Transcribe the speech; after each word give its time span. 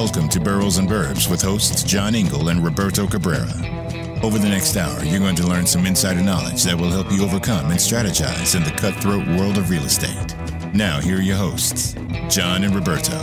Welcome 0.00 0.30
to 0.30 0.40
Barrels 0.40 0.78
and 0.78 0.88
Burbs 0.88 1.30
with 1.30 1.42
hosts 1.42 1.82
John 1.82 2.14
Engel 2.14 2.48
and 2.48 2.64
Roberto 2.64 3.06
Cabrera. 3.06 3.52
Over 4.22 4.38
the 4.38 4.48
next 4.48 4.74
hour, 4.74 5.04
you're 5.04 5.20
going 5.20 5.36
to 5.36 5.46
learn 5.46 5.66
some 5.66 5.84
insider 5.84 6.22
knowledge 6.22 6.62
that 6.64 6.74
will 6.74 6.88
help 6.88 7.12
you 7.12 7.22
overcome 7.22 7.70
and 7.70 7.78
strategize 7.78 8.56
in 8.56 8.64
the 8.64 8.70
cutthroat 8.70 9.28
world 9.38 9.58
of 9.58 9.68
real 9.68 9.82
estate. 9.82 10.34
Now, 10.72 11.00
here 11.00 11.18
are 11.18 11.20
your 11.20 11.36
hosts, 11.36 11.92
John 12.30 12.64
and 12.64 12.74
Roberto. 12.74 13.18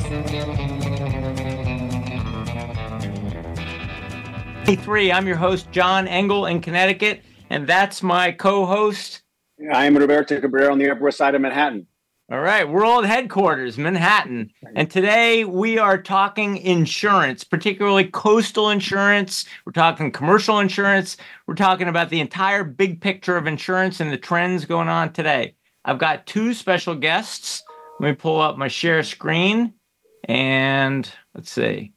Hey, 4.63 4.75
Three. 4.75 5.11
I'm 5.11 5.25
your 5.25 5.37
host, 5.37 5.71
John 5.71 6.07
Engel 6.07 6.45
in 6.45 6.61
Connecticut, 6.61 7.23
and 7.49 7.65
that's 7.65 8.03
my 8.03 8.31
co-host. 8.31 9.23
I 9.73 9.85
am 9.85 9.97
Roberto 9.97 10.39
Cabrera 10.39 10.71
on 10.71 10.77
the 10.77 10.91
Upper 10.91 11.05
West 11.05 11.17
Side 11.17 11.33
of 11.33 11.41
Manhattan. 11.41 11.87
All 12.29 12.41
right, 12.41 12.67
world 12.67 13.05
headquarters, 13.05 13.77
Manhattan. 13.77 14.51
And 14.75 14.91
today 14.91 15.45
we 15.45 15.77
are 15.77 15.97
talking 15.97 16.57
insurance, 16.57 17.45
particularly 17.45 18.03
coastal 18.03 18.69
insurance. 18.69 19.45
We're 19.65 19.71
talking 19.71 20.11
commercial 20.11 20.59
insurance. 20.59 21.15
We're 21.45 21.55
talking 21.55 21.87
about 21.87 22.09
the 22.09 22.19
entire 22.19 22.65
big 22.65 22.99
picture 22.99 23.37
of 23.37 23.47
insurance 23.47 24.01
and 24.01 24.11
the 24.11 24.17
trends 24.17 24.65
going 24.65 24.89
on 24.89 25.13
today. 25.13 25.55
I've 25.85 25.99
got 25.99 26.25
two 26.25 26.53
special 26.53 26.95
guests. 26.95 27.63
Let 28.01 28.09
me 28.09 28.15
pull 28.15 28.41
up 28.41 28.57
my 28.57 28.67
share 28.67 29.03
screen 29.03 29.75
and 30.25 31.09
let's 31.33 31.49
see. 31.49 31.93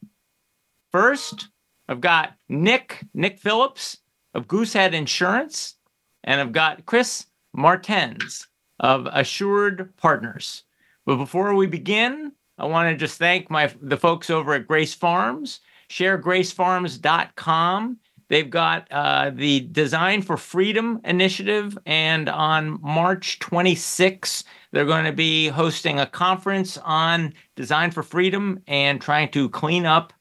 First, 0.93 1.49
I've 1.89 1.99
got 1.99 2.37
Nick, 2.47 3.03
Nick 3.13 3.37
Phillips 3.37 3.97
of 4.33 4.47
Goosehead 4.47 4.93
Insurance, 4.93 5.75
and 6.23 6.39
I've 6.39 6.53
got 6.53 6.85
Chris 6.85 7.25
Martens 7.53 8.47
of 8.81 9.07
Assured 9.11 9.95
Partners. 9.95 10.63
But 11.05 11.15
before 11.15 11.55
we 11.55 11.67
begin, 11.67 12.33
I 12.57 12.65
want 12.65 12.91
to 12.91 12.97
just 12.97 13.17
thank 13.17 13.49
my 13.49 13.73
the 13.81 13.95
folks 13.95 14.29
over 14.29 14.53
at 14.53 14.67
Grace 14.67 14.93
Farms. 14.93 15.61
ShareGraceFarms.com. 15.89 17.97
They've 18.29 18.49
got 18.49 18.87
uh, 18.91 19.31
the 19.33 19.61
Design 19.71 20.21
for 20.21 20.35
Freedom 20.37 20.99
initiative, 21.03 21.77
and 21.85 22.29
on 22.29 22.79
March 22.81 23.39
26, 23.39 24.45
they're 24.71 24.85
going 24.85 25.03
to 25.03 25.11
be 25.11 25.49
hosting 25.49 25.99
a 25.99 26.05
conference 26.05 26.77
on 26.77 27.33
Design 27.57 27.91
for 27.91 28.03
Freedom 28.03 28.61
and 28.67 29.01
trying 29.01 29.29
to 29.31 29.49
clean 29.49 29.85
up 29.85 30.13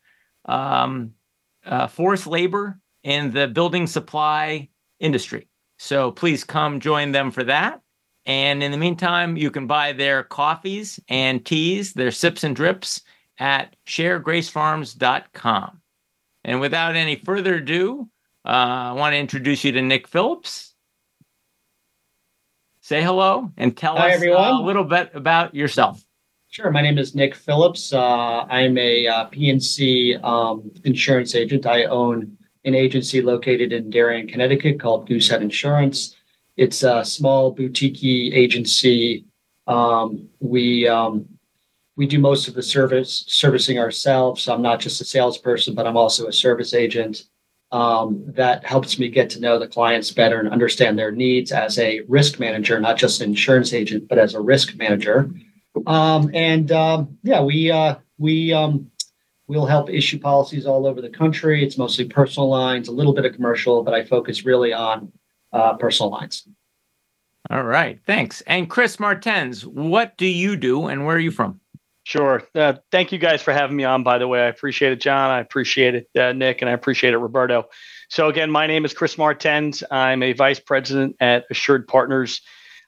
um, 0.47 1.12
uh, 1.64 1.86
forced 1.86 2.27
labor 2.27 2.81
in 3.05 3.31
the 3.31 3.47
building 3.47 3.86
supply 3.86 4.69
industry. 4.98 5.47
So 5.78 6.11
please 6.11 6.42
come 6.42 6.81
join 6.81 7.12
them 7.12 7.31
for 7.31 7.44
that. 7.44 7.81
And 8.31 8.62
in 8.62 8.70
the 8.70 8.78
meantime, 8.78 9.36
you 9.36 9.50
can 9.50 9.67
buy 9.67 9.92
their 9.92 10.23
coffees 10.23 11.00
and 11.09 11.45
teas, 11.45 11.95
their 11.95 12.12
sips 12.12 12.45
and 12.45 12.55
drips 12.55 13.03
at 13.41 13.75
sharegracefarms.com. 13.89 15.81
And 16.45 16.61
without 16.61 16.95
any 16.95 17.17
further 17.17 17.56
ado, 17.56 18.09
uh, 18.45 18.48
I 18.48 18.92
want 18.92 19.14
to 19.14 19.19
introduce 19.19 19.64
you 19.64 19.72
to 19.72 19.83
Nick 19.83 20.06
Phillips. 20.06 20.77
Say 22.83 23.03
hello 23.03 23.50
and 23.56 23.77
tell 23.77 23.97
Hi, 23.97 24.11
us 24.11 24.14
everyone. 24.14 24.48
a 24.48 24.62
little 24.62 24.84
bit 24.84 25.11
about 25.12 25.53
yourself. 25.53 26.00
Sure. 26.50 26.70
My 26.70 26.83
name 26.83 26.98
is 26.98 27.17
Nick 27.17 27.34
Phillips. 27.34 27.92
Uh, 27.92 28.42
I'm 28.48 28.78
a 28.78 29.09
uh, 29.09 29.25
P&C 29.25 30.17
um, 30.22 30.70
insurance 30.84 31.34
agent. 31.34 31.67
I 31.67 31.87
own 31.87 32.39
an 32.65 32.77
agency 32.77 33.22
located 33.22 33.72
in 33.72 33.91
Darien, 33.91 34.28
Connecticut 34.28 34.78
called 34.78 35.09
Goosehead 35.09 35.41
Insurance. 35.41 36.15
It's 36.61 36.83
a 36.83 37.03
small 37.06 37.53
boutique 37.53 38.05
agency. 38.05 39.25
Um, 39.66 40.28
we 40.41 40.86
um, 40.86 41.27
we 41.97 42.06
do 42.06 42.19
most 42.19 42.48
of 42.48 42.55
the 42.55 42.62
service 42.62 43.25
servicing 43.28 43.78
ourselves. 43.78 44.47
I'm 44.47 44.61
not 44.61 44.78
just 44.78 45.00
a 45.00 45.06
salesperson, 45.06 45.75
but 45.75 45.86
I'm 45.86 45.97
also 45.97 46.27
a 46.27 46.33
service 46.34 46.75
agent. 46.75 47.22
Um, 47.72 48.25
that 48.26 48.62
helps 48.66 48.98
me 48.98 49.09
get 49.09 49.31
to 49.31 49.41
know 49.41 49.59
the 49.59 49.69
clients 49.69 50.10
better 50.10 50.38
and 50.38 50.50
understand 50.50 50.98
their 50.98 51.12
needs 51.12 51.50
as 51.50 51.78
a 51.78 52.03
risk 52.09 52.38
manager, 52.38 52.78
not 52.78 52.98
just 52.98 53.22
an 53.22 53.31
insurance 53.31 53.72
agent, 53.72 54.06
but 54.06 54.19
as 54.19 54.34
a 54.34 54.41
risk 54.41 54.77
manager. 54.77 55.31
Um, 55.87 56.31
and 56.34 56.71
um, 56.72 57.16
yeah, 57.22 57.41
we 57.41 57.71
uh, 57.71 57.94
we 58.19 58.53
um, 58.53 58.91
we'll 59.47 59.65
help 59.65 59.88
issue 59.88 60.19
policies 60.19 60.66
all 60.66 60.87
over 60.87 61.00
the 61.00 61.09
country. 61.09 61.65
It's 61.65 61.78
mostly 61.78 62.04
personal 62.04 62.50
lines, 62.50 62.88
a 62.88 62.92
little 62.92 63.15
bit 63.15 63.25
of 63.25 63.32
commercial, 63.32 63.82
but 63.82 63.94
I 63.94 64.04
focus 64.04 64.44
really 64.44 64.75
on 64.75 65.10
uh, 65.53 65.75
personal 65.75 66.11
lines. 66.11 66.47
All 67.50 67.65
right, 67.65 67.99
thanks. 68.06 68.43
And 68.43 68.69
Chris 68.69 69.00
Martens, 69.00 69.66
what 69.66 70.16
do 70.16 70.27
you 70.27 70.56
do 70.56 70.87
and 70.87 71.05
where 71.05 71.16
are 71.16 71.21
you 71.21 71.31
from? 71.31 71.61
Sure. 72.05 72.43
Uh, 72.55 72.75
thank 72.91 73.12
you 73.12 73.19
guys 73.19 73.43
for 73.43 73.53
having 73.53 73.77
me 73.77 73.84
on, 73.84 74.03
by 74.03 74.19
the 74.19 74.27
way. 74.27 74.41
I 74.41 74.47
appreciate 74.47 74.93
it, 74.93 75.00
John. 75.00 75.31
I 75.31 75.41
appreciate 75.41 75.94
it, 75.94 76.09
uh, 76.19 76.33
Nick, 76.33 76.60
and 76.62 76.69
I 76.69 76.72
appreciate 76.72 77.12
it, 77.12 77.19
Roberto. 77.19 77.65
So, 78.09 78.28
again, 78.28 78.50
my 78.50 78.66
name 78.66 78.84
is 78.84 78.93
Chris 78.93 79.16
Martens. 79.16 79.84
I'm 79.91 80.22
a 80.22 80.33
vice 80.33 80.59
president 80.59 81.16
at 81.21 81.44
Assured 81.50 81.87
Partners. 81.87 82.41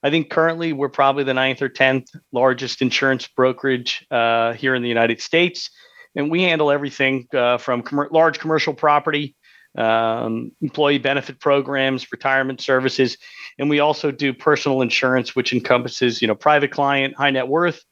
I 0.03 0.11
think 0.11 0.31
currently 0.31 0.72
we're 0.72 0.89
probably 0.89 1.25
the 1.25 1.34
ninth 1.34 1.62
or 1.62 1.69
10th 1.69 2.09
largest 2.33 2.83
insurance 2.83 3.28
brokerage 3.28 4.05
uh, 4.11 4.55
here 4.55 4.75
in 4.75 4.83
the 4.83 4.89
United 4.89 5.21
States. 5.21 5.71
And 6.17 6.31
we 6.31 6.43
handle 6.43 6.71
everything 6.71 7.28
uh, 7.33 7.59
from 7.59 7.83
com- 7.83 8.09
large 8.11 8.39
commercial 8.41 8.75
property, 8.75 9.37
um, 9.77 10.53
employee 10.60 10.99
benefit 10.99 11.41
programs, 11.41 12.10
retirement 12.12 12.60
services. 12.60 13.16
And 13.59 13.71
we 13.71 13.81
also 13.81 14.10
do 14.10 14.33
personal 14.33 14.83
insurance, 14.83 15.34
which 15.34 15.53
encompasses, 15.53 16.21
you 16.21 16.28
know, 16.28 16.34
private 16.34 16.71
client, 16.71 17.15
high 17.16 17.31
net 17.31 17.49
worth, 17.49 17.84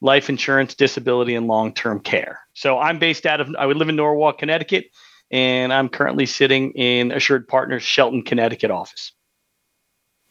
life 0.00 0.28
insurance, 0.28 0.74
disability, 0.74 1.34
and 1.34 1.46
long 1.46 1.72
term 1.72 2.00
care. 2.00 2.40
So 2.54 2.78
I'm 2.78 2.98
based 2.98 3.26
out 3.26 3.40
of, 3.40 3.54
I 3.58 3.66
would 3.66 3.76
live 3.76 3.88
in 3.88 3.96
Norwalk, 3.96 4.38
Connecticut, 4.38 4.86
and 5.30 5.72
I'm 5.72 5.88
currently 5.88 6.26
sitting 6.26 6.72
in 6.72 7.12
Assured 7.12 7.46
Partners 7.48 7.82
Shelton, 7.82 8.22
Connecticut 8.22 8.70
office. 8.70 9.12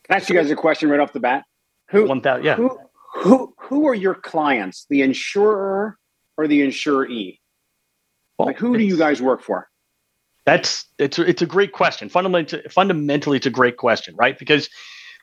Can 0.05 0.15
I 0.15 0.17
ask 0.17 0.29
you 0.29 0.35
guys 0.35 0.49
a 0.51 0.55
question 0.55 0.89
right 0.89 0.99
off 0.99 1.13
the 1.13 1.19
bat? 1.19 1.43
Who, 1.89 2.07
One 2.07 2.21
thousand, 2.21 2.45
yeah. 2.45 2.55
who, 2.55 2.77
who, 3.15 3.53
who 3.57 3.87
are 3.87 3.95
your 3.95 4.15
clients? 4.15 4.85
The 4.89 5.01
insurer 5.01 5.97
or 6.37 6.47
the 6.47 6.61
insuree? 6.61 7.39
Well, 8.37 8.47
Like, 8.47 8.57
who 8.57 8.77
do 8.77 8.83
you 8.83 8.97
guys 8.97 9.21
work 9.21 9.41
for? 9.41 9.69
That's 10.47 10.85
it's 10.97 11.19
it's 11.19 11.41
a 11.41 11.45
great 11.45 11.73
question. 11.73 12.07
Fundamentally, 12.07 12.63
fundamentally, 12.71 13.35
it's 13.35 13.45
a 13.45 13.51
great 13.51 13.75
question, 13.75 14.15
right? 14.15 14.39
Because 14.39 14.69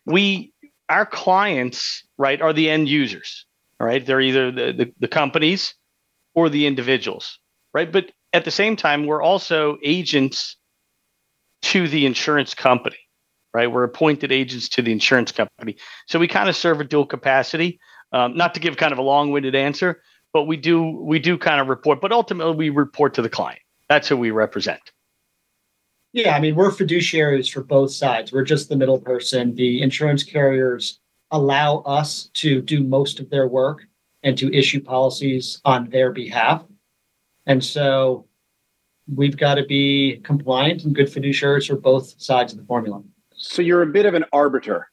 we 0.04 0.52
our 0.90 1.06
clients, 1.06 2.04
right, 2.18 2.42
are 2.42 2.52
the 2.52 2.68
end 2.68 2.90
users. 2.90 3.46
All 3.80 3.86
right, 3.86 4.04
they're 4.04 4.20
either 4.20 4.52
the, 4.52 4.72
the, 4.74 4.92
the 5.00 5.08
companies 5.08 5.74
or 6.34 6.50
the 6.50 6.66
individuals, 6.66 7.38
right? 7.72 7.90
But 7.90 8.12
at 8.34 8.44
the 8.44 8.50
same 8.50 8.76
time, 8.76 9.06
we're 9.06 9.22
also 9.22 9.78
agents 9.82 10.56
to 11.62 11.88
the 11.88 12.04
insurance 12.04 12.52
company, 12.52 12.98
right? 13.54 13.72
We're 13.72 13.84
appointed 13.84 14.30
agents 14.30 14.68
to 14.70 14.82
the 14.82 14.92
insurance 14.92 15.32
company, 15.32 15.76
so 16.06 16.18
we 16.18 16.28
kind 16.28 16.50
of 16.50 16.54
serve 16.54 16.82
a 16.82 16.84
dual 16.84 17.06
capacity. 17.06 17.80
Um, 18.12 18.36
not 18.36 18.52
to 18.54 18.60
give 18.60 18.76
kind 18.76 18.92
of 18.92 18.98
a 18.98 19.02
long-winded 19.02 19.54
answer, 19.54 20.02
but 20.34 20.44
we 20.44 20.58
do 20.58 20.82
we 20.82 21.18
do 21.18 21.38
kind 21.38 21.62
of 21.62 21.68
report, 21.68 22.02
but 22.02 22.12
ultimately 22.12 22.54
we 22.54 22.68
report 22.68 23.14
to 23.14 23.22
the 23.22 23.30
client. 23.30 23.60
That's 23.88 24.06
who 24.06 24.18
we 24.18 24.30
represent. 24.30 24.80
Yeah, 26.14 26.36
I 26.36 26.40
mean, 26.40 26.54
we're 26.54 26.70
fiduciaries 26.70 27.52
for 27.52 27.60
both 27.64 27.90
sides. 27.90 28.32
We're 28.32 28.44
just 28.44 28.68
the 28.68 28.76
middle 28.76 29.00
person. 29.00 29.52
The 29.56 29.82
insurance 29.82 30.22
carriers 30.22 31.00
allow 31.32 31.78
us 31.78 32.30
to 32.34 32.62
do 32.62 32.84
most 32.84 33.18
of 33.18 33.30
their 33.30 33.48
work 33.48 33.82
and 34.22 34.38
to 34.38 34.54
issue 34.56 34.80
policies 34.80 35.60
on 35.64 35.90
their 35.90 36.12
behalf. 36.12 36.62
And 37.46 37.62
so 37.64 38.28
we've 39.12 39.36
got 39.36 39.56
to 39.56 39.64
be 39.64 40.20
compliant 40.22 40.84
and 40.84 40.94
good 40.94 41.08
fiduciaries 41.08 41.66
for 41.66 41.74
both 41.74 42.14
sides 42.22 42.52
of 42.52 42.60
the 42.60 42.64
formula. 42.64 43.02
So 43.34 43.60
you're 43.60 43.82
a 43.82 43.86
bit 43.86 44.06
of 44.06 44.14
an 44.14 44.24
arbiter. 44.32 44.88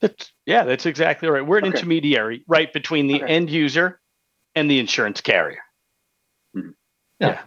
That's, 0.00 0.32
yeah, 0.44 0.64
that's 0.64 0.86
exactly 0.86 1.28
right. 1.28 1.46
We're 1.46 1.58
an 1.58 1.66
Okay. 1.66 1.76
intermediary, 1.78 2.42
right, 2.48 2.72
between 2.72 3.06
the 3.06 3.22
Okay. 3.22 3.32
end 3.32 3.48
user 3.48 4.00
and 4.56 4.68
the 4.68 4.80
insurance 4.80 5.20
carrier. 5.20 5.60
Okay. 7.22 7.38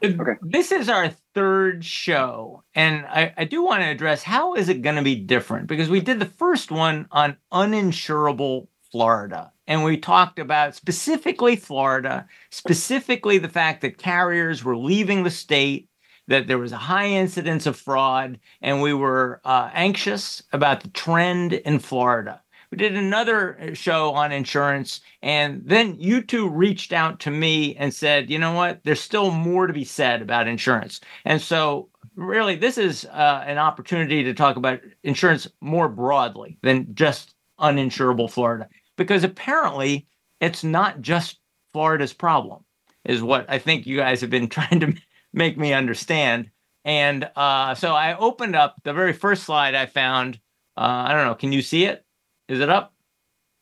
This 0.41 0.71
is 0.71 0.89
our 0.89 1.09
third 1.33 1.83
show, 1.83 2.63
and 2.75 3.05
I, 3.07 3.33
I 3.37 3.45
do 3.45 3.63
want 3.63 3.81
to 3.81 3.87
address 3.89 4.23
how 4.23 4.53
is 4.53 4.69
it 4.69 4.83
going 4.83 4.97
to 4.97 5.01
be 5.01 5.15
different 5.15 5.67
because 5.67 5.89
we 5.89 5.99
did 6.01 6.19
the 6.19 6.27
first 6.27 6.71
one 6.71 7.07
on 7.11 7.37
uninsurable 7.51 8.67
Florida, 8.91 9.51
and 9.67 9.83
we 9.83 9.97
talked 9.97 10.37
about 10.37 10.75
specifically 10.75 11.55
Florida, 11.55 12.27
specifically 12.51 13.39
the 13.39 13.49
fact 13.49 13.81
that 13.81 13.97
carriers 13.97 14.63
were 14.63 14.77
leaving 14.77 15.23
the 15.23 15.31
state, 15.31 15.89
that 16.27 16.45
there 16.47 16.59
was 16.59 16.71
a 16.71 16.77
high 16.77 17.07
incidence 17.07 17.65
of 17.65 17.75
fraud, 17.75 18.39
and 18.61 18.81
we 18.81 18.93
were 18.93 19.41
uh, 19.43 19.71
anxious 19.73 20.43
about 20.53 20.81
the 20.83 20.89
trend 20.89 21.53
in 21.53 21.79
Florida. 21.79 22.42
We 22.73 22.77
did 22.77 22.95
another 22.95 23.75
show 23.75 24.13
on 24.13 24.31
insurance, 24.31 25.01
and 25.21 25.61
then 25.63 25.95
you 25.99 26.23
two 26.23 26.49
reached 26.49 26.91
out 26.91 27.19
to 27.19 27.29
me 27.29 27.75
and 27.75 27.93
said, 27.93 28.31
you 28.31 28.39
know 28.39 28.53
what? 28.53 28.79
There's 28.83 28.99
still 28.99 29.29
more 29.29 29.67
to 29.67 29.73
be 29.73 29.83
said 29.83 30.23
about 30.23 30.47
insurance. 30.47 30.99
And 31.23 31.39
so, 31.39 31.91
really, 32.15 32.55
this 32.55 32.79
is 32.79 33.05
uh, 33.05 33.43
an 33.45 33.59
opportunity 33.59 34.23
to 34.23 34.33
talk 34.33 34.55
about 34.55 34.79
insurance 35.03 35.47
more 35.61 35.87
broadly 35.87 36.57
than 36.63 36.95
just 36.95 37.35
uninsurable 37.59 38.27
Florida, 38.27 38.67
because 38.97 39.23
apparently 39.23 40.07
it's 40.41 40.63
not 40.63 40.99
just 41.01 41.37
Florida's 41.73 42.11
problem. 42.11 42.65
is 43.05 43.21
what 43.21 43.45
I 43.49 43.59
think 43.59 43.85
you 43.85 43.97
guys 43.97 44.19
have 44.21 44.31
been 44.31 44.49
trying 44.49 44.79
to 44.79 44.95
make 45.31 45.59
me 45.59 45.73
understand. 45.73 46.49
And 46.85 47.29
uh, 47.35 47.75
so 47.75 47.93
I 47.93 48.17
opened 48.17 48.55
up 48.55 48.77
the 48.83 48.93
very 48.93 49.13
first 49.13 49.43
slide 49.43 49.75
I 49.75 49.85
found. 49.85 50.39
Uh, 50.75 51.05
I 51.05 51.13
don't 51.13 51.27
know. 51.27 51.35
Can 51.35 51.51
you 51.51 51.61
see 51.61 51.85
it? 51.85 52.02
Is 52.47 52.59
it 52.59 52.69
up? 52.69 52.93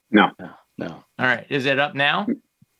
No. 0.09 0.31
No. 0.77 0.87
All 0.87 1.25
right. 1.25 1.45
Is 1.49 1.65
it 1.65 1.79
up 1.79 1.95
now? 1.95 2.27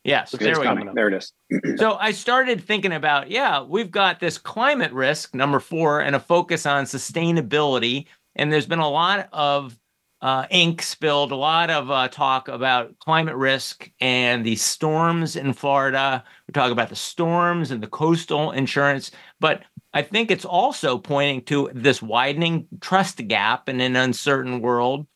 Yes. 0.03 0.31
There 0.31 0.59
we 0.59 0.65
go. 0.65 0.91
There 0.93 1.07
it 1.09 1.13
is. 1.13 1.33
So 1.77 1.95
I 1.99 2.11
started 2.11 2.63
thinking 2.63 2.93
about, 2.93 3.29
yeah, 3.29 3.61
we've 3.61 3.91
got 3.91 4.19
this 4.19 4.37
climate 4.37 4.91
risk, 4.93 5.35
number 5.35 5.59
four, 5.59 6.01
and 6.01 6.15
a 6.15 6.19
focus 6.19 6.65
on 6.65 6.85
sustainability. 6.85 8.07
And 8.35 8.51
there's 8.51 8.65
been 8.65 8.79
a 8.79 8.89
lot 8.89 9.29
of 9.31 9.77
uh, 10.21 10.45
ink 10.49 10.81
spilled, 10.81 11.31
a 11.31 11.35
lot 11.35 11.69
of 11.69 11.89
uh, 11.89 12.07
talk 12.07 12.47
about 12.47 12.97
climate 12.99 13.35
risk 13.35 13.89
and 13.99 14.45
the 14.45 14.55
storms 14.55 15.35
in 15.35 15.53
Florida. 15.53 16.23
We 16.47 16.51
talk 16.53 16.71
about 16.71 16.89
the 16.89 16.95
storms 16.95 17.71
and 17.71 17.81
the 17.81 17.87
coastal 17.87 18.51
insurance, 18.51 19.11
but 19.39 19.63
I 19.93 20.03
think 20.03 20.31
it's 20.31 20.45
also 20.45 20.97
pointing 20.97 21.43
to 21.45 21.69
this 21.73 22.01
widening 22.01 22.67
trust 22.79 23.27
gap 23.27 23.67
in 23.67 23.81
an 23.81 23.95
uncertain 23.95 24.61
world, 24.61 25.07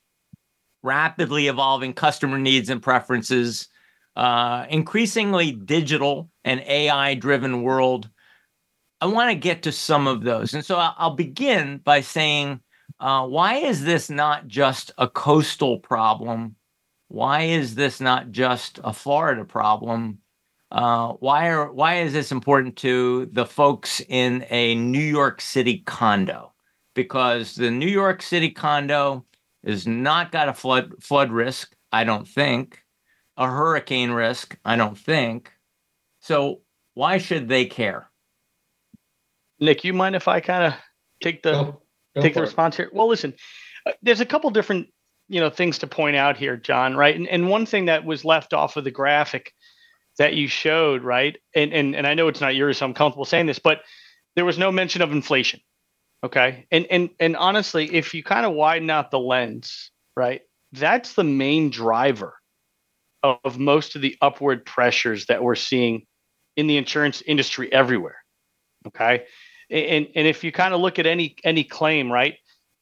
rapidly 0.86 1.48
evolving 1.48 1.94
customer 1.94 2.38
needs 2.38 2.70
and 2.70 2.82
preferences, 2.82 3.68
uh, 4.16 4.66
increasingly 4.70 5.52
digital 5.52 6.30
and 6.44 6.62
AI 6.62 7.16
driven 7.16 7.64
world. 7.64 8.10
I 9.02 9.08
want 9.08 9.32
to 9.32 9.36
get 9.36 9.64
to 9.64 9.72
some 9.72 10.08
of 10.08 10.24
those. 10.24 10.54
And 10.54 10.64
so 10.64 10.78
I'll, 10.78 11.16
begin 11.16 11.80
by 11.84 12.02
saying, 12.02 12.62
uh, 13.00 13.28
why 13.28 13.56
is 13.56 13.84
this 13.84 14.10
not 14.10 14.48
just 14.48 14.92
a 14.98 15.08
coastal 15.08 15.80
problem? 15.80 16.56
Why 17.10 17.42
is 17.42 17.76
this 17.76 18.00
not 18.00 18.32
just 18.32 18.80
a 18.84 18.94
Florida 18.94 19.44
problem? 19.44 20.20
Uh, 20.72 21.14
why 21.14 21.50
are 21.50 21.72
why 21.72 22.00
is 22.00 22.14
this 22.14 22.32
important 22.32 22.76
to 22.78 23.28
the 23.28 23.46
folks 23.46 24.02
in 24.10 24.46
a 24.50 24.76
New 24.76 25.00
York 25.00 25.40
City 25.40 25.80
condo? 25.86 26.54
Because 26.96 27.56
the 27.56 27.70
New 27.70 27.88
York 27.88 28.22
City 28.22 28.50
condo 28.50 29.26
is 29.66 29.88
not 29.88 30.32
got 30.32 30.48
a 30.48 30.54
flood 30.54 30.94
flood 31.02 31.32
risk, 31.32 31.76
I 31.92 32.04
don't 32.04 32.28
think, 32.28 32.84
a 33.36 33.48
hurricane 33.48 34.12
risk, 34.12 34.58
I 34.64 34.76
don't 34.76 34.98
think. 34.98 35.52
So 36.22 36.62
why 36.94 37.18
should 37.18 37.50
they 37.50 37.66
care? 37.66 38.10
Nick, 39.60 39.84
you 39.84 39.94
mind 39.94 40.16
if 40.16 40.28
I 40.28 40.40
kind 40.40 40.64
of 40.64 40.80
take 41.22 41.44
the 41.44 41.52
Go- 41.52 41.82
go 42.16 42.22
take 42.22 42.34
the 42.34 42.40
for 42.40 42.44
it. 42.44 42.48
response 42.48 42.78
here? 42.78 42.90
Well, 42.94 43.08
listen, 43.08 43.34
uh, 43.86 43.92
there's 44.02 44.22
a 44.22 44.26
couple 44.26 44.50
different 44.52 44.88
you 45.28 45.40
know 45.40 45.50
things 45.50 45.80
to 45.80 45.88
point 45.88 46.16
out 46.16 46.38
here, 46.38 46.56
John. 46.58 46.96
Right, 46.96 47.16
and, 47.16 47.28
and 47.28 47.50
one 47.50 47.66
thing 47.66 47.86
that 47.86 48.06
was 48.06 48.24
left 48.26 48.54
off 48.54 48.78
of 48.78 48.84
the 48.84 48.92
graphic 48.92 49.54
that 50.18 50.34
you 50.36 50.48
showed, 50.48 51.04
right, 51.04 51.38
and 51.56 51.74
and 51.74 51.96
and 51.96 52.06
I 52.06 52.14
know 52.14 52.28
it's 52.28 52.42
not 52.42 52.56
yours, 52.56 52.78
so 52.78 52.86
I'm 52.86 52.94
comfortable 52.94 53.26
saying 53.26 53.48
this, 53.48 53.60
but 53.60 53.82
there 54.36 54.46
was 54.46 54.58
no 54.58 54.72
mention 54.72 55.02
of 55.02 55.12
inflation. 55.12 55.60
Okay, 56.24 56.66
and 56.72 56.88
and 56.90 57.10
and 57.20 57.36
honestly, 57.36 57.94
if 57.94 58.14
you 58.14 58.24
kind 58.24 58.46
of 58.46 58.54
widen 58.54 58.90
out 58.90 59.12
the 59.12 59.20
lens, 59.20 59.92
right, 60.16 60.42
that's 60.72 61.14
the 61.14 61.24
main 61.24 61.70
driver 61.70 62.34
of, 63.22 63.38
of 63.44 63.60
most 63.60 63.96
of 63.96 64.02
the 64.02 64.18
upward 64.22 64.66
pressures 64.66 65.28
that 65.28 65.44
we're 65.44 65.56
seeing 65.56 66.06
in 66.56 66.68
the 66.68 66.78
insurance 66.78 67.22
industry 67.22 67.72
everywhere. 67.72 68.18
Okay, 68.88 69.26
and 69.70 70.08
and 70.16 70.28
if 70.28 70.44
you 70.44 70.52
kind 70.52 70.74
of 70.74 70.82
look 70.82 71.00
at 71.00 71.06
any 71.06 71.36
any 71.44 71.64
claim, 71.64 72.12
right, 72.12 72.36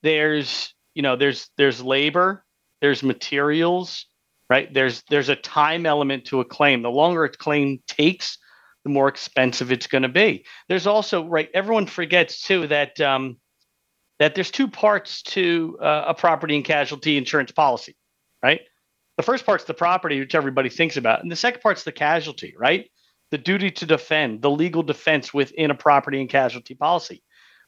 there's 0.03 0.73
you 0.95 1.01
know 1.01 1.15
there's 1.15 1.49
there's 1.57 1.81
labor, 1.81 2.45
there's 2.81 3.03
materials, 3.03 4.05
right? 4.49 4.73
There's 4.73 5.03
there's 5.09 5.29
a 5.29 5.35
time 5.35 5.85
element 5.85 6.25
to 6.25 6.39
a 6.39 6.45
claim. 6.45 6.81
The 6.81 6.91
longer 6.91 7.23
a 7.25 7.29
claim 7.29 7.81
takes, 7.87 8.37
the 8.83 8.89
more 8.89 9.07
expensive 9.07 9.71
it's 9.71 9.87
going 9.87 10.01
to 10.01 10.09
be. 10.09 10.45
There's 10.67 10.87
also 10.87 11.25
right. 11.27 11.49
Everyone 11.53 11.85
forgets 11.85 12.41
too 12.41 12.67
that 12.67 12.99
um, 12.99 13.37
that 14.19 14.35
there's 14.35 14.51
two 14.51 14.67
parts 14.67 15.21
to 15.23 15.77
uh, 15.81 16.05
a 16.07 16.13
property 16.13 16.55
and 16.55 16.65
casualty 16.65 17.17
insurance 17.17 17.51
policy, 17.51 17.95
right? 18.43 18.61
The 19.17 19.23
first 19.23 19.45
part's 19.45 19.65
the 19.65 19.73
property, 19.73 20.19
which 20.19 20.35
everybody 20.35 20.69
thinks 20.69 20.97
about, 20.97 21.21
and 21.21 21.31
the 21.31 21.35
second 21.35 21.61
part's 21.61 21.83
the 21.83 21.91
casualty, 21.91 22.55
right? 22.57 22.89
The 23.31 23.37
duty 23.37 23.71
to 23.71 23.85
defend, 23.85 24.41
the 24.41 24.49
legal 24.49 24.83
defense 24.83 25.33
within 25.33 25.71
a 25.71 25.75
property 25.75 26.19
and 26.19 26.29
casualty 26.29 26.75
policy. 26.75 27.23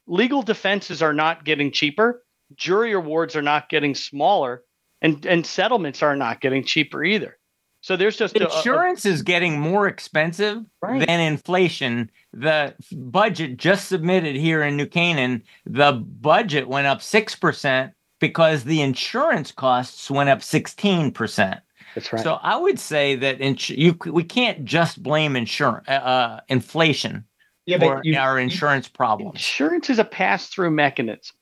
Legal 0.07 0.41
defenses 0.41 1.01
are 1.01 1.13
not 1.13 1.45
getting 1.45 1.71
cheaper. 1.71 2.23
Jury 2.56 2.94
awards 2.94 3.35
are 3.35 3.41
not 3.41 3.69
getting 3.69 3.95
smaller, 3.95 4.63
and 5.01 5.25
and 5.25 5.45
settlements 5.45 6.03
are 6.03 6.15
not 6.15 6.41
getting 6.41 6.63
cheaper 6.63 7.03
either. 7.03 7.38
So 7.85 7.95
there's 7.95 8.17
just 8.17 8.35
a- 8.35 8.49
a- 8.51 8.57
Insurance 8.57 9.05
is 9.05 9.21
getting 9.21 9.59
more 9.59 9.87
expensive 9.87 10.65
Right. 10.81 11.05
than 11.05 11.19
inflation. 11.19 12.09
The 12.33 12.73
budget 12.91 13.57
just 13.57 13.87
submitted 13.87 14.35
here 14.35 14.63
in 14.63 14.75
New 14.75 14.87
Canaan, 14.87 15.43
the 15.67 15.91
budget 15.91 16.67
went 16.67 16.87
up 16.87 17.03
6% 17.03 17.93
because 18.19 18.63
the 18.63 18.81
insurance 18.81 19.51
costs 19.51 20.09
went 20.09 20.31
up 20.31 20.41
16%. 20.41 21.61
that's 21.93 22.11
right. 22.11 22.23
So 22.23 22.39
I 22.41 22.55
would 22.55 22.79
say 22.79 23.15
that 23.17 23.39
ins- 23.39 23.69
you 23.69 23.95
we 24.07 24.23
can't 24.23 24.65
just 24.65 25.03
blame 25.03 25.35
insurance 25.35 25.87
uh, 25.87 26.39
inflation 26.49 27.25
Yeah, 27.67 27.77
for 27.77 28.01
you, 28.03 28.17
our 28.17 28.39
insurance 28.39 28.87
problems. 28.87 29.35
Insurance 29.35 29.91
is 29.91 29.99
a 29.99 30.03
pass-through 30.05 30.71
mechanism. 30.71 31.35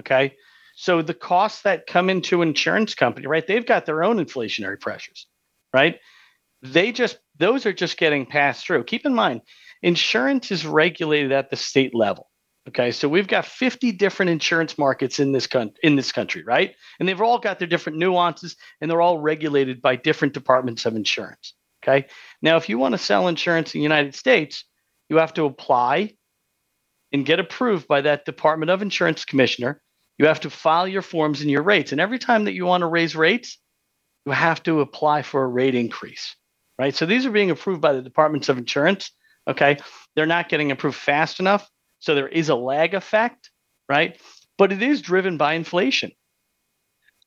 Okay. 0.00 0.34
So 0.74 1.02
the 1.02 1.12
costs 1.12 1.60
that 1.62 1.86
come 1.86 2.08
into 2.08 2.40
insurance 2.40 2.94
company, 2.94 3.26
right? 3.26 3.46
They've 3.46 3.66
got 3.66 3.84
their 3.84 4.02
own 4.02 4.16
inflationary 4.16 4.80
pressures, 4.80 5.26
right? 5.72 5.98
They 6.62 6.92
just 6.92 7.18
those 7.38 7.66
are 7.66 7.72
just 7.72 7.96
getting 7.96 8.26
passed 8.26 8.66
through. 8.66 8.84
Keep 8.84 9.06
in 9.06 9.14
mind, 9.14 9.40
insurance 9.82 10.50
is 10.50 10.66
regulated 10.66 11.32
at 11.32 11.50
the 11.50 11.56
state 11.56 11.94
level. 11.94 12.28
Okay, 12.68 12.92
so 12.92 13.08
we've 13.08 13.26
got 13.26 13.44
50 13.44 13.90
different 13.92 14.30
insurance 14.30 14.78
markets 14.78 15.18
in 15.18 15.32
this 15.32 15.48
country, 15.48 15.74
in 15.82 15.96
this 15.96 16.12
country, 16.12 16.44
right? 16.44 16.76
And 17.00 17.08
they've 17.08 17.20
all 17.20 17.40
got 17.40 17.58
their 17.58 17.66
different 17.66 17.98
nuances, 17.98 18.56
and 18.80 18.88
they're 18.88 19.00
all 19.00 19.18
regulated 19.18 19.82
by 19.82 19.96
different 19.96 20.32
departments 20.32 20.86
of 20.86 20.94
insurance. 20.94 21.54
Okay, 21.82 22.06
now 22.40 22.56
if 22.56 22.68
you 22.68 22.78
want 22.78 22.92
to 22.92 22.98
sell 22.98 23.26
insurance 23.26 23.74
in 23.74 23.80
the 23.80 23.82
United 23.82 24.14
States, 24.14 24.64
you 25.08 25.16
have 25.16 25.34
to 25.34 25.44
apply 25.44 26.12
and 27.12 27.26
get 27.26 27.40
approved 27.40 27.88
by 27.88 28.00
that 28.02 28.24
Department 28.24 28.70
of 28.70 28.80
Insurance 28.80 29.24
commissioner. 29.24 29.82
You 30.18 30.26
have 30.26 30.40
to 30.40 30.50
file 30.50 30.86
your 30.86 31.02
forms 31.02 31.40
and 31.40 31.50
your 31.50 31.62
rates. 31.62 31.90
And 31.90 32.00
every 32.00 32.18
time 32.18 32.44
that 32.44 32.52
you 32.52 32.64
want 32.64 32.82
to 32.82 32.86
raise 32.86 33.16
rates, 33.16 33.58
you 34.26 34.32
have 34.32 34.62
to 34.64 34.80
apply 34.80 35.22
for 35.22 35.42
a 35.44 35.48
rate 35.48 35.74
increase, 35.74 36.36
right? 36.78 36.94
So 36.94 37.06
these 37.06 37.26
are 37.26 37.30
being 37.30 37.50
approved 37.50 37.80
by 37.80 37.92
the 37.92 38.02
Departments 38.02 38.48
of 38.48 38.58
Insurance. 38.58 39.10
Okay. 39.48 39.78
They're 40.14 40.26
not 40.26 40.48
getting 40.48 40.70
approved 40.70 40.96
fast 40.96 41.40
enough. 41.40 41.68
So 41.98 42.14
there 42.14 42.28
is 42.28 42.48
a 42.48 42.54
lag 42.54 42.94
effect, 42.94 43.50
right? 43.88 44.20
But 44.58 44.72
it 44.72 44.82
is 44.82 45.02
driven 45.02 45.36
by 45.36 45.54
inflation. 45.54 46.12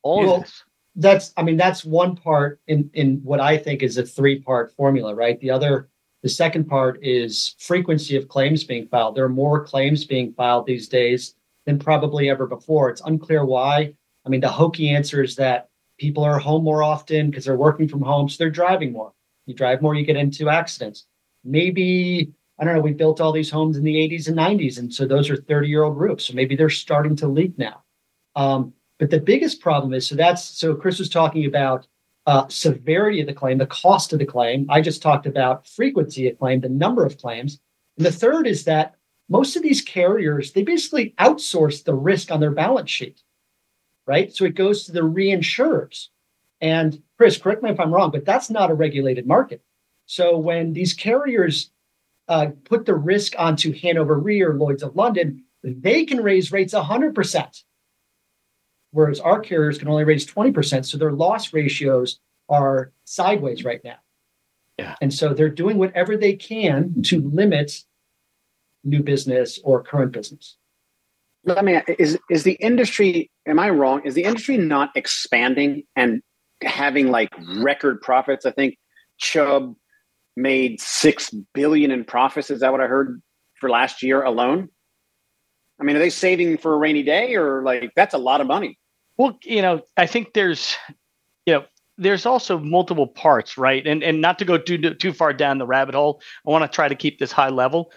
All 0.03 0.19
Well, 0.21 0.35
of 0.35 0.41
this. 0.43 0.63
that's 0.97 1.33
i 1.35 1.43
mean 1.43 1.57
that's 1.57 1.83
one 1.83 2.15
part 2.15 2.61
in 2.67 2.89
in 2.93 3.19
what 3.23 3.39
i 3.41 3.57
think 3.57 3.81
is 3.83 3.97
a 3.97 4.05
three 4.05 4.39
part 4.39 4.71
formula 4.77 5.13
right 5.13 5.39
the 5.41 5.49
other 5.51 5.89
the 6.23 6.29
second 6.29 6.65
part 6.65 6.99
is 7.03 7.55
frequency 7.59 8.15
of 8.15 8.27
claims 8.29 8.63
being 8.63 8.87
filed 8.87 9.15
there 9.15 9.25
are 9.25 9.29
more 9.43 9.65
claims 9.65 10.05
being 10.05 10.31
filed 10.33 10.65
these 10.65 10.87
days 10.87 11.35
than 11.65 11.77
probably 11.79 12.29
ever 12.29 12.45
before 12.47 12.89
it's 12.89 13.01
unclear 13.01 13.43
why 13.43 13.93
i 14.25 14.29
mean 14.29 14.39
the 14.39 14.47
hokey 14.47 14.89
answer 14.89 15.21
is 15.23 15.35
that 15.35 15.67
people 15.97 16.23
are 16.23 16.39
home 16.39 16.63
more 16.63 16.83
often 16.83 17.29
because 17.29 17.45
they're 17.45 17.55
working 17.55 17.87
from 17.87 18.01
home 18.01 18.29
so 18.29 18.37
they're 18.37 18.49
driving 18.49 18.91
more 18.91 19.13
you 19.45 19.53
drive 19.53 19.81
more 19.81 19.95
you 19.95 20.05
get 20.05 20.17
into 20.17 20.49
accidents 20.49 21.05
maybe 21.43 22.31
i 22.59 22.63
don't 22.63 22.75
know 22.75 22.81
we 22.81 22.93
built 22.93 23.21
all 23.21 23.31
these 23.31 23.51
homes 23.51 23.77
in 23.77 23.83
the 23.83 23.95
80s 23.95 24.27
and 24.27 24.37
90s 24.37 24.77
and 24.79 24.93
so 24.93 25.05
those 25.05 25.29
are 25.29 25.37
30 25.37 25.67
year 25.67 25.83
old 25.83 25.97
roofs 25.97 26.25
so 26.25 26.33
maybe 26.33 26.55
they're 26.55 26.69
starting 26.69 27.15
to 27.15 27.27
leak 27.27 27.57
now 27.57 27.83
um, 28.35 28.73
but 28.99 29.09
the 29.09 29.19
biggest 29.19 29.61
problem 29.61 29.93
is 29.93 30.07
so 30.07 30.15
that's 30.15 30.43
so 30.43 30.75
Chris 30.75 30.99
was 30.99 31.09
talking 31.09 31.45
about 31.45 31.87
uh, 32.25 32.47
severity 32.47 33.21
of 33.21 33.27
the 33.27 33.33
claim, 33.33 33.57
the 33.57 33.67
cost 33.67 34.13
of 34.13 34.19
the 34.19 34.25
claim. 34.25 34.65
I 34.69 34.81
just 34.81 35.01
talked 35.01 35.25
about 35.25 35.67
frequency 35.67 36.27
of 36.27 36.39
claim, 36.39 36.61
the 36.61 36.69
number 36.69 37.05
of 37.05 37.17
claims. 37.17 37.59
And 37.97 38.05
the 38.05 38.11
third 38.11 38.47
is 38.47 38.63
that 38.63 38.95
most 39.29 39.55
of 39.55 39.63
these 39.63 39.81
carriers, 39.81 40.51
they 40.51 40.63
basically 40.63 41.13
outsource 41.19 41.83
the 41.83 41.93
risk 41.93 42.31
on 42.31 42.39
their 42.39 42.51
balance 42.51 42.89
sheet, 42.89 43.21
right? 44.07 44.33
So 44.35 44.45
it 44.45 44.55
goes 44.55 44.85
to 44.85 44.91
the 44.91 45.01
reinsurers. 45.01 46.07
And 46.61 47.01
Chris, 47.17 47.37
correct 47.37 47.63
me 47.63 47.69
if 47.69 47.79
I'm 47.79 47.93
wrong, 47.93 48.11
but 48.11 48.25
that's 48.25 48.49
not 48.49 48.71
a 48.71 48.75
regulated 48.75 49.27
market. 49.27 49.61
So 50.05 50.37
when 50.37 50.73
these 50.73 50.93
carriers 50.93 51.71
uh, 52.27 52.47
put 52.63 52.85
the 52.85 52.95
risk 52.95 53.33
onto 53.37 53.73
Hannover 53.73 54.17
Re 54.17 54.41
or 54.41 54.53
Lloyd's 54.53 54.83
of 54.83 54.95
London, 54.95 55.43
they 55.63 56.05
can 56.05 56.21
raise 56.21 56.51
rates 56.51 56.73
100% 56.73 57.63
whereas 58.95 59.19
our 59.19 59.41
carriers 59.41 59.77
can 59.77 59.89
only 59.89 60.05
raise 60.05 60.25
20%. 60.25 60.85
So 60.85 60.97
their 60.97 61.11
loss 61.11 61.51
ratios 61.51 62.21
are 62.47 62.93
sideways 63.03 63.65
right 63.65 63.83
now. 63.83 63.97
Yeah. 64.79 64.95
And 65.01 65.13
so 65.13 65.33
they're 65.33 65.49
doing 65.49 65.77
whatever 65.77 66.15
they 66.15 66.33
can 66.33 67.01
to 67.03 67.19
limit 67.19 67.83
new 68.85 69.03
business 69.03 69.59
or 69.65 69.83
current 69.83 70.13
business. 70.13 70.55
Let 71.43 71.65
me 71.65 71.77
is 71.99 72.17
is 72.29 72.43
the 72.43 72.53
industry 72.53 73.29
am 73.47 73.59
I 73.59 73.69
wrong? 73.69 74.01
Is 74.05 74.13
the 74.15 74.23
industry 74.23 74.57
not 74.57 74.91
expanding 74.95 75.83
and 75.95 76.21
having 76.61 77.09
like 77.09 77.29
record 77.57 78.01
profits? 78.01 78.45
I 78.45 78.51
think 78.51 78.77
Chubb 79.17 79.75
made 80.35 80.81
six 80.81 81.29
billion 81.53 81.91
in 81.91 82.03
profits. 82.03 82.49
Is 82.49 82.59
that 82.61 82.71
what 82.71 82.81
I 82.81 82.87
heard 82.87 83.21
for 83.59 83.69
last 83.69 84.03
year 84.03 84.23
alone? 84.23 84.69
I 85.79 85.83
mean, 85.83 85.95
are 85.95 85.99
they 85.99 86.09
saving 86.09 86.57
for 86.57 86.73
a 86.73 86.77
rainy 86.77 87.03
day 87.03 87.35
or 87.35 87.63
like 87.63 87.91
that's 87.95 88.13
a 88.13 88.17
lot 88.17 88.41
of 88.41 88.47
money? 88.47 88.77
Well, 89.17 89.37
you 89.43 89.61
know, 89.61 89.81
I 89.97 90.07
think 90.07 90.33
there's, 90.33 90.75
you 91.45 91.53
know, 91.53 91.65
there's 91.97 92.25
also 92.25 92.59
multiple 92.59 93.07
parts, 93.07 93.57
right? 93.57 93.85
And 93.85 94.03
and 94.03 94.19
not 94.21 94.39
to 94.39 94.45
go 94.45 94.57
too 94.57 94.93
too 94.95 95.13
far 95.13 95.33
down 95.33 95.57
the 95.57 95.65
rabbit 95.65 95.95
hole, 95.95 96.21
I 96.45 96.51
want 96.51 96.69
to 96.69 96.73
try 96.73 96.87
to 96.87 96.95
keep 96.95 97.19
this 97.19 97.31
high 97.31 97.49
level. 97.49 97.91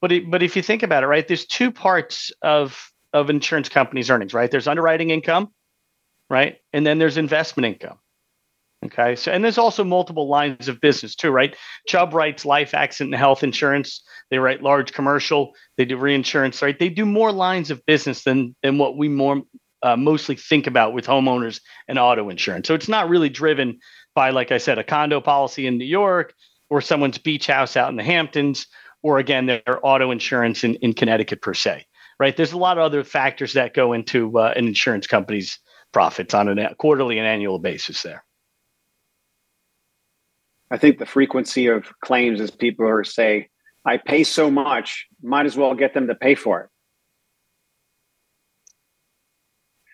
But 0.00 0.12
it, 0.12 0.30
but 0.30 0.42
if 0.42 0.54
you 0.54 0.62
think 0.62 0.82
about 0.82 1.02
it, 1.02 1.06
right, 1.06 1.26
there's 1.26 1.46
two 1.46 1.72
parts 1.72 2.30
of 2.42 2.92
of 3.12 3.30
insurance 3.30 3.68
companies' 3.68 4.10
earnings, 4.10 4.34
right? 4.34 4.50
There's 4.50 4.68
underwriting 4.68 5.10
income, 5.10 5.52
right, 6.28 6.58
and 6.72 6.86
then 6.86 6.98
there's 6.98 7.16
investment 7.16 7.66
income. 7.66 7.98
Okay, 8.84 9.16
so 9.16 9.32
and 9.32 9.42
there's 9.42 9.58
also 9.58 9.82
multiple 9.82 10.28
lines 10.28 10.68
of 10.68 10.80
business 10.80 11.16
too, 11.16 11.30
right? 11.30 11.56
Chubb 11.88 12.14
writes 12.14 12.44
life, 12.44 12.74
accident, 12.74 13.12
and 13.12 13.18
health 13.18 13.42
insurance. 13.42 14.02
They 14.30 14.38
write 14.38 14.62
large 14.62 14.92
commercial. 14.92 15.52
They 15.76 15.84
do 15.84 15.96
reinsurance, 15.96 16.62
right? 16.62 16.78
They 16.78 16.88
do 16.88 17.04
more 17.04 17.32
lines 17.32 17.72
of 17.72 17.84
business 17.86 18.22
than 18.22 18.54
than 18.62 18.78
what 18.78 18.96
we 18.96 19.08
more 19.08 19.42
uh, 19.82 19.96
mostly 19.96 20.36
think 20.36 20.66
about 20.66 20.92
with 20.92 21.06
homeowners 21.06 21.60
and 21.88 21.98
auto 21.98 22.28
insurance. 22.28 22.68
So 22.68 22.74
it's 22.74 22.88
not 22.88 23.08
really 23.08 23.28
driven 23.28 23.78
by, 24.14 24.30
like 24.30 24.52
I 24.52 24.58
said, 24.58 24.78
a 24.78 24.84
condo 24.84 25.20
policy 25.20 25.66
in 25.66 25.78
New 25.78 25.84
York 25.84 26.34
or 26.70 26.80
someone's 26.80 27.18
beach 27.18 27.46
house 27.46 27.76
out 27.76 27.90
in 27.90 27.96
the 27.96 28.02
Hamptons, 28.02 28.66
or 29.02 29.18
again, 29.18 29.46
their 29.46 29.78
auto 29.82 30.10
insurance 30.10 30.64
in, 30.64 30.74
in 30.76 30.92
Connecticut 30.92 31.40
per 31.40 31.54
se, 31.54 31.86
right? 32.18 32.36
There's 32.36 32.52
a 32.52 32.58
lot 32.58 32.78
of 32.78 32.84
other 32.84 33.04
factors 33.04 33.52
that 33.54 33.74
go 33.74 33.92
into 33.92 34.38
uh, 34.38 34.52
an 34.56 34.66
insurance 34.66 35.06
company's 35.06 35.58
profits 35.92 36.34
on 36.34 36.58
a 36.58 36.74
quarterly 36.74 37.18
and 37.18 37.26
annual 37.26 37.58
basis 37.58 38.02
there. 38.02 38.24
I 40.70 40.76
think 40.76 40.98
the 40.98 41.06
frequency 41.06 41.66
of 41.68 41.86
claims 42.00 42.40
is 42.40 42.50
people 42.50 42.86
are 42.86 43.04
say, 43.04 43.48
I 43.86 43.96
pay 43.96 44.24
so 44.24 44.50
much, 44.50 45.06
might 45.22 45.46
as 45.46 45.56
well 45.56 45.74
get 45.74 45.94
them 45.94 46.08
to 46.08 46.14
pay 46.14 46.34
for 46.34 46.60
it. 46.60 46.68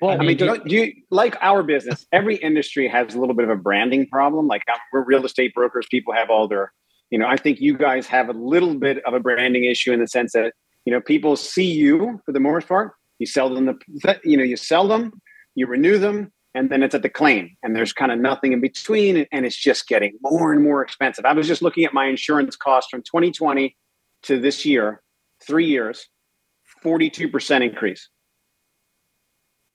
Well, 0.00 0.20
I 0.20 0.24
mean, 0.24 0.36
do, 0.36 0.58
do 0.66 0.74
you 0.74 0.92
like 1.10 1.36
our 1.40 1.62
business? 1.62 2.04
Every 2.12 2.36
industry 2.36 2.88
has 2.88 3.14
a 3.14 3.20
little 3.20 3.34
bit 3.34 3.44
of 3.44 3.50
a 3.50 3.56
branding 3.56 4.08
problem. 4.08 4.48
Like 4.48 4.62
um, 4.68 4.78
we're 4.92 5.04
real 5.04 5.24
estate 5.24 5.54
brokers, 5.54 5.86
people 5.90 6.12
have 6.12 6.28
all 6.28 6.48
their, 6.48 6.72
you 7.10 7.18
know, 7.18 7.26
I 7.26 7.36
think 7.36 7.60
you 7.60 7.78
guys 7.78 8.06
have 8.08 8.28
a 8.28 8.32
little 8.32 8.74
bit 8.74 9.02
of 9.04 9.14
a 9.14 9.20
branding 9.20 9.64
issue 9.64 9.92
in 9.92 10.00
the 10.00 10.08
sense 10.08 10.32
that, 10.32 10.52
you 10.84 10.92
know, 10.92 11.00
people 11.00 11.36
see 11.36 11.70
you 11.70 12.20
for 12.24 12.32
the 12.32 12.40
most 12.40 12.68
part. 12.68 12.92
You 13.18 13.26
sell 13.26 13.52
them 13.54 13.66
the, 13.66 14.20
you 14.24 14.36
know, 14.36 14.42
you 14.42 14.56
sell 14.56 14.88
them, 14.88 15.12
you 15.54 15.66
renew 15.66 15.98
them, 15.98 16.32
and 16.54 16.70
then 16.70 16.82
it's 16.82 16.94
at 16.94 17.02
the 17.02 17.08
claim. 17.08 17.56
And 17.62 17.74
there's 17.74 17.92
kind 17.92 18.12
of 18.12 18.18
nothing 18.18 18.52
in 18.52 18.60
between 18.60 19.26
and 19.32 19.44
it's 19.46 19.56
just 19.56 19.88
getting 19.88 20.18
more 20.20 20.52
and 20.52 20.62
more 20.62 20.82
expensive. 20.82 21.24
I 21.24 21.32
was 21.32 21.48
just 21.48 21.62
looking 21.62 21.84
at 21.84 21.94
my 21.94 22.06
insurance 22.06 22.56
cost 22.56 22.90
from 22.90 23.02
2020 23.02 23.76
to 24.24 24.40
this 24.40 24.64
year 24.64 25.02
three 25.44 25.66
years 25.66 26.08
42% 26.84 27.62
increase. 27.62 28.08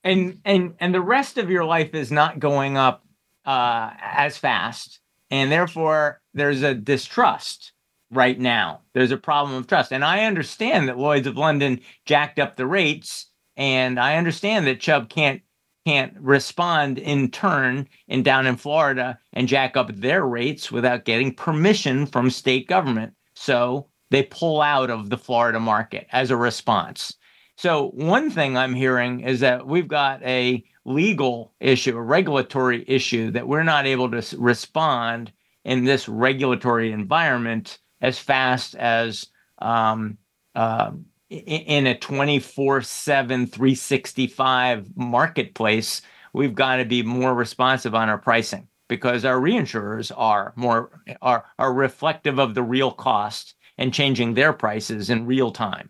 And 0.04 0.40
and 0.46 0.76
and 0.80 0.96
the 0.96 1.02
rest 1.02 1.38
of 1.38 1.50
your 1.50 1.66
life 1.66 1.94
is 1.94 2.10
not 2.10 2.40
going 2.40 2.78
up 2.78 3.06
uh, 3.46 3.92
as 4.00 4.38
fast. 4.38 5.02
And 5.30 5.52
therefore 5.52 6.22
there's 6.34 6.64
a 6.64 6.74
distrust 6.74 7.74
right 8.12 8.40
now 8.40 8.82
there's 8.94 9.12
a 9.12 9.18
problem 9.18 9.56
of 9.56 9.68
trust 9.68 9.92
and 9.92 10.04
i 10.04 10.26
understand 10.26 10.88
that 10.88 10.98
lloyd's 10.98 11.28
of 11.28 11.38
london 11.38 11.80
jacked 12.06 12.40
up 12.40 12.56
the 12.56 12.66
rates 12.66 13.28
and 13.58 14.00
i 14.00 14.16
understand 14.18 14.66
that 14.66 14.80
chubb 14.80 15.10
can't 15.10 15.42
can't 15.86 16.14
respond 16.20 17.00
in 17.00 17.32
turn 17.32 17.88
and 18.08 18.24
down 18.24 18.46
in 18.46 18.58
Florida 18.58 19.18
and 19.34 19.48
jack 19.48 19.76
up 19.76 19.90
their 19.96 20.24
rates 20.24 20.72
without 20.72 21.06
getting 21.06 21.34
permission 21.34 22.06
from 22.06 22.30
state 22.30 22.68
government. 22.68 23.14
So 23.34 23.88
they 24.12 24.24
pull 24.24 24.62
out 24.62 24.90
of 24.90 25.10
the 25.10 25.18
Florida 25.18 25.60
market 25.60 26.08
as 26.12 26.32
a 26.32 26.38
response. 26.38 27.16
So 27.58 27.90
one 27.90 28.30
thing 28.30 28.56
I'm 28.56 28.74
hearing 28.74 29.22
is 29.22 29.40
that 29.40 29.68
we've 29.68 29.88
got 29.88 30.22
a 30.24 30.64
legal 30.86 31.54
issue, 31.60 31.98
a 31.98 32.02
regulatory 32.02 32.86
issue 32.88 33.32
that 33.32 33.48
we're 33.48 33.64
not 33.64 33.86
able 33.86 34.10
to 34.12 34.38
respond 34.38 35.32
in 35.66 35.86
this 35.86 36.08
regulatory 36.08 36.92
environment 36.92 37.80
as 38.02 38.20
fast 38.20 38.76
as 38.76 39.28
um, 39.60 40.18
uh, 40.56 40.92
in 41.30 41.88
a 41.88 41.98
24 41.98 42.82
7 42.82 43.48
365 43.48 44.98
marketplace 44.98 46.02
we've 46.34 46.56
got 46.56 46.78
to 46.78 46.86
be 46.86 47.04
more 47.04 47.34
responsive 47.34 47.94
on 47.94 48.10
our 48.10 48.18
pricing 48.18 48.68
because 48.88 49.26
our 49.26 49.40
reinsurers 49.40 50.12
are 50.16 50.54
more 50.56 51.02
are 51.22 51.46
are 51.60 51.74
reflective 51.74 52.40
of 52.40 52.56
the 52.56 52.64
real 52.64 52.92
cost 52.92 53.56
and 53.78 53.94
changing 53.94 54.34
their 54.34 54.52
prices 54.52 55.10
in 55.10 55.26
real 55.26 55.52
time. 55.52 55.90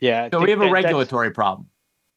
Yeah 0.00 0.28
so 0.30 0.40
we 0.40 0.50
have 0.50 0.62
a 0.62 0.70
regulatory 0.70 1.30
problem 1.30 1.68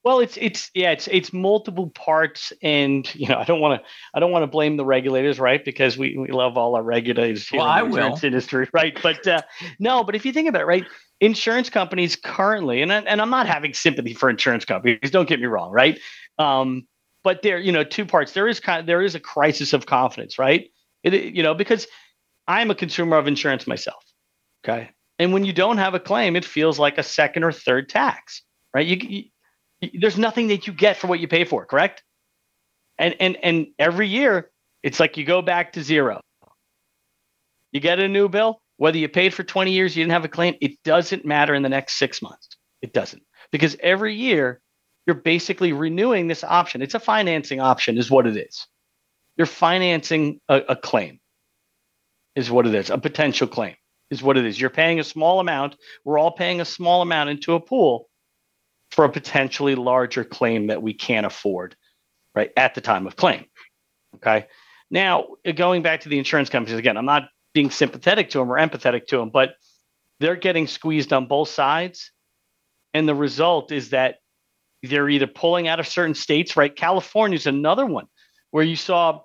well, 0.10 0.22
it's 0.22 0.38
it's 0.38 0.72
yeah, 0.74 0.90
it's 0.90 1.08
it's 1.12 1.32
multiple 1.32 1.92
parts, 1.92 2.52
and 2.64 3.14
you 3.14 3.28
know, 3.28 3.38
I 3.38 3.44
don't 3.44 3.60
want 3.60 3.80
to 3.80 3.88
I 4.12 4.20
don't 4.20 4.32
want 4.32 4.42
to 4.42 4.48
blame 4.48 4.76
the 4.76 4.84
regulators, 4.84 5.40
right? 5.40 5.64
Because 5.64 6.00
we, 6.00 6.18
we 6.18 6.30
love 6.30 6.58
all 6.58 6.76
our 6.76 6.82
regulators 6.82 7.48
here 7.48 7.60
well, 7.60 7.86
in 7.86 7.92
the 7.92 7.98
insurance 7.98 8.24
industry, 8.24 8.68
right? 8.74 8.98
But 9.04 9.28
uh, 9.28 9.44
no, 9.78 10.04
but 10.04 10.16
if 10.16 10.26
you 10.26 10.34
think 10.34 10.50
about 10.50 10.64
it, 10.64 10.66
right, 10.66 10.88
insurance 11.20 11.70
companies 11.70 12.16
currently, 12.16 12.82
and 12.82 12.92
and 12.92 13.22
I'm 13.22 13.30
not 13.30 13.46
having 13.46 13.76
sympathy 13.76 14.16
for 14.16 14.32
insurance 14.32 14.66
companies. 14.66 15.12
Don't 15.12 15.30
get 15.30 15.40
me 15.40 15.46
wrong, 15.46 15.72
right? 15.72 16.00
Um, 16.40 16.88
but 17.24 17.44
there, 17.44 17.60
you 17.60 17.72
know, 17.72 17.84
two 17.84 18.08
parts. 18.08 18.32
There 18.32 18.48
is 18.48 18.60
kind 18.60 18.80
of, 18.80 18.88
there 18.88 19.04
is 19.04 19.14
a 19.14 19.20
crisis 19.20 19.74
of 19.74 19.86
confidence, 19.86 20.40
right? 20.40 20.72
It, 21.04 21.36
you 21.36 21.44
know, 21.44 21.54
because 21.54 21.86
I'm 22.48 22.72
a 22.72 22.76
consumer 22.76 23.16
of 23.16 23.28
insurance 23.28 23.68
myself. 23.68 24.04
Okay, 24.66 24.90
and 25.20 25.34
when 25.34 25.46
you 25.46 25.54
don't 25.54 25.78
have 25.78 25.94
a 25.94 26.00
claim, 26.00 26.36
it 26.36 26.46
feels 26.46 26.80
like 26.80 26.98
a 26.98 27.04
second 27.04 27.44
or 27.44 27.52
third 27.52 27.90
tax, 27.90 28.42
right? 28.74 28.88
You, 28.88 28.98
you 29.08 29.24
there's 29.82 30.18
nothing 30.18 30.48
that 30.48 30.68
you 30.68 30.74
get 30.74 30.98
for 30.98 31.08
what 31.08 31.20
you 31.20 31.28
pay 31.28 31.46
for, 31.46 31.66
correct? 31.66 32.04
And 32.98 33.16
and 33.20 33.38
and 33.44 33.68
every 33.78 34.08
year 34.08 34.52
it's 34.84 35.00
like 35.00 35.18
you 35.18 35.26
go 35.26 35.42
back 35.42 35.74
to 35.74 35.84
zero. 35.84 36.22
You 37.72 37.80
get 37.80 38.00
a 38.00 38.08
new 38.08 38.30
bill, 38.30 38.62
whether 38.78 38.98
you 38.98 39.08
paid 39.08 39.34
for 39.34 39.44
20 39.44 39.72
years, 39.72 39.96
you 39.96 40.04
didn't 40.04 40.14
have 40.14 40.26
a 40.26 40.30
claim, 40.30 40.56
it 40.62 40.82
doesn't 40.84 41.26
matter 41.26 41.54
in 41.54 41.64
the 41.64 41.70
next 41.70 42.00
6 42.00 42.22
months. 42.22 42.50
It 42.82 42.94
doesn't. 42.94 43.22
Because 43.52 43.76
every 43.82 44.16
year 44.16 44.62
you're 45.06 45.16
basically 45.16 45.74
renewing 45.74 46.28
this 46.28 46.44
option. 46.44 46.82
It's 46.82 46.96
a 46.96 47.00
financing 47.00 47.60
option 47.60 47.98
is 47.98 48.10
what 48.10 48.26
it 48.26 48.38
is. 48.38 48.68
You're 49.38 49.48
financing 49.48 50.40
a, 50.50 50.62
a 50.70 50.76
claim. 50.76 51.20
Is 52.36 52.50
what 52.50 52.68
it 52.68 52.74
is. 52.76 52.90
A 52.90 52.98
potential 52.98 53.48
claim 53.48 53.76
is 54.10 54.24
what 54.24 54.38
it 54.38 54.46
is. 54.46 54.60
You're 54.60 54.70
paying 54.70 55.00
a 55.00 55.04
small 55.04 55.40
amount. 55.40 55.76
We're 56.06 56.18
all 56.18 56.32
paying 56.32 56.62
a 56.62 56.66
small 56.66 57.02
amount 57.02 57.30
into 57.30 57.54
a 57.54 57.60
pool 57.60 58.09
for 58.92 59.06
a 59.06 59.10
potentially 59.10 59.76
larger 59.76 60.24
claim 60.24 60.68
that 60.68 60.82
we 60.82 60.94
can't 60.94 61.26
afford, 61.26 61.76
right, 62.36 62.52
at 62.58 62.76
the 62.76 62.82
time 62.82 63.08
of 63.08 63.16
claim. 63.16 63.46
Okay. 64.16 64.48
Now, 64.92 65.28
going 65.56 65.84
back 65.84 66.02
to 66.02 66.10
the 66.10 66.18
insurance 66.18 66.50
companies 66.50 66.80
again, 66.80 66.98
I'm 66.98 67.06
not 67.06 67.30
being 67.54 67.70
sympathetic 67.70 68.30
to 68.32 68.40
them 68.40 68.52
or 68.52 68.58
empathetic 68.58 69.08
to 69.08 69.18
them, 69.18 69.30
but 69.30 69.52
they're 70.20 70.36
getting 70.36 70.68
squeezed 70.68 71.14
on 71.14 71.28
both 71.28 71.50
sides. 71.50 72.12
And 72.94 73.08
the 73.08 73.16
result 73.16 73.72
is 73.72 73.92
that 73.92 74.16
they're 74.82 75.10
either 75.10 75.28
pulling 75.28 75.68
out 75.68 75.80
of 75.80 75.88
certain 75.88 76.16
states, 76.16 76.58
right? 76.58 76.76
California 76.76 77.36
is 77.36 77.48
another 77.48 77.86
one 77.86 78.08
where 78.52 78.64
you 78.64 78.76
saw 78.76 79.22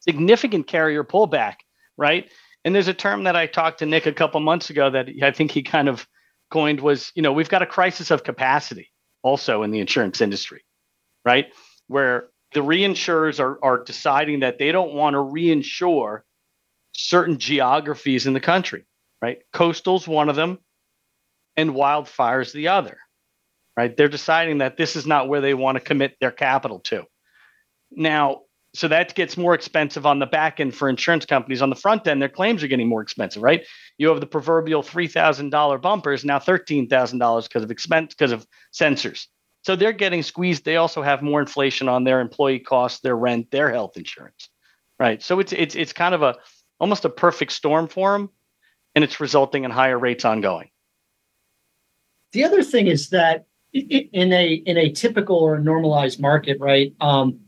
significant 0.00 0.66
carrier 0.66 1.04
pullback, 1.04 1.56
right? 1.96 2.30
And 2.64 2.74
there's 2.74 2.88
a 2.88 2.94
term 2.94 3.24
that 3.24 3.36
I 3.36 3.46
talked 3.46 3.78
to 3.78 3.86
Nick 3.86 4.06
a 4.06 4.12
couple 4.12 4.40
months 4.40 4.70
ago 4.70 4.90
that 4.90 5.08
I 5.22 5.30
think 5.30 5.50
he 5.50 5.62
kind 5.62 5.88
of 5.88 6.06
coined 6.50 6.80
was, 6.80 7.12
you 7.14 7.22
know, 7.22 7.32
we've 7.32 7.48
got 7.48 7.62
a 7.62 7.66
crisis 7.66 8.10
of 8.10 8.24
capacity 8.24 8.90
also 9.22 9.62
in 9.62 9.70
the 9.70 9.80
insurance 9.80 10.20
industry, 10.20 10.64
right? 11.24 11.46
Where 11.86 12.28
the 12.52 12.60
reinsurers 12.60 13.40
are, 13.40 13.62
are 13.62 13.84
deciding 13.84 14.40
that 14.40 14.58
they 14.58 14.72
don't 14.72 14.94
want 14.94 15.14
to 15.14 15.18
reinsure 15.18 16.22
certain 16.92 17.38
geographies 17.38 18.26
in 18.26 18.32
the 18.32 18.40
country, 18.40 18.86
right? 19.22 19.38
Coastal's 19.52 20.08
one 20.08 20.28
of 20.28 20.36
them, 20.36 20.58
and 21.56 21.74
wildfire's 21.74 22.52
the 22.52 22.68
other, 22.68 22.98
right? 23.76 23.96
They're 23.96 24.08
deciding 24.08 24.58
that 24.58 24.76
this 24.76 24.96
is 24.96 25.06
not 25.06 25.28
where 25.28 25.40
they 25.40 25.54
want 25.54 25.76
to 25.76 25.84
commit 25.84 26.16
their 26.20 26.30
capital 26.30 26.80
to. 26.80 27.04
Now, 27.90 28.42
so 28.72 28.86
that 28.88 29.14
gets 29.14 29.36
more 29.36 29.54
expensive 29.54 30.06
on 30.06 30.20
the 30.20 30.26
back 30.26 30.60
end 30.60 30.74
for 30.74 30.88
insurance 30.88 31.26
companies. 31.26 31.60
On 31.60 31.70
the 31.70 31.76
front 31.76 32.06
end, 32.06 32.22
their 32.22 32.28
claims 32.28 32.62
are 32.62 32.68
getting 32.68 32.88
more 32.88 33.02
expensive, 33.02 33.42
right? 33.42 33.64
You 33.98 34.08
have 34.08 34.20
the 34.20 34.26
proverbial 34.26 34.82
three 34.82 35.08
thousand 35.08 35.50
dollar 35.50 35.78
bumpers 35.78 36.24
now 36.24 36.38
thirteen 36.38 36.88
thousand 36.88 37.18
dollars 37.18 37.48
because 37.48 37.64
of 37.64 37.70
expense 37.70 38.14
because 38.14 38.32
of 38.32 38.46
sensors. 38.72 39.26
So 39.62 39.76
they're 39.76 39.92
getting 39.92 40.22
squeezed. 40.22 40.64
They 40.64 40.76
also 40.76 41.02
have 41.02 41.20
more 41.20 41.40
inflation 41.40 41.88
on 41.88 42.04
their 42.04 42.20
employee 42.20 42.60
costs, 42.60 43.00
their 43.00 43.16
rent, 43.16 43.50
their 43.50 43.70
health 43.72 43.96
insurance, 43.96 44.48
right? 44.98 45.22
So 45.22 45.40
it's 45.40 45.52
it's 45.52 45.74
it's 45.74 45.92
kind 45.92 46.14
of 46.14 46.22
a 46.22 46.36
almost 46.78 47.04
a 47.04 47.10
perfect 47.10 47.52
storm 47.52 47.88
for 47.88 48.12
them, 48.12 48.30
and 48.94 49.02
it's 49.02 49.20
resulting 49.20 49.64
in 49.64 49.70
higher 49.70 49.98
rates 49.98 50.24
ongoing. 50.24 50.70
The 52.32 52.44
other 52.44 52.62
thing 52.62 52.86
is 52.86 53.10
that 53.10 53.46
in 53.72 54.32
a 54.32 54.52
in 54.52 54.76
a 54.78 54.90
typical 54.92 55.36
or 55.36 55.58
normalized 55.58 56.20
market, 56.20 56.58
right? 56.60 56.94
Um, 57.00 57.40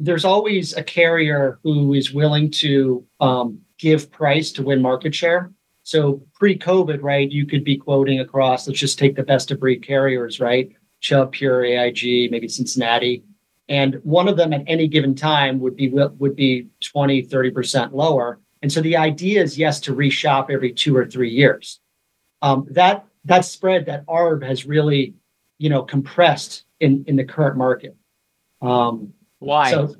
there's 0.00 0.24
always 0.24 0.74
a 0.76 0.82
carrier 0.82 1.60
who 1.62 1.92
is 1.92 2.12
willing 2.12 2.50
to 2.50 3.06
um, 3.20 3.60
give 3.78 4.10
price 4.10 4.50
to 4.52 4.62
win 4.62 4.80
market 4.80 5.14
share. 5.14 5.52
So 5.82 6.22
pre-COVID, 6.34 7.02
right, 7.02 7.30
you 7.30 7.46
could 7.46 7.64
be 7.64 7.76
quoting 7.76 8.20
across. 8.20 8.66
Let's 8.66 8.80
just 8.80 8.98
take 8.98 9.14
the 9.14 9.22
best 9.22 9.50
of 9.50 9.60
breed 9.60 9.86
carriers, 9.86 10.40
right? 10.40 10.70
Chubb, 11.00 11.32
Pure, 11.32 11.64
AIG, 11.64 12.30
maybe 12.30 12.48
Cincinnati, 12.48 13.24
and 13.68 14.00
one 14.02 14.28
of 14.28 14.36
them 14.36 14.52
at 14.52 14.64
any 14.66 14.88
given 14.88 15.14
time 15.14 15.60
would 15.60 15.76
be 15.76 15.88
would 15.88 16.36
be 16.36 16.66
20, 16.82 17.22
30 17.22 17.50
percent 17.50 17.94
lower. 17.94 18.40
And 18.62 18.70
so 18.70 18.82
the 18.82 18.96
idea 18.96 19.42
is 19.42 19.56
yes 19.56 19.80
to 19.80 19.94
reshop 19.94 20.50
every 20.50 20.72
two 20.72 20.96
or 20.96 21.06
three 21.06 21.30
years. 21.30 21.80
Um, 22.42 22.66
that 22.70 23.06
that 23.24 23.44
spread 23.44 23.86
that 23.86 24.04
ARB 24.06 24.42
has 24.44 24.66
really, 24.66 25.14
you 25.58 25.70
know, 25.70 25.82
compressed 25.82 26.64
in 26.80 27.04
in 27.06 27.16
the 27.16 27.24
current 27.24 27.56
market. 27.56 27.96
Um, 28.60 29.14
Why? 29.40 29.70
So 29.72 29.94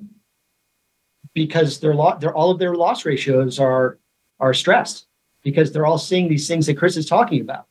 because 1.34 1.80
their 1.80 1.94
lo- 1.94 2.16
their 2.18 2.34
all 2.34 2.50
of 2.50 2.58
their 2.58 2.74
loss 2.74 3.04
ratios 3.04 3.58
are 3.58 3.98
are 4.38 4.54
stressed 4.54 5.06
because 5.42 5.72
they're 5.72 5.86
all 5.86 5.98
seeing 5.98 6.28
these 6.28 6.46
things 6.46 6.66
that 6.66 6.76
Chris 6.76 6.96
is 6.96 7.06
talking 7.06 7.40
about. 7.40 7.66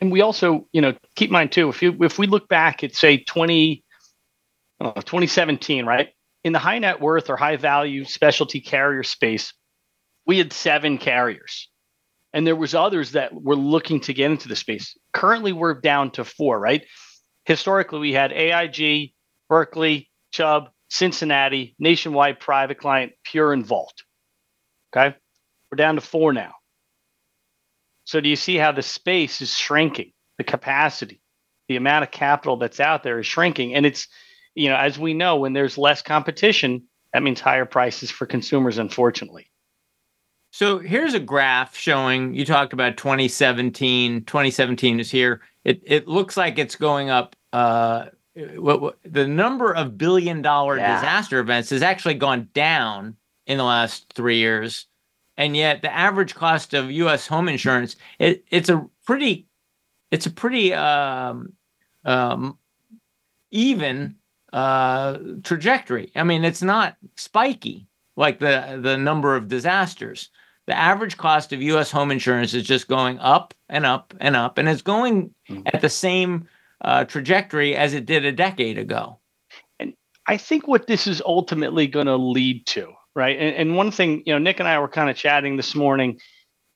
And 0.00 0.10
we 0.12 0.20
also, 0.20 0.66
you 0.72 0.80
know, 0.80 0.94
keep 1.16 1.30
in 1.30 1.32
mind 1.32 1.52
too, 1.52 1.68
if 1.68 1.82
you 1.82 1.96
if 2.02 2.18
we 2.18 2.26
look 2.26 2.48
back 2.48 2.84
at 2.84 2.94
say 2.94 3.18
20, 3.18 3.84
know, 4.80 4.92
2017, 4.92 5.86
right? 5.86 6.10
In 6.42 6.52
the 6.52 6.58
high 6.58 6.78
net 6.78 7.00
worth 7.00 7.30
or 7.30 7.36
high 7.36 7.56
value 7.56 8.04
specialty 8.04 8.60
carrier 8.60 9.02
space, 9.02 9.54
we 10.26 10.38
had 10.38 10.52
seven 10.52 10.98
carriers. 10.98 11.70
And 12.32 12.46
there 12.46 12.56
was 12.56 12.74
others 12.74 13.12
that 13.12 13.32
were 13.32 13.56
looking 13.56 14.00
to 14.00 14.12
get 14.12 14.30
into 14.30 14.48
the 14.48 14.56
space. 14.56 14.98
Currently, 15.12 15.52
we're 15.52 15.80
down 15.80 16.10
to 16.12 16.24
four, 16.24 16.58
right? 16.58 16.84
Historically, 17.44 18.00
we 18.00 18.12
had 18.12 18.32
AIG, 18.32 19.12
Berkley, 19.48 20.10
Chubb, 20.32 20.70
Cincinnati, 20.94 21.74
Nationwide 21.80 22.38
Private 22.38 22.78
Client, 22.78 23.14
Pure, 23.24 23.54
and 23.54 23.66
Vault. 23.66 24.04
Okay. 24.94 25.16
We're 25.70 25.76
down 25.76 25.96
to 25.96 26.00
four 26.00 26.32
now. 26.32 26.52
So 28.04 28.20
do 28.20 28.28
you 28.28 28.36
see 28.36 28.54
how 28.54 28.70
the 28.70 28.82
space 28.82 29.42
is 29.42 29.56
shrinking? 29.56 30.12
The 30.38 30.44
capacity, 30.44 31.20
the 31.68 31.74
amount 31.74 32.04
of 32.04 32.12
capital 32.12 32.56
that's 32.58 32.78
out 32.78 33.02
there 33.02 33.18
is 33.18 33.26
shrinking. 33.26 33.74
And 33.74 33.84
it's, 33.84 34.06
you 34.54 34.68
know, 34.68 34.76
as 34.76 34.96
we 34.96 35.14
know, 35.14 35.36
when 35.36 35.52
there's 35.52 35.76
less 35.76 36.00
competition, 36.00 36.84
that 37.12 37.24
means 37.24 37.40
higher 37.40 37.66
prices 37.66 38.12
for 38.12 38.24
consumers, 38.24 38.78
unfortunately. 38.78 39.50
So 40.52 40.78
here's 40.78 41.14
a 41.14 41.20
graph 41.20 41.76
showing 41.76 42.34
you 42.34 42.44
talked 42.44 42.72
about 42.72 42.96
2017. 42.96 44.26
2017 44.26 45.00
is 45.00 45.10
here. 45.10 45.40
It 45.64 45.82
it 45.84 46.06
looks 46.06 46.36
like 46.36 46.60
it's 46.60 46.76
going 46.76 47.10
up. 47.10 47.34
Uh, 47.52 48.06
what, 48.56 48.80
what 48.80 48.98
the 49.04 49.26
number 49.26 49.72
of 49.72 49.98
billion 49.98 50.42
dollar 50.42 50.76
yeah. 50.76 50.96
disaster 50.96 51.38
events 51.38 51.70
has 51.70 51.82
actually 51.82 52.14
gone 52.14 52.48
down 52.54 53.16
in 53.46 53.58
the 53.58 53.64
last 53.64 54.12
three 54.14 54.38
years 54.38 54.86
and 55.36 55.56
yet 55.56 55.82
the 55.82 55.92
average 55.92 56.34
cost 56.34 56.74
of 56.74 56.90
U.S. 56.90 57.26
home 57.26 57.48
insurance 57.48 57.96
it, 58.18 58.44
it's 58.50 58.68
a 58.68 58.84
pretty 59.06 59.46
it's 60.10 60.26
a 60.26 60.30
pretty 60.30 60.72
um, 60.72 61.52
um, 62.04 62.56
even 63.50 64.14
uh, 64.52 65.18
trajectory. 65.42 66.12
I 66.14 66.22
mean, 66.22 66.44
it's 66.44 66.62
not 66.62 66.96
spiky 67.16 67.88
like 68.16 68.38
the 68.38 68.78
the 68.80 68.96
number 68.96 69.34
of 69.34 69.48
disasters. 69.48 70.30
The 70.66 70.78
average 70.78 71.16
cost 71.16 71.52
of 71.52 71.60
U.S. 71.60 71.90
home 71.90 72.12
insurance 72.12 72.54
is 72.54 72.62
just 72.62 72.86
going 72.88 73.18
up 73.18 73.54
and 73.68 73.84
up 73.84 74.14
and 74.20 74.36
up, 74.36 74.56
and 74.56 74.68
it's 74.68 74.82
going 74.82 75.34
mm-hmm. 75.50 75.62
at 75.66 75.80
the 75.80 75.90
same 75.90 76.48
uh, 76.84 77.04
trajectory 77.04 77.74
as 77.74 77.94
it 77.94 78.06
did 78.06 78.24
a 78.24 78.32
decade 78.32 78.78
ago. 78.78 79.20
And 79.80 79.94
I 80.28 80.36
think 80.36 80.68
what 80.68 80.86
this 80.86 81.06
is 81.06 81.22
ultimately 81.24 81.86
going 81.86 82.06
to 82.06 82.16
lead 82.16 82.66
to 82.68 82.92
right? 83.14 83.38
And, 83.38 83.56
and 83.56 83.76
one 83.76 83.90
thing, 83.90 84.22
you 84.26 84.32
know, 84.32 84.38
Nick 84.38 84.60
and 84.60 84.68
I 84.68 84.78
were 84.78 84.88
kind 84.88 85.10
of 85.10 85.16
chatting 85.16 85.56
this 85.56 85.74
morning, 85.74 86.20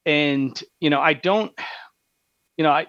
and 0.07 0.61
you 0.81 0.91
know, 0.91 1.01
I 1.01 1.13
don't, 1.13 1.53
you 2.57 2.65
know, 2.65 2.71
I 2.71 2.87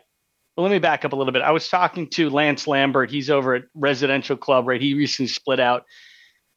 well, 0.55 0.65
let 0.65 0.71
me 0.71 0.79
back 0.79 1.05
up 1.05 1.13
a 1.13 1.15
little 1.15 1.33
bit. 1.33 1.41
I 1.41 1.51
was 1.51 1.69
talking 1.69 2.09
to 2.11 2.29
Lance 2.29 2.67
Lambert. 2.67 3.09
He's 3.09 3.29
over 3.29 3.55
at 3.55 3.63
ResiClub, 3.77 4.65
right? 4.65 4.81
He 4.81 4.93
recently 4.93 5.27
split 5.27 5.59
out, 5.59 5.83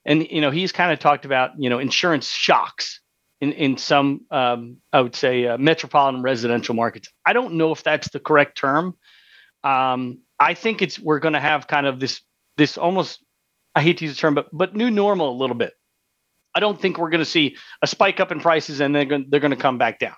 and 0.05 0.27
you 0.31 0.41
know, 0.41 0.51
he's 0.51 0.73
kind 0.73 0.93
of 0.93 0.99
talked 0.99 1.25
about 1.25 1.51
you 1.59 1.71
know 1.71 1.79
insurance 1.79 2.29
shocks 2.29 3.01
in 3.41 3.53
in 3.53 3.77
some, 3.77 4.23
um, 4.31 4.79
I 4.93 5.01
would 5.01 5.17
say, 5.17 5.47
uh, 5.47 5.59
metropolitan 5.59 6.23
residential 6.23 6.75
markets. 6.75 7.09
I 7.27 7.33
don't 7.33 7.55
know 7.55 7.73
if 7.73 7.83
that's 7.83 8.11
the 8.11 8.21
correct 8.21 8.59
term. 8.59 8.95
Um, 9.65 10.19
I 10.43 10.55
think 10.55 10.83
it's 10.83 10.99
we're 10.99 11.21
going 11.21 11.35
to 11.35 11.41
have 11.41 11.67
kind 11.67 11.87
of 11.87 12.01
this 12.01 12.21
this 12.57 12.77
almost 12.77 13.25
I 13.75 13.83
hate 13.83 13.99
to 13.99 14.05
use 14.05 14.15
the 14.15 14.21
term, 14.21 14.35
but 14.35 14.47
but 14.53 14.77
new 14.77 14.91
normal 14.91 15.31
a 15.31 15.39
little 15.39 15.57
bit 15.57 15.73
I 16.55 16.61
don't 16.61 16.81
think 16.81 16.99
we're 16.99 17.11
going 17.11 17.21
to 17.21 17.25
see 17.25 17.57
a 17.81 17.87
spike 17.87 18.21
up 18.21 18.33
in 18.33 18.41
prices 18.41 18.81
and 18.81 18.95
they're 18.95 19.07
they're 19.29 19.41
going 19.41 19.53
to 19.53 19.57
come 19.57 19.79
back 19.79 19.99
down. 19.99 20.15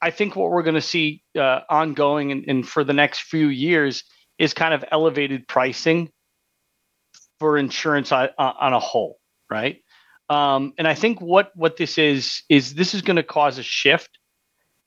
I 0.00 0.10
think 0.10 0.36
what 0.36 0.50
we're 0.50 0.62
going 0.62 0.74
to 0.74 0.80
see 0.82 1.22
uh, 1.38 1.60
ongoing 1.70 2.30
and, 2.30 2.44
and, 2.46 2.68
for 2.68 2.84
the 2.84 2.92
next 2.92 3.22
few 3.22 3.46
years 3.46 4.04
is 4.38 4.52
kind 4.52 4.74
of 4.74 4.84
elevated 4.92 5.48
pricing 5.48 6.10
for 7.40 7.56
insurance 7.56 8.12
on, 8.12 8.28
on 8.38 8.74
a 8.74 8.78
whole, 8.78 9.18
right? 9.50 9.78
Um, 10.28 10.74
and 10.76 10.86
I 10.86 10.94
think 10.94 11.20
what 11.20 11.50
what 11.54 11.76
this 11.76 11.98
is 11.98 12.42
is 12.48 12.74
this 12.74 12.94
is 12.94 13.02
going 13.02 13.16
to 13.16 13.22
cause 13.22 13.58
a 13.58 13.62
shift 13.62 14.10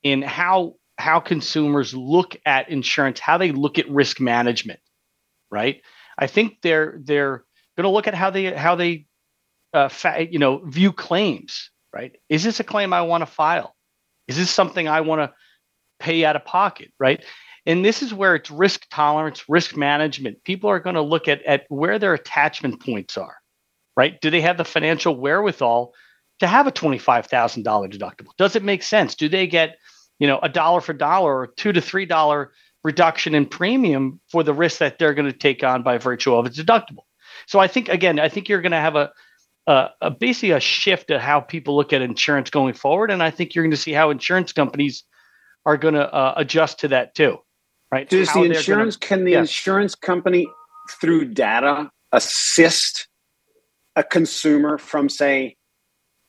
in 0.02 0.22
how 0.22 0.76
how 1.00 1.20
consumers 1.20 1.94
look 1.94 2.36
at 2.46 2.68
insurance, 2.68 3.18
how 3.18 3.38
they 3.38 3.52
look 3.52 3.78
at 3.78 3.90
risk 3.90 4.20
management, 4.20 4.80
right? 5.50 5.82
I 6.18 6.26
think 6.26 6.58
they're 6.62 7.00
they're 7.02 7.44
going 7.76 7.84
to 7.84 7.88
look 7.88 8.06
at 8.06 8.14
how 8.14 8.30
they 8.30 8.52
how 8.52 8.76
they 8.76 9.06
uh, 9.72 9.88
fa- 9.88 10.26
you 10.30 10.38
know, 10.38 10.58
view 10.58 10.92
claims, 10.92 11.70
right? 11.92 12.16
Is 12.28 12.44
this 12.44 12.60
a 12.60 12.64
claim 12.64 12.92
I 12.92 13.02
want 13.02 13.22
to 13.22 13.26
file? 13.26 13.74
Is 14.28 14.36
this 14.36 14.50
something 14.50 14.88
I 14.88 15.00
want 15.00 15.20
to 15.22 15.34
pay 15.98 16.24
out 16.24 16.36
of 16.36 16.44
pocket, 16.44 16.92
right? 16.98 17.24
And 17.66 17.84
this 17.84 18.02
is 18.02 18.14
where 18.14 18.34
it's 18.34 18.50
risk 18.50 18.86
tolerance, 18.90 19.48
risk 19.48 19.76
management. 19.76 20.42
People 20.44 20.70
are 20.70 20.80
going 20.80 20.94
to 20.94 21.02
look 21.02 21.28
at, 21.28 21.42
at 21.42 21.64
where 21.68 21.98
their 21.98 22.14
attachment 22.14 22.82
points 22.82 23.18
are, 23.18 23.36
right? 23.96 24.20
Do 24.20 24.30
they 24.30 24.40
have 24.40 24.56
the 24.56 24.64
financial 24.64 25.14
wherewithal 25.14 25.92
to 26.40 26.46
have 26.46 26.66
a 26.66 26.72
$25,000 26.72 27.62
deductible? 27.64 28.36
Does 28.38 28.56
it 28.56 28.64
make 28.64 28.82
sense? 28.82 29.14
Do 29.14 29.28
they 29.28 29.46
get, 29.46 29.76
you 30.20 30.28
know, 30.28 30.38
a 30.40 30.48
dollar 30.48 30.80
for 30.80 30.92
dollar 30.92 31.36
or 31.36 31.46
two 31.48 31.72
to 31.72 31.80
three 31.80 32.06
dollar 32.06 32.52
reduction 32.84 33.34
in 33.34 33.46
premium 33.46 34.20
for 34.30 34.44
the 34.44 34.54
risk 34.54 34.78
that 34.78 34.98
they're 34.98 35.14
going 35.14 35.30
to 35.30 35.36
take 35.36 35.64
on 35.64 35.82
by 35.82 35.98
virtue 35.98 36.34
of 36.34 36.46
its 36.46 36.58
deductible? 36.58 37.04
So 37.46 37.58
I 37.58 37.66
think 37.66 37.88
again, 37.88 38.20
I 38.20 38.28
think 38.28 38.48
you're 38.48 38.60
going 38.60 38.72
to 38.72 38.78
have 38.78 38.94
a 38.94 39.10
uh, 39.66 39.88
a, 40.00 40.10
basically 40.10 40.52
a 40.52 40.60
shift 40.60 41.08
to 41.08 41.18
how 41.18 41.40
people 41.40 41.76
look 41.76 41.92
at 41.92 42.02
insurance 42.02 42.50
going 42.50 42.74
forward. 42.74 43.10
And 43.10 43.22
I 43.22 43.30
think 43.30 43.54
you're 43.54 43.64
going 43.64 43.70
to 43.70 43.76
see 43.76 43.92
how 43.92 44.10
insurance 44.10 44.52
companies 44.52 45.04
are 45.66 45.76
going 45.76 45.94
to 45.94 46.12
uh, 46.12 46.34
adjust 46.36 46.80
to 46.80 46.88
that 46.88 47.14
too. 47.14 47.38
Right? 47.92 48.08
Does 48.08 48.28
how 48.28 48.42
the 48.42 48.50
insurance 48.50 48.96
gonna, 48.96 49.08
can 49.08 49.24
the 49.24 49.34
insurance 49.34 49.94
company 49.94 50.46
through 51.00 51.26
data 51.26 51.90
assist 52.12 53.08
a 53.96 54.02
consumer 54.02 54.78
from 54.78 55.08
say 55.08 55.56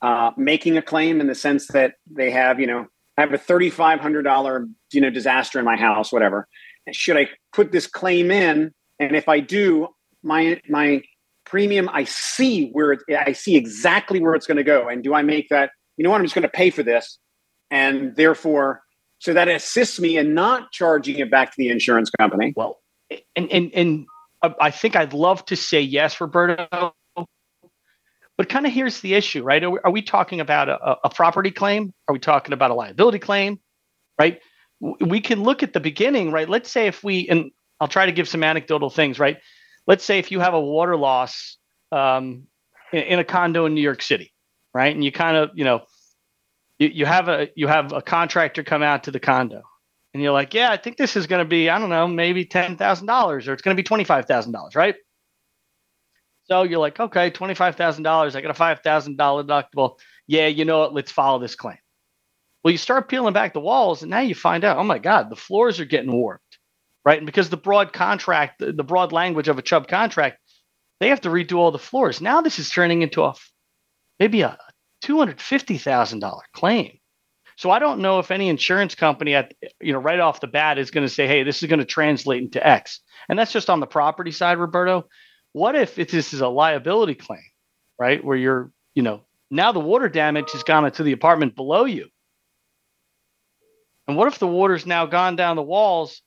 uh, 0.01 0.32
making 0.38 0.77
a 0.77 0.82
claim 0.82 1.21
in 1.21 1.27
the 1.27 1.36
sense 1.36 1.67
that 1.67 1.95
they 2.10 2.32
have 2.32 2.60
you 2.60 2.67
know 2.67 2.88
I 3.21 3.25
have 3.25 3.34
a 3.34 3.38
thirty 3.38 3.69
five 3.69 3.99
hundred 3.99 4.23
dollar 4.23 4.67
you 4.91 4.99
know 4.99 5.12
disaster 5.12 5.60
in 5.60 5.65
my 5.65 5.75
house 5.75 6.12
whatever. 6.12 6.47
Should 6.91 7.17
I 7.17 7.29
put 7.53 7.71
this 7.71 7.86
claim 7.86 8.31
in? 8.31 8.71
And 8.99 9.15
if 9.15 9.29
I 9.29 9.39
do 9.39 9.89
my 10.23 10.60
my 10.67 11.03
premium 11.43 11.89
i 11.91 12.03
see 12.03 12.69
where 12.69 12.91
it, 12.93 12.99
i 13.10 13.34
see 13.34 13.55
exactly 13.57 14.19
where 14.19 14.36
it's 14.36 14.47
going 14.47 14.57
to 14.57 14.63
go. 14.63 14.88
And 14.88 15.03
do 15.03 15.13
i 15.13 15.21
make 15.21 15.49
that 15.49 15.71
you 15.97 16.03
know 16.03 16.10
what 16.10 16.17
i'm 16.17 16.25
just 16.25 16.36
going 16.36 16.43
to 16.43 16.49
pay 16.49 16.71
for 16.71 16.84
this. 16.84 17.19
And 17.69 18.15
therefore 18.15 18.81
so 19.19 19.34
that 19.34 19.47
assists 19.47 19.99
me 19.99 20.17
in 20.17 20.34
not 20.34 20.71
charging 20.71 21.19
it 21.19 21.29
back 21.29 21.51
to 21.51 21.55
the 21.57 21.69
insurance 21.69 22.10
company. 22.10 22.53
Well 22.55 22.79
and 23.36 23.51
and 23.51 23.71
and 23.73 24.05
uh, 24.41 24.49
i 24.60 24.71
think 24.71 24.95
i'd 24.95 25.13
love 25.13 25.45
to 25.45 25.55
say 25.55 25.81
yes 25.81 26.19
roberto 26.21 26.93
but 28.41 28.49
kind 28.49 28.65
of 28.65 28.73
here's 28.73 29.01
the 29.01 29.13
issue 29.13 29.43
right? 29.43 29.63
Are 29.63 29.69
we, 29.69 29.80
are 29.84 29.91
we 29.91 30.01
talking 30.01 30.39
about 30.39 30.67
a, 30.67 30.97
a 31.04 31.12
property 31.12 31.51
claim? 31.51 31.93
Are 32.08 32.13
we 32.13 32.17
talking 32.17 32.54
about 32.54 32.71
a 32.71 32.73
liability 32.73 33.19
claim? 33.19 33.60
Right? 34.17 34.39
We 34.80 35.21
can 35.21 35.43
look 35.43 35.62
at 35.62 35.73
the 35.73 35.80
beginning 35.80 36.32
right? 36.32 36.49
Let's 36.49 36.71
say 36.71 36.88
if 36.88 37.04
we 37.04 37.30
and 37.30 37.51
i'll 37.80 37.88
try 37.88 38.08
to 38.08 38.12
give 38.12 38.27
some 38.27 38.43
anecdotal 38.43 38.89
things 38.89 39.19
right? 39.19 39.38
Let's 39.86 40.04
say 40.04 40.17
if 40.17 40.32
you 40.32 40.39
have 40.39 40.56
a 40.56 40.60
water 40.60 40.97
loss 40.97 41.58
um, 41.91 42.47
in, 42.91 43.04
in, 43.04 43.19
a 43.19 43.23
condo 43.23 43.67
in 43.67 43.75
New 43.75 43.82
York 43.82 44.01
City, 44.01 44.34
right? 44.73 44.91
And 44.91 45.06
you 45.06 45.12
kind 45.12 45.38
of, 45.38 45.51
you 45.54 45.63
know, 45.63 45.82
you, 46.80 46.88
you 46.88 47.06
have 47.06 47.30
a 47.30 47.49
you 47.56 47.67
have 47.67 47.93
a 47.93 48.01
contractor 48.01 48.63
come 48.63 48.82
out 48.82 49.04
to 49.04 49.12
the 49.12 49.19
condo, 49.19 49.62
and 50.15 50.23
you're 50.23 50.34
like, 50.34 50.56
yeah, 50.56 50.71
I 50.71 50.77
think 50.77 50.97
this 50.97 51.15
is 51.15 51.27
going 51.27 51.45
to 51.45 51.47
be, 51.47 51.69
I 51.69 51.77
don't 51.77 51.89
know, 51.89 52.08
maybe 52.08 52.45
ten 52.45 52.75
thousand 52.75 53.06
dollars, 53.06 53.47
or 53.47 53.54
it's 53.54 53.62
going 53.62 53.77
to 53.77 53.80
be 53.80 53.86
twenty 53.86 54.04
five 54.04 54.25
thousand 54.25 54.51
dollars, 54.51 54.75
right? 54.75 54.95
So 56.51 56.63
you're 56.63 56.79
like, 56.79 56.99
okay, 56.99 57.31
twenty 57.31 57.55
five 57.55 57.77
thousand 57.77 58.03
dollars. 58.03 58.35
I 58.35 58.41
got 58.41 58.51
a 58.51 58.55
five 58.55 58.81
thousand 58.81 59.17
dollar 59.17 59.43
deductible. 59.43 59.99
Yeah, 60.27 60.47
you 60.47 60.65
know 60.65 60.79
what? 60.79 60.93
Let's 60.93 61.11
follow 61.11 61.39
this 61.39 61.55
claim. 61.55 61.77
Well, 62.63 62.71
you 62.71 62.77
start 62.77 63.09
peeling 63.09 63.33
back 63.33 63.53
the 63.53 63.61
walls, 63.61 64.03
and 64.03 64.11
now 64.11 64.19
you 64.19 64.35
find 64.35 64.63
out, 64.65 64.77
oh 64.77 64.83
my 64.83 64.99
God, 64.99 65.29
the 65.29 65.37
floors 65.37 65.79
are 65.79 65.85
getting 65.85 66.11
warped 66.11 66.43
right? 67.05 67.17
And 67.17 67.25
because 67.25 67.49
the 67.49 67.57
broad 67.57 67.93
contract, 67.93 68.59
the 68.59 68.83
broad 68.83 69.11
language 69.11 69.47
of 69.47 69.57
a 69.57 69.63
Chubb 69.63 69.87
contract 69.87 70.37
they 70.99 71.09
have 71.09 71.21
to 71.21 71.29
redo 71.29 71.57
all 71.57 71.71
the 71.71 71.79
floors. 71.79 72.21
Now 72.21 72.41
this 72.41 72.59
is 72.59 72.69
turning 72.69 73.03
into 73.03 73.23
a 73.23 73.33
maybe 74.19 74.41
a 74.43 74.57
$250,000 75.03 76.39
claim. 76.53 76.99
So 77.57 77.71
I 77.71 77.79
don't 77.79 78.01
know 78.01 78.19
if 78.19 78.31
any 78.31 78.49
insurance 78.49 78.95
company 78.95 79.35
at 79.35 79.53
you 79.81 79.93
know 79.93 79.99
right 79.99 80.19
off 80.19 80.41
the 80.41 80.47
bat 80.47 80.79
is 80.79 80.91
going 80.91 81.05
to 81.07 81.13
say, 81.13 81.27
"Hey, 81.27 81.43
this 81.43 81.63
is 81.63 81.69
going 81.69 81.79
to 81.79 81.85
translate 81.85 82.41
into 82.43 82.65
X." 82.65 83.01
And 83.29 83.37
that's 83.37 83.51
just 83.53 83.69
on 83.69 83.79
the 83.79 83.87
property 83.87 84.31
side, 84.31 84.59
Roberto. 84.59 85.07
What 85.53 85.75
if 85.75 85.99
it, 85.99 86.09
this 86.09 86.33
is 86.33 86.41
a 86.41 86.47
liability 86.47 87.15
claim, 87.15 87.43
right? 87.99 88.23
Where 88.23 88.37
you're, 88.37 88.71
you 88.95 89.03
know, 89.03 89.21
now 89.49 89.71
the 89.71 89.79
water 89.79 90.07
damage 90.07 90.51
has 90.53 90.63
gone 90.63 90.85
into 90.85 91.03
the 91.03 91.11
apartment 91.11 91.55
below 91.55 91.85
you. 91.85 92.07
And 94.07 94.17
what 94.17 94.27
if 94.27 94.39
the 94.39 94.47
water's 94.47 94.85
now 94.85 95.05
gone 95.05 95.35
down 95.35 95.55
the 95.55 95.61
walls 95.61 96.21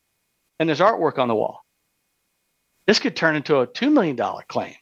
and 0.58 0.68
there's 0.68 0.80
artwork 0.80 1.18
on 1.18 1.28
the 1.28 1.34
wall? 1.34 1.60
This 2.86 2.98
could 2.98 3.16
turn 3.16 3.36
into 3.36 3.60
a 3.60 3.66
$2 3.66 3.92
million 3.92 4.18
claim. 4.48 4.74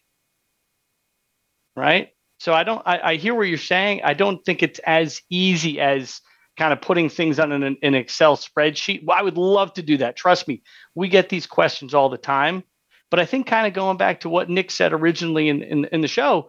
Right? 1.77 2.11
So 2.39 2.53
I 2.53 2.65
don't, 2.65 2.83
I, 2.85 3.13
I 3.13 3.17
hear 3.17 3.35
what 3.35 3.47
you're 3.47 3.59
saying. 3.59 4.03
I 4.05 4.15
don't 4.15 4.45
think 4.45 4.63
it's 4.63 4.81
as 4.81 5.23
easy 5.31 5.81
as 5.81 6.21
kind 6.59 6.73
of 6.73 6.81
putting 6.81 7.09
things 7.09 7.39
on 7.39 7.53
an, 7.53 7.77
an 7.83 7.95
Excel 7.95 8.37
spreadsheet. 8.37 9.05
Well, 9.05 9.17
I 9.17 9.23
would 9.23 9.39
love 9.39 9.73
to 9.75 9.83
do 9.83 9.97
that. 9.99 10.17
Trust 10.17 10.49
me, 10.49 10.63
we 10.95 11.09
get 11.09 11.29
these 11.29 11.47
questions 11.47 11.95
all 11.95 12.09
the 12.09 12.19
time. 12.19 12.65
But 13.13 13.21
I 13.21 13.27
think 13.27 13.47
kind 13.47 13.67
of 13.67 13.75
going 13.75 13.99
back 13.99 14.21
to 14.21 14.31
what 14.31 14.49
Nick 14.49 14.71
said 14.71 14.95
originally 14.95 15.51
in, 15.51 15.63
in, 15.63 15.85
in 15.93 16.01
the 16.01 16.09
show 16.09 16.49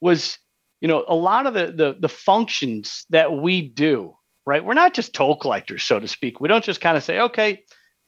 was, 0.00 0.38
you 0.80 0.88
know, 0.88 1.04
a 1.06 1.14
lot 1.14 1.46
of 1.46 1.52
the, 1.52 1.66
the 1.66 1.96
the 2.00 2.08
functions 2.08 3.04
that 3.10 3.30
we 3.30 3.68
do, 3.68 4.16
right? 4.46 4.64
We're 4.64 4.72
not 4.72 4.94
just 4.94 5.12
toll 5.12 5.36
collectors, 5.36 5.82
so 5.82 6.00
to 6.00 6.08
speak. 6.08 6.40
We 6.40 6.48
don't 6.48 6.64
just 6.64 6.80
kind 6.80 6.96
of 6.96 7.04
say, 7.04 7.20
okay, 7.20 7.62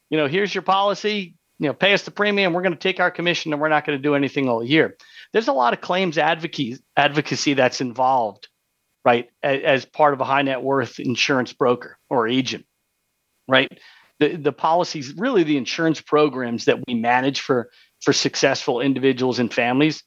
you 0.08 0.16
know, 0.16 0.28
here's 0.28 0.54
your 0.54 0.62
policy, 0.62 1.34
you 1.58 1.66
know, 1.66 1.74
pay 1.74 1.92
us 1.92 2.04
the 2.04 2.10
premium, 2.10 2.54
we're 2.54 2.62
going 2.62 2.72
to 2.72 2.78
take 2.78 3.00
our 3.00 3.10
commission 3.10 3.52
and 3.52 3.60
we're 3.60 3.68
not 3.68 3.84
going 3.84 3.98
to 3.98 4.02
do 4.02 4.14
anything 4.14 4.48
all 4.48 4.64
year. 4.64 4.96
There's 5.34 5.48
a 5.48 5.52
lot 5.52 5.74
of 5.74 5.82
claims 5.82 6.16
advocacy 6.16 6.78
advocacy 6.96 7.52
that's 7.52 7.82
involved, 7.82 8.48
right, 9.04 9.28
as, 9.42 9.60
as 9.62 9.84
part 9.84 10.14
of 10.14 10.22
a 10.22 10.24
high 10.24 10.40
net 10.40 10.62
worth 10.62 10.98
insurance 10.98 11.52
broker 11.52 11.98
or 12.08 12.26
agent, 12.26 12.64
right? 13.46 13.70
The 14.20 14.36
the 14.36 14.52
policies, 14.52 15.12
really 15.18 15.42
the 15.42 15.58
insurance 15.58 16.00
programs 16.00 16.64
that 16.64 16.78
we 16.86 16.94
manage 16.94 17.42
for 17.42 17.70
for 18.02 18.12
successful 18.12 18.80
individuals 18.80 19.38
and 19.38 19.52
families, 19.52 20.02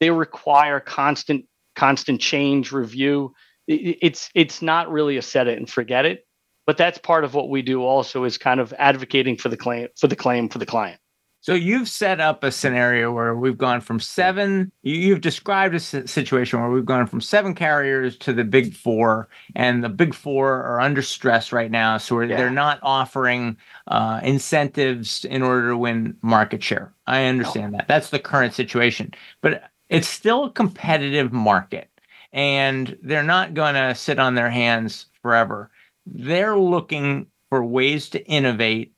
they 0.00 0.10
require 0.10 0.80
constant 0.80 1.44
constant 1.76 2.20
change 2.20 2.72
review. 2.72 3.32
It's 3.68 4.28
it's 4.34 4.60
not 4.62 4.90
really 4.90 5.16
a 5.16 5.22
set 5.22 5.46
it 5.46 5.58
and 5.58 5.70
forget 5.70 6.04
it, 6.04 6.26
but 6.66 6.76
that's 6.76 6.98
part 6.98 7.24
of 7.24 7.34
what 7.34 7.48
we 7.48 7.62
do 7.62 7.82
also 7.82 8.24
is 8.24 8.38
kind 8.38 8.60
of 8.60 8.74
advocating 8.78 9.36
for 9.36 9.48
the 9.48 9.56
claim 9.56 9.88
for 9.98 10.08
the 10.08 10.16
claim 10.16 10.48
for 10.48 10.58
the 10.58 10.66
client. 10.66 11.00
So 11.42 11.54
you've 11.54 11.88
set 11.88 12.20
up 12.20 12.44
a 12.44 12.52
scenario 12.52 13.10
where 13.10 13.34
we've 13.34 13.58
gone 13.58 13.80
from 13.80 13.98
seven. 13.98 14.70
You've 14.82 15.22
described 15.22 15.74
a 15.74 15.80
situation 15.80 16.60
where 16.60 16.70
we've 16.70 16.86
gone 16.86 17.08
from 17.08 17.20
seven 17.20 17.56
carriers 17.56 18.16
to 18.18 18.32
the 18.32 18.44
big 18.44 18.72
four, 18.76 19.28
and 19.56 19.82
the 19.82 19.88
big 19.88 20.14
four 20.14 20.62
are 20.62 20.80
under 20.80 21.02
stress 21.02 21.50
right 21.50 21.70
now. 21.70 21.98
So 21.98 22.20
yeah. 22.20 22.36
they're 22.36 22.48
not 22.48 22.78
offering 22.84 23.56
uh, 23.88 24.20
incentives 24.22 25.24
in 25.24 25.42
order 25.42 25.70
to 25.70 25.76
win 25.76 26.16
market 26.22 26.62
share. 26.62 26.94
I 27.08 27.24
understand 27.24 27.72
no. 27.72 27.78
that. 27.78 27.88
That's 27.88 28.10
the 28.10 28.20
current 28.20 28.54
situation, 28.54 29.12
but 29.40 29.64
it's 29.88 30.08
still 30.08 30.44
a 30.44 30.52
competitive 30.52 31.32
market, 31.32 31.90
and 32.32 32.96
they're 33.02 33.24
not 33.24 33.54
going 33.54 33.74
to 33.74 33.96
sit 33.96 34.20
on 34.20 34.36
their 34.36 34.50
hands 34.50 35.06
forever. 35.22 35.72
They're 36.06 36.56
looking 36.56 37.26
for 37.48 37.64
ways 37.64 38.08
to 38.10 38.24
innovate 38.26 38.94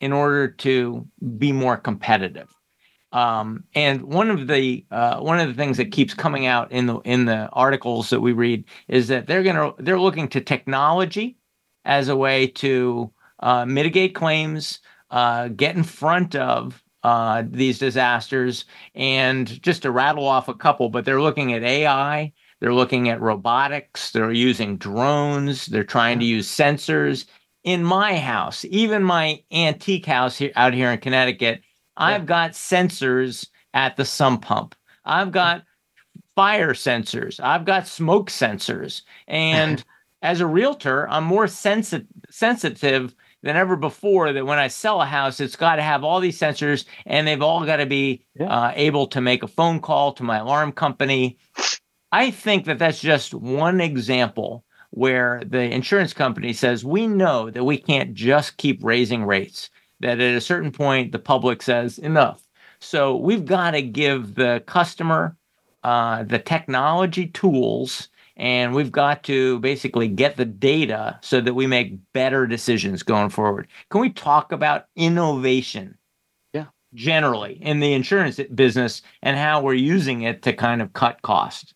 in 0.00 0.12
order 0.12 0.48
to 0.48 1.06
be 1.38 1.52
more 1.52 1.76
competitive. 1.76 2.48
Um, 3.12 3.64
and 3.74 4.02
one 4.02 4.30
of 4.30 4.46
the 4.46 4.84
uh, 4.90 5.18
one 5.18 5.40
of 5.40 5.48
the 5.48 5.54
things 5.54 5.76
that 5.78 5.90
keeps 5.90 6.14
coming 6.14 6.46
out 6.46 6.70
in 6.70 6.86
the 6.86 6.98
in 7.00 7.24
the 7.24 7.48
articles 7.52 8.10
that 8.10 8.20
we 8.20 8.32
read 8.32 8.64
is 8.88 9.08
that 9.08 9.26
they're 9.26 9.42
gonna 9.42 9.72
they're 9.78 9.98
looking 9.98 10.28
to 10.28 10.40
technology 10.40 11.36
as 11.84 12.08
a 12.08 12.16
way 12.16 12.46
to 12.46 13.10
uh, 13.40 13.64
mitigate 13.64 14.14
claims, 14.14 14.78
uh, 15.10 15.48
get 15.48 15.76
in 15.76 15.82
front 15.82 16.36
of 16.36 16.82
uh, 17.02 17.42
these 17.50 17.78
disasters, 17.80 18.64
and 18.94 19.60
just 19.60 19.82
to 19.82 19.90
rattle 19.90 20.26
off 20.26 20.46
a 20.46 20.54
couple. 20.54 20.88
But 20.88 21.04
they're 21.04 21.22
looking 21.22 21.52
at 21.52 21.64
AI, 21.64 22.32
they're 22.60 22.74
looking 22.74 23.08
at 23.08 23.20
robotics, 23.20 24.12
they're 24.12 24.30
using 24.30 24.76
drones, 24.76 25.66
they're 25.66 25.82
trying 25.82 26.20
to 26.20 26.24
use 26.24 26.48
sensors 26.48 27.26
in 27.64 27.84
my 27.84 28.16
house, 28.16 28.64
even 28.70 29.02
my 29.02 29.42
antique 29.52 30.06
house 30.06 30.36
here 30.38 30.52
out 30.56 30.74
here 30.74 30.90
in 30.90 30.98
Connecticut, 30.98 31.60
yeah. 31.60 32.04
I've 32.04 32.26
got 32.26 32.52
sensors 32.52 33.48
at 33.74 33.96
the 33.96 34.04
sump 34.04 34.42
pump. 34.42 34.74
I've 35.04 35.32
got 35.32 35.64
fire 36.34 36.72
sensors. 36.72 37.40
I've 37.40 37.64
got 37.64 37.86
smoke 37.86 38.30
sensors. 38.30 39.02
And 39.28 39.84
as 40.22 40.40
a 40.40 40.46
realtor, 40.46 41.08
I'm 41.08 41.24
more 41.24 41.46
sensi- 41.46 42.06
sensitive 42.30 43.14
than 43.42 43.56
ever 43.56 43.76
before 43.76 44.32
that 44.32 44.46
when 44.46 44.58
I 44.58 44.68
sell 44.68 45.00
a 45.00 45.06
house, 45.06 45.40
it's 45.40 45.56
got 45.56 45.76
to 45.76 45.82
have 45.82 46.04
all 46.04 46.20
these 46.20 46.38
sensors 46.38 46.84
and 47.06 47.26
they've 47.26 47.42
all 47.42 47.64
got 47.64 47.76
to 47.76 47.86
be 47.86 48.22
yeah. 48.38 48.46
uh, 48.46 48.72
able 48.74 49.06
to 49.08 49.20
make 49.20 49.42
a 49.42 49.48
phone 49.48 49.80
call 49.80 50.12
to 50.14 50.22
my 50.22 50.38
alarm 50.38 50.72
company. 50.72 51.38
I 52.12 52.30
think 52.30 52.66
that 52.66 52.78
that's 52.78 53.00
just 53.00 53.34
one 53.34 53.80
example 53.80 54.64
where 54.90 55.42
the 55.46 55.62
insurance 55.62 56.12
company 56.12 56.52
says, 56.52 56.84
we 56.84 57.06
know 57.06 57.50
that 57.50 57.64
we 57.64 57.78
can't 57.78 58.14
just 58.14 58.56
keep 58.56 58.82
raising 58.82 59.24
rates, 59.24 59.70
that 60.00 60.20
at 60.20 60.34
a 60.34 60.40
certain 60.40 60.72
point, 60.72 61.12
the 61.12 61.18
public 61.18 61.62
says, 61.62 61.98
enough. 61.98 62.42
So 62.80 63.16
we've 63.16 63.44
got 63.44 63.72
to 63.72 63.82
give 63.82 64.34
the 64.34 64.62
customer 64.66 65.36
uh, 65.82 66.24
the 66.24 66.38
technology 66.38 67.26
tools 67.28 68.08
and 68.36 68.74
we've 68.74 68.92
got 68.92 69.22
to 69.24 69.58
basically 69.60 70.08
get 70.08 70.36
the 70.36 70.46
data 70.46 71.18
so 71.20 71.42
that 71.42 71.54
we 71.54 71.66
make 71.66 71.98
better 72.14 72.46
decisions 72.46 73.02
going 73.02 73.28
forward. 73.28 73.68
Can 73.90 74.00
we 74.00 74.10
talk 74.10 74.50
about 74.50 74.86
innovation? 74.96 75.98
Yeah. 76.54 76.66
Generally 76.94 77.58
in 77.60 77.80
the 77.80 77.92
insurance 77.92 78.40
business 78.54 79.02
and 79.22 79.36
how 79.36 79.60
we're 79.60 79.74
using 79.74 80.22
it 80.22 80.42
to 80.42 80.54
kind 80.54 80.80
of 80.80 80.94
cut 80.94 81.20
costs. 81.20 81.74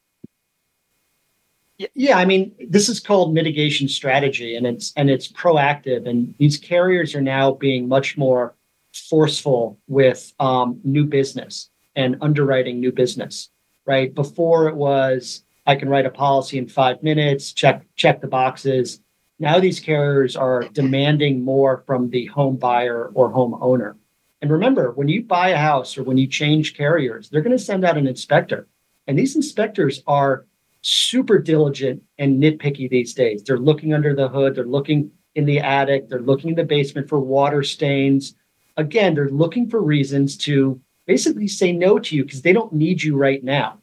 Yeah, 1.79 2.19
I 2.19 2.25
mean, 2.25 2.55
this 2.69 2.89
is 2.89 3.01
called 3.01 3.35
mitigation 3.35 3.89
strategy, 3.89 4.55
and 4.55 4.67
it's 4.67 4.93
and 4.97 5.11
it's 5.11 5.31
proactive. 5.31 6.09
And 6.09 6.35
these 6.39 6.57
carriers 6.57 7.15
are 7.15 7.21
now 7.21 7.53
being 7.53 7.89
much 7.89 8.17
more 8.17 8.55
forceful 8.93 9.79
with 9.89 10.33
um, 10.39 10.81
new 10.85 11.05
business 11.05 11.71
and 11.97 12.17
underwriting 12.21 12.79
new 12.79 12.93
business. 12.93 13.51
Right 13.87 14.15
before 14.15 14.69
it 14.69 14.77
was, 14.77 15.43
I 15.67 15.75
can 15.75 15.89
write 15.89 16.07
a 16.07 16.11
policy 16.11 16.59
in 16.59 16.69
five 16.69 17.03
minutes, 17.03 17.53
check 17.53 17.85
check 17.97 18.21
the 18.21 18.29
boxes. 18.29 19.01
Now 19.41 19.59
these 19.59 19.81
carriers 19.81 20.37
are 20.37 20.69
demanding 20.73 21.43
more 21.43 21.83
from 21.87 22.09
the 22.11 22.27
home 22.27 22.57
buyer 22.57 23.11
or 23.15 23.31
home 23.31 23.59
owner. 23.61 23.97
And 24.41 24.53
remember, 24.53 24.93
when 24.93 25.09
you 25.09 25.25
buy 25.25 25.49
a 25.49 25.57
house 25.57 25.99
or 25.99 26.05
when 26.05 26.19
you 26.19 26.29
change 26.29 26.77
carriers, 26.77 27.29
they're 27.29 27.43
going 27.43 27.57
to 27.57 27.63
send 27.63 27.85
out 27.85 27.99
an 27.99 28.07
inspector, 28.07 28.69
and 29.09 29.19
these 29.19 29.35
inspectors 29.35 30.05
are 30.07 30.47
super 30.87 31.39
diligent 31.39 32.03
and 32.19 32.43
nitpicky 32.43 32.91
these 32.91 33.15
days. 33.15 33.43
They're 33.43 33.57
looking 33.59 33.95
under 33.95 34.15
the 34.15 34.29
hood, 34.29 34.55
they're 34.55 34.65
looking 34.65 35.11
in 35.35 35.47
the 35.47 35.59
attic, 35.59 36.11
they're 36.11 36.21
looking 36.21 36.51
in 36.51 36.57
the 36.57 36.65
basement 36.65 37.09
for 37.09 37.19
water 37.19 37.63
stains. 37.63 38.35
Again, 38.77 39.15
they're 39.15 39.31
looking 39.31 39.71
for 39.71 39.83
reasons 39.83 40.37
to 40.39 40.79
basically 41.07 41.49
say 41.49 41.73
no 41.73 41.99
to 41.99 42.15
you 42.15 42.25
because 42.25 42.43
they 42.43 42.53
don't 42.53 42.73
need 42.75 43.03
you 43.03 43.17
right 43.17 43.43
now. 43.43 43.79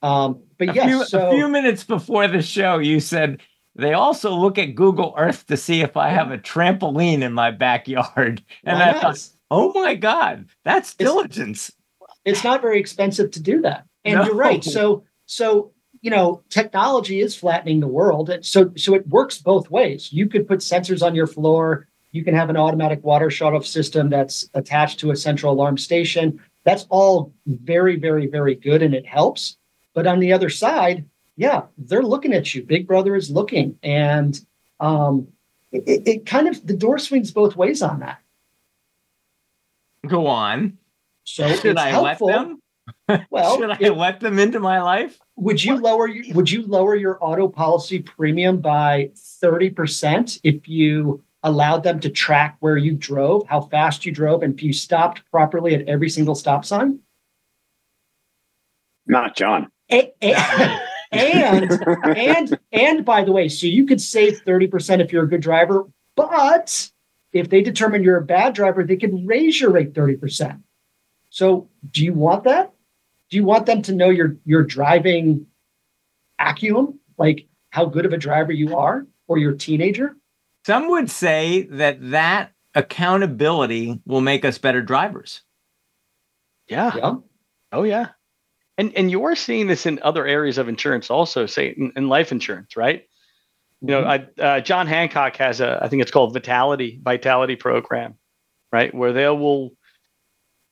Um, 0.00 0.40
but 0.56 0.70
a 0.70 0.74
yes, 0.74 0.86
few, 0.86 1.04
so, 1.04 1.28
a 1.28 1.30
few 1.30 1.46
minutes 1.46 1.84
before 1.84 2.26
the 2.26 2.40
show, 2.40 2.78
you 2.78 2.98
said 2.98 3.42
they 3.74 3.92
also 3.92 4.32
look 4.32 4.56
at 4.56 4.74
Google 4.74 5.14
Earth 5.18 5.46
to 5.48 5.58
see 5.58 5.82
if 5.82 5.98
I 5.98 6.08
have 6.08 6.30
a 6.30 6.38
trampoline 6.38 7.20
in 7.22 7.34
my 7.34 7.50
backyard. 7.50 8.42
And 8.64 8.82
I 8.82 8.98
thought, 8.98 9.28
oh 9.50 9.74
my 9.74 9.94
God, 9.94 10.46
that's 10.64 10.94
diligence. 10.94 11.68
It's, 11.68 12.10
it's 12.24 12.44
not 12.44 12.62
very 12.62 12.80
expensive 12.80 13.30
to 13.32 13.40
do 13.40 13.60
that. 13.60 13.84
And 14.06 14.18
no. 14.18 14.24
you're 14.24 14.34
right. 14.34 14.64
So, 14.64 15.04
so 15.26 15.71
you 16.02 16.10
know, 16.10 16.42
technology 16.50 17.20
is 17.20 17.34
flattening 17.34 17.80
the 17.80 17.86
world. 17.86 18.28
And 18.28 18.44
so, 18.44 18.72
so 18.76 18.94
it 18.94 19.06
works 19.06 19.38
both 19.38 19.70
ways. 19.70 20.12
You 20.12 20.28
could 20.28 20.48
put 20.48 20.58
sensors 20.58 21.00
on 21.00 21.14
your 21.14 21.28
floor. 21.28 21.86
You 22.10 22.24
can 22.24 22.34
have 22.34 22.50
an 22.50 22.56
automatic 22.56 23.02
water 23.04 23.30
shut 23.30 23.54
off 23.54 23.64
system 23.64 24.10
that's 24.10 24.50
attached 24.54 24.98
to 25.00 25.12
a 25.12 25.16
central 25.16 25.52
alarm 25.52 25.78
station. 25.78 26.40
That's 26.64 26.86
all 26.90 27.32
very, 27.46 27.96
very, 27.96 28.26
very 28.26 28.56
good 28.56 28.82
and 28.82 28.94
it 28.94 29.06
helps. 29.06 29.56
But 29.94 30.08
on 30.08 30.18
the 30.18 30.32
other 30.32 30.50
side, 30.50 31.08
yeah, 31.36 31.62
they're 31.78 32.02
looking 32.02 32.34
at 32.34 32.52
you. 32.52 32.64
Big 32.64 32.86
Brother 32.86 33.14
is 33.14 33.30
looking. 33.30 33.78
And 33.82 34.38
um, 34.80 35.28
it, 35.70 36.02
it 36.06 36.26
kind 36.26 36.48
of, 36.48 36.66
the 36.66 36.76
door 36.76 36.98
swings 36.98 37.30
both 37.30 37.54
ways 37.54 37.80
on 37.80 38.00
that. 38.00 38.18
Go 40.08 40.26
on. 40.26 40.78
So 41.22 41.48
should 41.54 41.78
I 41.78 41.90
helpful. 41.90 42.26
let 42.26 42.34
them? 42.34 42.62
Well, 43.30 43.56
should 43.58 43.70
I 43.70 43.76
it, 43.78 43.96
let 43.96 44.18
them 44.18 44.40
into 44.40 44.58
my 44.58 44.82
life? 44.82 45.16
Would 45.36 45.64
you 45.64 45.76
lower 45.76 46.06
your, 46.06 46.34
would 46.34 46.50
you 46.50 46.62
lower 46.66 46.94
your 46.94 47.18
auto 47.20 47.48
policy 47.48 48.00
premium 48.00 48.60
by 48.60 49.10
30% 49.16 50.40
if 50.44 50.68
you 50.68 51.22
allowed 51.42 51.82
them 51.82 52.00
to 52.00 52.10
track 52.10 52.56
where 52.60 52.76
you 52.76 52.92
drove, 52.92 53.46
how 53.48 53.62
fast 53.62 54.04
you 54.06 54.12
drove, 54.12 54.42
and 54.42 54.54
if 54.54 54.62
you 54.62 54.72
stopped 54.72 55.22
properly 55.30 55.74
at 55.74 55.88
every 55.88 56.08
single 56.08 56.34
stop 56.34 56.64
sign? 56.64 57.00
Not 59.06 59.34
John. 59.34 59.70
And, 59.88 60.10
and, 60.20 60.80
and, 61.12 61.82
and, 62.04 62.58
and 62.70 63.04
by 63.04 63.24
the 63.24 63.32
way, 63.32 63.48
so 63.48 63.66
you 63.66 63.86
could 63.86 64.00
save 64.00 64.44
30% 64.44 65.00
if 65.00 65.12
you're 65.12 65.24
a 65.24 65.28
good 65.28 65.40
driver, 65.40 65.86
but 66.14 66.90
if 67.32 67.48
they 67.48 67.62
determine 67.62 68.02
you're 68.02 68.18
a 68.18 68.24
bad 68.24 68.54
driver, 68.54 68.84
they 68.84 68.96
can 68.96 69.26
raise 69.26 69.60
your 69.60 69.70
rate 69.70 69.94
30%. 69.94 70.62
So 71.30 71.68
do 71.90 72.04
you 72.04 72.12
want 72.12 72.44
that? 72.44 72.72
Do 73.32 73.38
you 73.38 73.44
want 73.44 73.64
them 73.64 73.80
to 73.82 73.94
know 73.94 74.10
your 74.10 74.36
your 74.44 74.62
driving 74.62 75.46
acumen, 76.38 76.98
like 77.16 77.46
how 77.70 77.86
good 77.86 78.04
of 78.04 78.12
a 78.12 78.18
driver 78.18 78.52
you 78.52 78.76
are, 78.76 79.06
or 79.26 79.38
your 79.38 79.54
teenager? 79.54 80.14
Some 80.66 80.90
would 80.90 81.10
say 81.10 81.62
that 81.70 82.10
that 82.10 82.52
accountability 82.74 84.02
will 84.04 84.20
make 84.20 84.44
us 84.44 84.58
better 84.58 84.82
drivers. 84.82 85.40
Yeah. 86.68 86.92
Yeah. 86.94 87.14
Oh 87.72 87.84
yeah. 87.84 88.08
And 88.76 88.94
and 88.98 89.10
you're 89.10 89.34
seeing 89.34 89.66
this 89.66 89.86
in 89.86 89.98
other 90.02 90.26
areas 90.26 90.58
of 90.58 90.68
insurance 90.68 91.08
also, 91.08 91.46
say 91.46 91.68
in, 91.68 91.90
in 91.96 92.08
life 92.10 92.32
insurance, 92.32 92.76
right? 92.76 93.04
You 93.80 93.88
know, 93.88 94.02
mm-hmm. 94.02 94.42
I, 94.42 94.44
uh, 94.44 94.60
John 94.60 94.86
Hancock 94.86 95.36
has 95.36 95.62
a, 95.62 95.80
I 95.82 95.88
think 95.88 96.02
it's 96.02 96.10
called 96.10 96.34
Vitality 96.34 97.00
Vitality 97.02 97.56
Program, 97.56 98.16
right, 98.70 98.94
where 98.94 99.14
they 99.14 99.26
will 99.30 99.70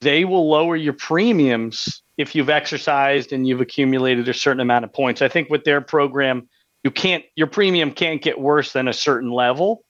they 0.01 0.25
will 0.25 0.49
lower 0.49 0.77
your 0.77 0.93
premiums 0.93 2.03
if 2.17 2.35
you've 2.35 2.51
exercised 2.51 3.33
and 3.33 3.47
you've 3.47 3.61
accumulated 3.61 4.29
a 4.29 4.35
certain 4.35 4.61
amount 4.61 4.85
of 4.85 4.93
points. 4.93 5.23
I 5.23 5.29
think 5.29 5.51
with 5.51 5.65
their 5.65 5.81
program, 5.81 6.49
you 6.85 6.91
can't 6.91 7.25
your 7.37 7.47
premium 7.47 7.93
can't 7.93 8.23
get 8.23 8.41
worse 8.41 8.73
than 8.73 8.89
a 8.89 8.93
certain 8.93 9.31
level, 9.31 9.85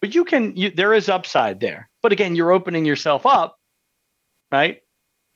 but 0.00 0.14
you 0.14 0.24
can. 0.24 0.56
You, 0.56 0.70
there 0.70 0.92
is 0.92 1.08
upside 1.08 1.60
there, 1.60 1.88
but 2.02 2.12
again, 2.12 2.34
you're 2.34 2.50
opening 2.50 2.84
yourself 2.84 3.26
up, 3.26 3.58
right? 4.50 4.80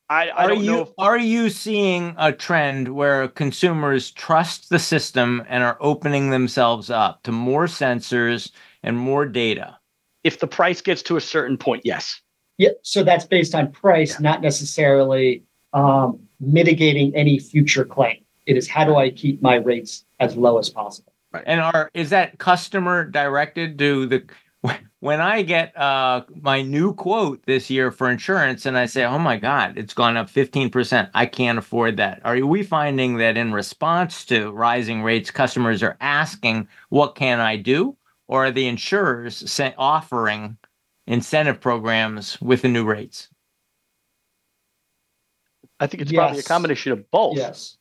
I, 0.09 0.29
I 0.31 0.47
are 0.47 0.55
you 0.55 0.81
if- 0.81 0.89
are 0.99 1.19
you 1.19 1.51
seeing 1.51 2.17
a 2.19 2.33
trend 2.33 2.89
where 2.89 3.29
consumers 3.29 4.11
trust 4.11 4.69
the 4.69 4.81
system 4.81 5.45
and 5.49 5.63
are 5.63 5.79
opening 5.81 6.31
themselves 6.31 6.91
up 6.91 7.23
to 7.23 7.33
more 7.33 7.67
sensors 7.67 8.51
and 8.83 8.99
more 8.99 9.27
data? 9.27 9.79
If 10.25 10.41
the 10.41 10.49
price 10.49 10.81
gets 10.81 11.03
to 11.05 11.17
a 11.17 11.21
certain 11.21 11.57
point, 11.57 11.83
yes. 11.85 12.21
Yeah, 12.61 12.73
so 12.83 13.03
that's 13.03 13.25
based 13.25 13.55
on 13.55 13.73
price, 13.73 14.13
yeah. 14.13 14.19
not 14.21 14.43
necessarily 14.43 15.43
um, 15.73 16.21
mitigating 16.41 17.11
any 17.17 17.39
future 17.39 17.87
claim. 17.87 18.19
It 18.45 18.59
is 18.59 18.69
how 18.69 18.85
do 18.85 18.97
I 18.97 19.09
keep 19.09 19.41
my 19.41 19.55
rates 19.55 20.05
as 20.19 20.37
low 20.37 20.59
as 20.59 20.69
possible. 20.69 21.11
Right. 21.33 21.43
And 21.47 21.59
are 21.59 21.91
is 21.95 22.11
that 22.11 22.37
customer 22.39 23.07
directed? 23.07 23.79
Do 23.79 24.05
the 24.05 24.25
when 25.01 25.23
I 25.23 25.41
get 25.41 25.75
uh, 25.75 26.25
my 26.43 26.61
new 26.61 26.93
quote 26.93 27.43
this 27.47 27.71
year 27.71 27.91
for 27.91 28.11
insurance 28.11 28.67
and 28.67 28.77
I 28.77 28.85
say, 28.85 29.07
oh 29.07 29.19
my 29.19 29.39
God, 29.39 29.79
it's 29.79 29.95
gone 29.95 30.19
up 30.19 30.29
15%, 30.29 31.09
I 31.15 31.25
can't 31.25 31.59
afford 31.59 31.97
that. 31.97 32.21
Are 32.27 32.45
we 32.45 32.63
finding 32.63 33.17
that 33.17 33.39
in 33.39 33.55
response 33.55 34.27
to 34.27 34.51
rising 34.51 35.03
rates, 35.03 35.31
customers 35.31 35.83
are 35.83 35.97
asking, 36.03 36.69
what 36.91 37.15
can 37.15 37.41
I 37.41 37.57
do? 37.57 37.97
Or 38.29 38.45
are 38.45 38.51
the 38.51 38.69
insurers 38.69 39.51
say, 39.51 39.75
offering 39.79 40.59
incentive 41.11 41.61
programs 41.61 42.41
with 42.41 42.63
the 42.63 42.69
new 42.69 42.85
rates? 42.85 43.29
I 45.81 45.87
think 45.87 46.03
it's 46.03 46.13
yes. 46.13 46.19
probably 46.19 46.39
a 46.39 46.45
combination 46.45 46.93
of 46.93 47.11
both. 47.11 47.37
Yes. 47.37 47.77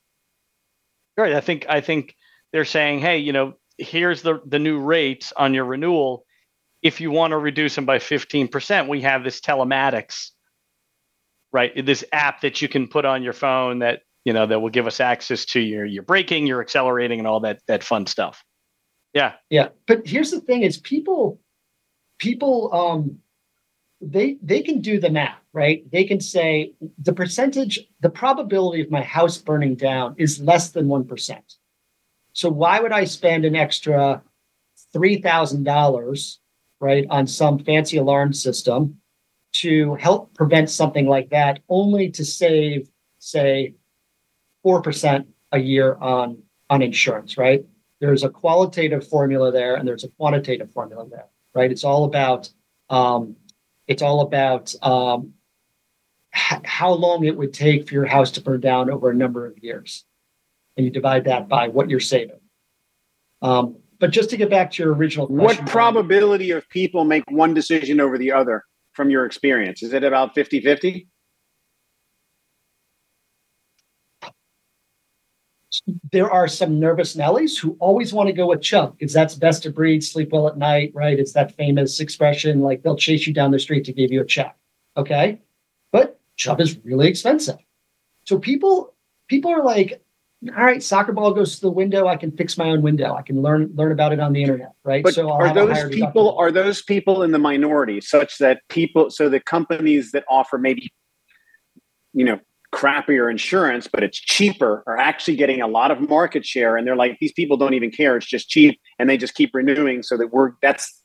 Right. 1.15 1.33
I 1.33 1.41
think 1.41 1.65
I 1.69 1.81
think 1.81 2.15
they're 2.51 2.65
saying, 2.65 2.99
hey, 2.99 3.19
you 3.19 3.31
know, 3.31 3.53
here's 3.77 4.23
the 4.23 4.41
the 4.45 4.57
new 4.57 4.79
rates 4.79 5.31
on 5.37 5.53
your 5.53 5.65
renewal. 5.65 6.25
If 6.81 7.01
you 7.01 7.11
want 7.11 7.31
to 7.31 7.37
reduce 7.37 7.75
them 7.75 7.85
by 7.85 7.99
15%, 7.99 8.87
we 8.87 9.01
have 9.01 9.25
this 9.25 9.41
telematics, 9.41 10.29
right? 11.51 11.85
This 11.85 12.05
app 12.13 12.41
that 12.41 12.61
you 12.61 12.69
can 12.69 12.87
put 12.87 13.03
on 13.03 13.21
your 13.21 13.33
phone 13.33 13.79
that, 13.79 14.03
you 14.23 14.31
know, 14.31 14.47
that 14.47 14.61
will 14.61 14.69
give 14.69 14.87
us 14.87 15.01
access 15.01 15.43
to 15.45 15.59
your 15.59 15.85
your 15.85 16.03
braking, 16.03 16.47
your 16.47 16.61
accelerating 16.61 17.19
and 17.19 17.27
all 17.27 17.41
that 17.41 17.59
that 17.67 17.83
fun 17.83 18.07
stuff. 18.07 18.43
Yeah. 19.13 19.33
Yeah. 19.49 19.69
But 19.87 20.07
here's 20.07 20.31
the 20.31 20.41
thing 20.41 20.63
is 20.63 20.77
people 20.77 21.39
people 22.19 22.73
um 22.73 23.17
they 24.01 24.37
they 24.41 24.61
can 24.61 24.79
do 24.79 24.99
the 24.99 25.09
math 25.09 25.39
right? 25.51 25.89
They 25.91 26.03
can 26.03 26.19
say 26.19 26.73
the 26.99 27.13
percentage 27.13 27.79
the 28.01 28.09
probability 28.09 28.81
of 28.81 28.91
my 28.91 29.01
house 29.01 29.37
burning 29.37 29.75
down 29.75 30.15
is 30.17 30.39
less 30.39 30.69
than 30.69 30.87
1% 30.87 31.39
so 32.33 32.49
why 32.49 32.79
would 32.79 32.91
i 32.91 33.03
spend 33.03 33.45
an 33.45 33.55
extra 33.55 34.21
$3000 34.95 36.37
right 36.79 37.05
on 37.09 37.27
some 37.27 37.59
fancy 37.59 37.97
alarm 37.97 38.33
system 38.33 38.99
to 39.51 39.95
help 39.95 40.33
prevent 40.35 40.69
something 40.69 41.07
like 41.07 41.29
that 41.29 41.59
only 41.67 42.09
to 42.11 42.23
save 42.23 42.89
say 43.17 43.73
4% 44.65 45.25
a 45.51 45.59
year 45.59 45.95
on 45.95 46.43
on 46.69 46.81
insurance 46.81 47.37
right? 47.37 47.65
There's 47.99 48.23
a 48.23 48.29
qualitative 48.29 49.07
formula 49.07 49.51
there 49.51 49.75
and 49.75 49.87
there's 49.87 50.03
a 50.03 50.09
quantitative 50.09 50.71
formula 50.71 51.07
there 51.09 51.27
right? 51.53 51.71
It's 51.71 51.83
all 51.83 52.05
about 52.05 52.49
um, 52.89 53.35
it's 53.87 54.01
all 54.01 54.21
about 54.21 54.73
um, 54.83 55.33
h- 56.35 56.61
how 56.63 56.91
long 56.91 57.25
it 57.25 57.35
would 57.37 57.53
take 57.53 57.87
for 57.87 57.93
your 57.93 58.05
house 58.05 58.31
to 58.31 58.41
burn 58.41 58.61
down 58.61 58.89
over 58.89 59.09
a 59.09 59.15
number 59.15 59.45
of 59.45 59.57
years, 59.59 60.05
and 60.77 60.85
you 60.85 60.91
divide 60.91 61.25
that 61.25 61.47
by 61.47 61.67
what 61.67 61.89
you're 61.89 61.99
saving. 61.99 62.39
Um, 63.41 63.77
but 63.99 64.11
just 64.11 64.29
to 64.29 64.37
get 64.37 64.49
back 64.49 64.71
to 64.71 64.83
your 64.83 64.93
original 64.93 65.27
question, 65.27 65.65
what 65.65 65.71
probability 65.71 66.51
of 66.51 66.67
people 66.69 67.03
make 67.03 67.23
one 67.29 67.53
decision 67.53 67.99
over 67.99 68.17
the 68.17 68.31
other 68.31 68.63
from 68.93 69.09
your 69.09 69.25
experience? 69.25 69.83
Is 69.83 69.93
it 69.93 70.03
about 70.03 70.33
50 70.33 70.61
50? 70.61 71.07
There 76.11 76.31
are 76.31 76.47
some 76.47 76.79
nervous 76.79 77.15
Nellies 77.15 77.57
who 77.57 77.77
always 77.79 78.13
want 78.13 78.27
to 78.27 78.33
go 78.33 78.47
with 78.47 78.61
Chubb 78.61 78.97
because 78.97 79.13
that's 79.13 79.35
best 79.35 79.65
of 79.65 79.75
breed, 79.75 80.03
sleep 80.03 80.29
well 80.31 80.47
at 80.47 80.57
night, 80.57 80.91
right? 80.93 81.19
It's 81.19 81.33
that 81.33 81.55
famous 81.55 81.99
expression 81.99 82.61
like 82.61 82.83
they'll 82.83 82.95
chase 82.95 83.27
you 83.27 83.33
down 83.33 83.51
the 83.51 83.59
street 83.59 83.85
to 83.85 83.93
give 83.93 84.11
you 84.11 84.21
a 84.21 84.25
check. 84.25 84.57
Okay. 84.97 85.41
But 85.91 86.19
Chubb 86.35 86.61
is 86.61 86.77
really 86.83 87.07
expensive. 87.07 87.57
So 88.25 88.39
people 88.39 88.93
people 89.27 89.51
are 89.51 89.63
like, 89.63 90.01
all 90.55 90.63
right, 90.63 90.81
soccer 90.81 91.11
ball 91.11 91.33
goes 91.33 91.55
to 91.55 91.61
the 91.61 91.71
window. 91.71 92.07
I 92.07 92.15
can 92.15 92.31
fix 92.31 92.57
my 92.57 92.69
own 92.69 92.81
window. 92.81 93.15
I 93.15 93.21
can 93.21 93.41
learn 93.41 93.71
learn 93.75 93.91
about 93.91 94.13
it 94.13 94.19
on 94.19 94.33
the 94.33 94.41
internet, 94.41 94.73
right? 94.83 95.03
But 95.03 95.13
so 95.13 95.29
I'll 95.29 95.41
are 95.41 95.53
those 95.53 95.89
people 95.89 96.37
are 96.37 96.51
those 96.51 96.81
people 96.81 97.23
in 97.23 97.31
the 97.31 97.39
minority 97.39 98.01
such 98.01 98.37
that 98.37 98.61
people 98.69 99.09
so 99.09 99.29
the 99.29 99.39
companies 99.39 100.11
that 100.11 100.23
offer 100.29 100.57
maybe 100.57 100.91
you 102.13 102.25
know 102.25 102.39
crappier 102.71 103.29
insurance, 103.31 103.87
but 103.91 104.03
it's 104.03 104.19
cheaper, 104.19 104.83
are 104.85 104.97
actually 104.97 105.35
getting 105.35 105.61
a 105.61 105.67
lot 105.67 105.91
of 105.91 106.07
market 106.07 106.45
share. 106.45 106.77
And 106.77 106.85
they're 106.85 106.95
like, 106.95 107.17
these 107.19 107.33
people 107.33 107.57
don't 107.57 107.73
even 107.73 107.91
care. 107.91 108.15
It's 108.15 108.25
just 108.25 108.49
cheap. 108.49 108.79
And 108.97 109.09
they 109.09 109.17
just 109.17 109.35
keep 109.35 109.51
renewing 109.53 110.03
so 110.03 110.17
that 110.17 110.31
we're, 110.31 110.51
that's, 110.61 111.01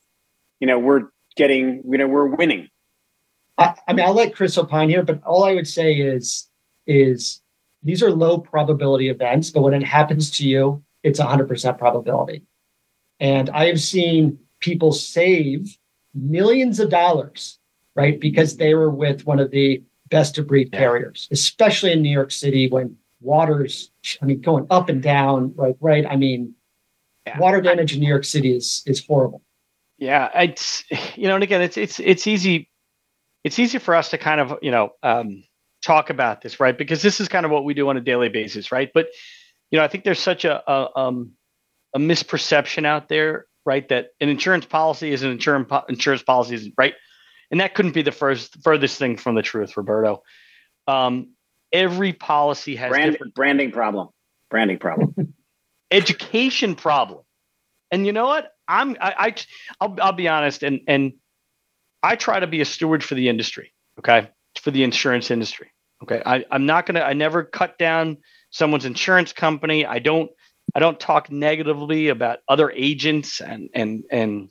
you 0.59 0.67
know, 0.67 0.77
we're 0.77 1.03
getting, 1.35 1.81
you 1.89 1.97
know, 1.97 2.07
we're 2.07 2.27
winning. 2.27 2.69
I, 3.57 3.75
I 3.87 3.93
mean, 3.93 4.05
I'll 4.05 4.13
let 4.13 4.35
Chris 4.35 4.57
opine 4.57 4.89
here, 4.89 5.03
but 5.03 5.23
all 5.23 5.43
I 5.43 5.55
would 5.55 5.67
say 5.67 5.93
is, 5.93 6.47
is 6.87 7.41
these 7.83 8.03
are 8.03 8.11
low 8.11 8.37
probability 8.37 9.09
events, 9.09 9.49
but 9.49 9.61
when 9.61 9.73
it 9.73 9.83
happens 9.83 10.29
to 10.31 10.47
you, 10.47 10.83
it's 11.03 11.19
100% 11.19 11.77
probability. 11.77 12.43
And 13.19 13.49
I 13.51 13.65
have 13.67 13.79
seen 13.79 14.39
people 14.59 14.91
save 14.91 15.77
millions 16.13 16.79
of 16.79 16.89
dollars, 16.89 17.59
right? 17.95 18.19
Because 18.19 18.57
they 18.57 18.73
were 18.73 18.89
with 18.89 19.25
one 19.25 19.39
of 19.39 19.51
the 19.51 19.83
best 20.15 20.37
of 20.37 20.47
breed 20.47 20.71
carriers, 20.71 21.27
especially 21.29 21.91
in 21.91 22.01
New 22.01 22.09
York 22.09 22.31
City 22.31 22.69
when 22.69 22.95
water's, 23.19 23.91
I 24.21 24.25
mean, 24.25 24.39
going 24.39 24.65
up 24.69 24.87
and 24.87 25.03
down, 25.03 25.53
right? 25.57 25.75
Right. 25.81 26.05
I 26.09 26.15
mean, 26.15 26.55
yeah. 27.27 27.37
water 27.37 27.59
damage 27.59 27.93
in 27.93 27.99
New 27.99 28.07
York 28.07 28.23
City 28.23 28.55
is 28.55 28.81
is 28.85 29.05
horrible. 29.05 29.41
Yeah, 29.97 30.29
it's 30.33 30.85
you 31.17 31.27
know, 31.27 31.35
and 31.35 31.43
again, 31.43 31.61
it's 31.61 31.75
it's 31.75 31.99
it's 31.99 32.27
easy, 32.27 32.69
it's 33.43 33.59
easy 33.59 33.77
for 33.77 33.93
us 33.93 34.09
to 34.11 34.17
kind 34.17 34.39
of 34.39 34.57
you 34.61 34.71
know 34.71 34.91
um, 35.03 35.43
talk 35.83 36.09
about 36.09 36.41
this, 36.41 36.61
right? 36.61 36.77
Because 36.77 37.01
this 37.01 37.19
is 37.19 37.27
kind 37.27 37.45
of 37.45 37.51
what 37.51 37.65
we 37.65 37.73
do 37.73 37.89
on 37.89 37.97
a 37.97 38.01
daily 38.01 38.29
basis, 38.29 38.71
right? 38.71 38.89
But 38.93 39.07
you 39.69 39.77
know, 39.77 39.83
I 39.83 39.89
think 39.89 40.05
there's 40.05 40.21
such 40.21 40.45
a 40.45 40.63
a, 40.71 40.97
um, 40.97 41.31
a 41.93 41.99
misperception 41.99 42.85
out 42.85 43.09
there, 43.09 43.47
right? 43.65 43.85
That 43.89 44.11
an 44.21 44.29
insurance 44.29 44.65
policy 44.65 45.11
is 45.11 45.23
an 45.23 45.31
insurance 45.31 45.67
po- 45.69 45.83
insurance 45.89 46.23
policy, 46.23 46.55
is, 46.55 46.69
right? 46.77 46.93
And 47.51 47.59
that 47.59 47.75
couldn't 47.75 47.93
be 47.93 48.01
the 48.01 48.11
first 48.11 48.61
furthest 48.63 48.97
thing 48.97 49.17
from 49.17 49.35
the 49.35 49.41
truth, 49.41 49.77
Roberto. 49.77 50.23
Um, 50.87 51.31
every 51.71 52.13
policy 52.13 52.75
has 52.75 52.89
Brand, 52.89 53.13
different 53.13 53.33
branding 53.33 53.71
problem, 53.71 54.09
branding 54.49 54.79
problem, 54.79 55.33
education 55.91 56.75
problem, 56.75 57.21
and 57.91 58.05
you 58.05 58.11
know 58.11 58.25
what? 58.25 58.51
I'm 58.67 58.97
I, 58.99 59.13
I 59.17 59.35
I'll, 59.81 59.95
I'll 60.01 60.13
be 60.13 60.27
honest, 60.27 60.63
and 60.63 60.81
and 60.87 61.13
I 62.03 62.15
try 62.15 62.39
to 62.39 62.47
be 62.47 62.61
a 62.61 62.65
steward 62.65 63.03
for 63.03 63.15
the 63.15 63.29
industry. 63.29 63.73
Okay, 63.99 64.29
for 64.61 64.71
the 64.71 64.83
insurance 64.83 65.31
industry. 65.31 65.71
Okay, 66.03 66.21
I, 66.25 66.45
I'm 66.51 66.65
not 66.65 66.85
gonna. 66.85 67.01
I 67.01 67.13
never 67.13 67.43
cut 67.43 67.77
down 67.77 68.17
someone's 68.49 68.85
insurance 68.85 69.33
company. 69.33 69.85
I 69.85 69.99
don't. 69.99 70.29
I 70.73 70.79
don't 70.79 70.99
talk 70.99 71.31
negatively 71.31 72.09
about 72.09 72.39
other 72.47 72.71
agents 72.71 73.39
and 73.39 73.69
and 73.73 74.03
and 74.11 74.49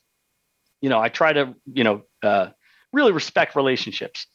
you 0.81 0.89
know 0.89 1.01
I 1.01 1.09
try 1.09 1.33
to 1.33 1.55
you 1.73 1.85
know 1.85 2.03
uh, 2.23 2.49
really 2.95 3.13
respect 3.13 3.57
relationships. 3.57 4.27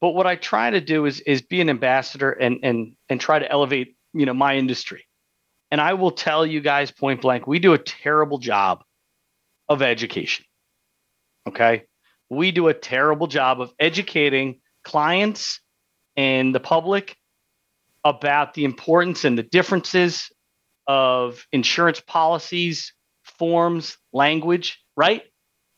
But 0.00 0.10
what 0.10 0.26
I 0.26 0.36
try 0.36 0.70
to 0.70 0.80
do 0.80 1.06
is 1.06 1.20
is 1.20 1.42
be 1.42 1.60
an 1.60 1.70
ambassador 1.70 2.30
and 2.30 2.60
and 2.62 2.92
and 3.08 3.20
try 3.20 3.38
to 3.38 3.50
elevate 3.50 3.96
you 4.12 4.26
know 4.26 4.34
my 4.34 4.56
industry. 4.56 5.04
And 5.70 5.80
I 5.80 5.94
will 5.94 6.12
tell 6.12 6.46
you 6.46 6.60
guys 6.60 6.90
point 6.90 7.22
blank, 7.22 7.46
we 7.46 7.58
do 7.58 7.72
a 7.72 7.78
terrible 7.78 8.38
job 8.38 8.84
of 9.68 9.82
education. 9.82 10.44
Okay? 11.48 11.84
We 12.30 12.50
do 12.52 12.68
a 12.68 12.74
terrible 12.74 13.26
job 13.26 13.60
of 13.60 13.72
educating 13.78 14.60
clients 14.84 15.60
and 16.16 16.54
the 16.54 16.60
public 16.60 17.16
about 18.04 18.54
the 18.54 18.64
importance 18.64 19.24
and 19.24 19.36
the 19.36 19.42
differences 19.42 20.30
of 20.86 21.44
insurance 21.52 22.00
policies, 22.00 22.92
forms, 23.24 23.98
language, 24.12 24.80
right? 24.96 25.22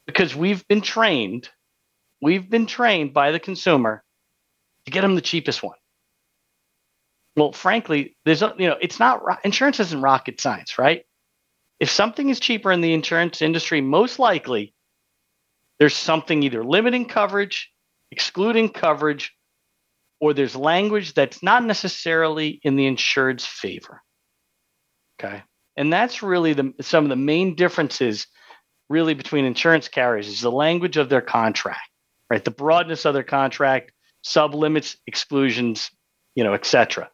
Because 0.07 0.37
we've 0.37 0.67
been 0.69 0.83
trained, 0.83 1.49
we've 2.21 2.49
been 2.49 2.67
trained 2.67 3.13
by 3.13 3.31
the 3.31 3.41
consumer 3.41 4.03
to 4.85 4.91
get 4.91 5.03
them 5.03 5.15
the 5.15 5.21
cheapest 5.21 5.63
one. 5.63 5.77
Well, 7.37 7.53
frankly, 7.53 8.17
there's 8.25 8.41
you 8.41 8.69
know, 8.69 8.77
it's 8.81 8.99
not 8.99 9.23
insurance 9.45 9.79
isn't 9.81 10.03
rocket 10.03 10.41
science, 10.41 10.79
right? 10.79 11.05
If 11.79 11.91
something 11.91 12.29
is 12.29 12.41
cheaper 12.41 12.73
in 12.73 12.81
the 12.81 12.93
insurance 12.93 13.41
industry, 13.41 13.81
most 13.81 14.19
likely 14.19 14.75
there's 15.79 15.97
something 15.97 16.43
either 16.43 16.65
limiting 16.65 17.07
coverage, 17.07 17.71
excluding 18.11 18.71
coverage, 18.71 19.33
or 20.21 20.35
there's 20.35 20.57
language 20.57 21.15
that's 21.15 21.43
not 21.43 21.65
necessarily 21.65 22.61
in 22.65 22.75
the 22.75 22.87
insured's 22.87 23.47
favor. 23.47 24.03
Okay. 25.21 25.43
And 25.77 25.93
that's 25.93 26.23
really 26.23 26.55
the 26.55 26.75
some 26.81 27.05
of 27.05 27.11
the 27.11 27.17
main 27.17 27.55
differences 27.55 28.27
really 28.89 29.15
between 29.15 29.45
insurance 29.45 29.89
carriers 29.89 30.27
is 30.27 30.41
the 30.41 30.51
language 30.51 30.97
of 30.97 31.09
their 31.09 31.21
contract, 31.21 31.88
right? 32.31 32.45
The 32.45 32.51
broadness 32.51 33.05
of 33.05 33.15
their 33.15 33.23
contract, 33.23 33.93
sub 34.23 34.55
limits, 34.55 34.97
exclusions, 35.07 35.91
you 36.35 36.45
know, 36.45 36.55
etc. 36.55 37.11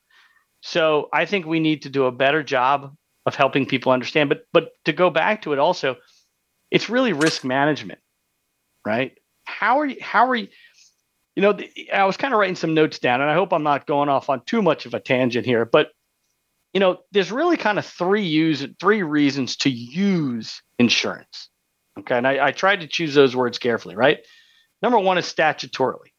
So 0.63 1.09
I 1.13 1.27
think 1.27 1.47
we 1.47 1.61
need 1.61 1.83
to 1.83 1.91
do 1.91 2.07
a 2.07 2.13
better 2.13 2.43
job 2.43 2.95
of 3.27 3.35
helping 3.35 3.67
people 3.67 3.93
understand. 3.93 4.29
But 4.29 4.47
but 4.53 4.73
to 4.85 4.93
go 4.93 5.11
back 5.11 5.43
to 5.43 5.53
it 5.53 5.59
also, 5.59 5.97
it's 6.71 6.91
really 6.91 7.13
risk 7.13 7.45
management, 7.45 8.01
right? 8.85 9.17
How 9.45 9.81
are 9.81 9.87
you 9.87 9.97
how 10.01 10.29
are 10.29 10.35
you 10.35 10.49
you 11.37 11.43
know, 11.43 11.59
I 11.93 12.05
was 12.05 12.17
kind 12.17 12.33
of 12.33 12.39
writing 12.39 12.55
some 12.55 12.75
notes 12.75 13.01
down, 13.01 13.21
and 13.21 13.29
I 13.29 13.35
hope 13.35 13.53
I'm 13.53 13.65
not 13.65 13.87
going 13.87 14.09
off 14.09 14.31
on 14.31 14.43
too 14.45 14.63
much 14.63 14.87
of 14.87 14.95
a 14.95 15.01
tangent 15.01 15.45
here, 15.45 15.65
but 15.65 15.91
you 16.73 16.81
know, 16.81 16.99
there's 17.13 17.33
really 17.33 17.57
kind 17.57 17.79
of 17.79 17.87
three 17.87 18.25
use 18.25 18.67
three 18.81 19.03
reasons 19.03 19.57
to 19.59 19.71
use 19.71 20.63
insurance. 20.79 21.49
Okay, 21.99 22.17
and 22.17 22.27
I, 22.27 22.47
I 22.47 22.53
tried 22.53 22.81
to 22.81 22.89
choose 22.89 23.15
those 23.15 23.37
words 23.37 23.59
carefully, 23.59 23.95
right? 23.97 24.19
Number 24.85 24.99
one 24.99 25.17
is 25.17 25.25
statutorily. 25.25 26.13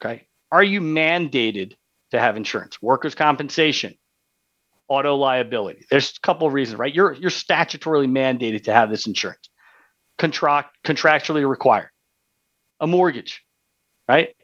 Okay, 0.00 0.28
are 0.52 0.62
you 0.62 0.80
mandated 0.80 1.72
to 2.12 2.20
have 2.20 2.36
insurance? 2.36 2.80
Workers' 2.80 3.16
compensation, 3.16 3.96
auto 4.86 5.16
liability. 5.16 5.86
There's 5.90 6.10
a 6.16 6.20
couple 6.24 6.46
of 6.46 6.52
reasons, 6.52 6.78
right? 6.78 6.94
You're 6.94 7.14
you're 7.14 7.30
statutorily 7.30 8.08
mandated 8.08 8.62
to 8.64 8.72
have 8.72 8.90
this 8.90 9.08
insurance. 9.08 9.50
Contract 10.18 10.76
contractually 10.84 11.50
required. 11.50 11.88
A 12.78 12.86
mortgage, 12.86 13.42
right? 14.08 14.36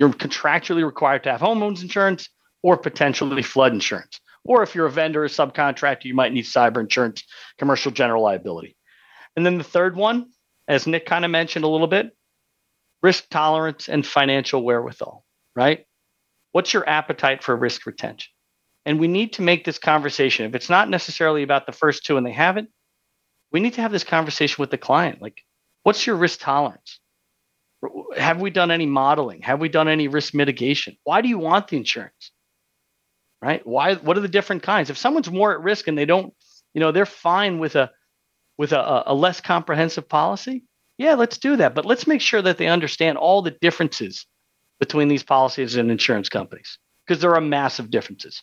You're 0.00 0.08
contractually 0.08 0.84
required 0.84 1.22
to 1.22 1.30
have 1.30 1.40
homeowners 1.40 1.82
insurance 1.82 2.28
or 2.64 2.78
potentially 2.78 3.44
flood 3.44 3.74
insurance. 3.74 4.20
Or 4.44 4.64
if 4.64 4.74
you're 4.74 4.86
a 4.86 4.90
vendor 4.90 5.22
or 5.22 5.28
subcontractor, 5.28 6.06
you 6.06 6.14
might 6.14 6.32
need 6.32 6.46
cyber 6.46 6.80
insurance, 6.80 7.22
commercial 7.58 7.92
general 7.92 8.24
liability. 8.24 8.76
And 9.36 9.46
then 9.46 9.56
the 9.56 9.62
third 9.62 9.94
one, 9.94 10.30
as 10.66 10.88
Nick 10.88 11.06
kind 11.06 11.24
of 11.24 11.30
mentioned 11.30 11.64
a 11.64 11.68
little 11.68 11.86
bit, 11.86 12.12
risk 13.02 13.28
tolerance 13.30 13.88
and 13.88 14.06
financial 14.06 14.62
wherewithal, 14.62 15.24
right? 15.54 15.86
What's 16.52 16.72
your 16.72 16.88
appetite 16.88 17.42
for 17.42 17.54
risk 17.54 17.86
retention? 17.86 18.30
And 18.84 18.98
we 18.98 19.08
need 19.08 19.34
to 19.34 19.42
make 19.42 19.64
this 19.64 19.78
conversation. 19.78 20.46
If 20.46 20.54
it's 20.54 20.70
not 20.70 20.88
necessarily 20.88 21.42
about 21.42 21.66
the 21.66 21.72
first 21.72 22.06
two 22.06 22.16
and 22.16 22.26
they 22.26 22.32
haven't, 22.32 22.70
we 23.52 23.60
need 23.60 23.74
to 23.74 23.82
have 23.82 23.92
this 23.92 24.04
conversation 24.04 24.62
with 24.62 24.70
the 24.70 24.78
client. 24.78 25.20
Like, 25.20 25.42
what's 25.82 26.06
your 26.06 26.16
risk 26.16 26.40
tolerance? 26.40 27.00
Have 28.16 28.40
we 28.40 28.50
done 28.50 28.70
any 28.70 28.86
modeling? 28.86 29.42
Have 29.42 29.60
we 29.60 29.68
done 29.68 29.88
any 29.88 30.08
risk 30.08 30.34
mitigation? 30.34 30.96
Why 31.04 31.20
do 31.20 31.28
you 31.28 31.38
want 31.38 31.68
the 31.68 31.76
insurance? 31.76 32.32
Right? 33.40 33.64
Why? 33.66 33.94
What 33.94 34.16
are 34.16 34.20
the 34.20 34.28
different 34.28 34.64
kinds? 34.64 34.90
If 34.90 34.98
someone's 34.98 35.30
more 35.30 35.52
at 35.52 35.60
risk 35.60 35.86
and 35.86 35.96
they 35.96 36.04
don't, 36.04 36.34
you 36.74 36.80
know, 36.80 36.90
they're 36.90 37.06
fine 37.06 37.58
with 37.58 37.76
a 37.76 37.92
with 38.56 38.72
a, 38.72 39.04
a 39.06 39.14
less 39.14 39.40
comprehensive 39.40 40.08
policy. 40.08 40.64
Yeah, 40.98 41.14
let's 41.14 41.38
do 41.38 41.56
that. 41.56 41.74
But 41.74 41.86
let's 41.86 42.06
make 42.06 42.20
sure 42.20 42.42
that 42.42 42.58
they 42.58 42.66
understand 42.66 43.18
all 43.18 43.40
the 43.40 43.52
differences 43.52 44.26
between 44.80 45.08
these 45.08 45.22
policies 45.22 45.76
and 45.76 45.90
insurance 45.90 46.28
companies 46.28 46.78
because 47.06 47.22
there 47.22 47.34
are 47.34 47.40
massive 47.40 47.90
differences. 47.90 48.42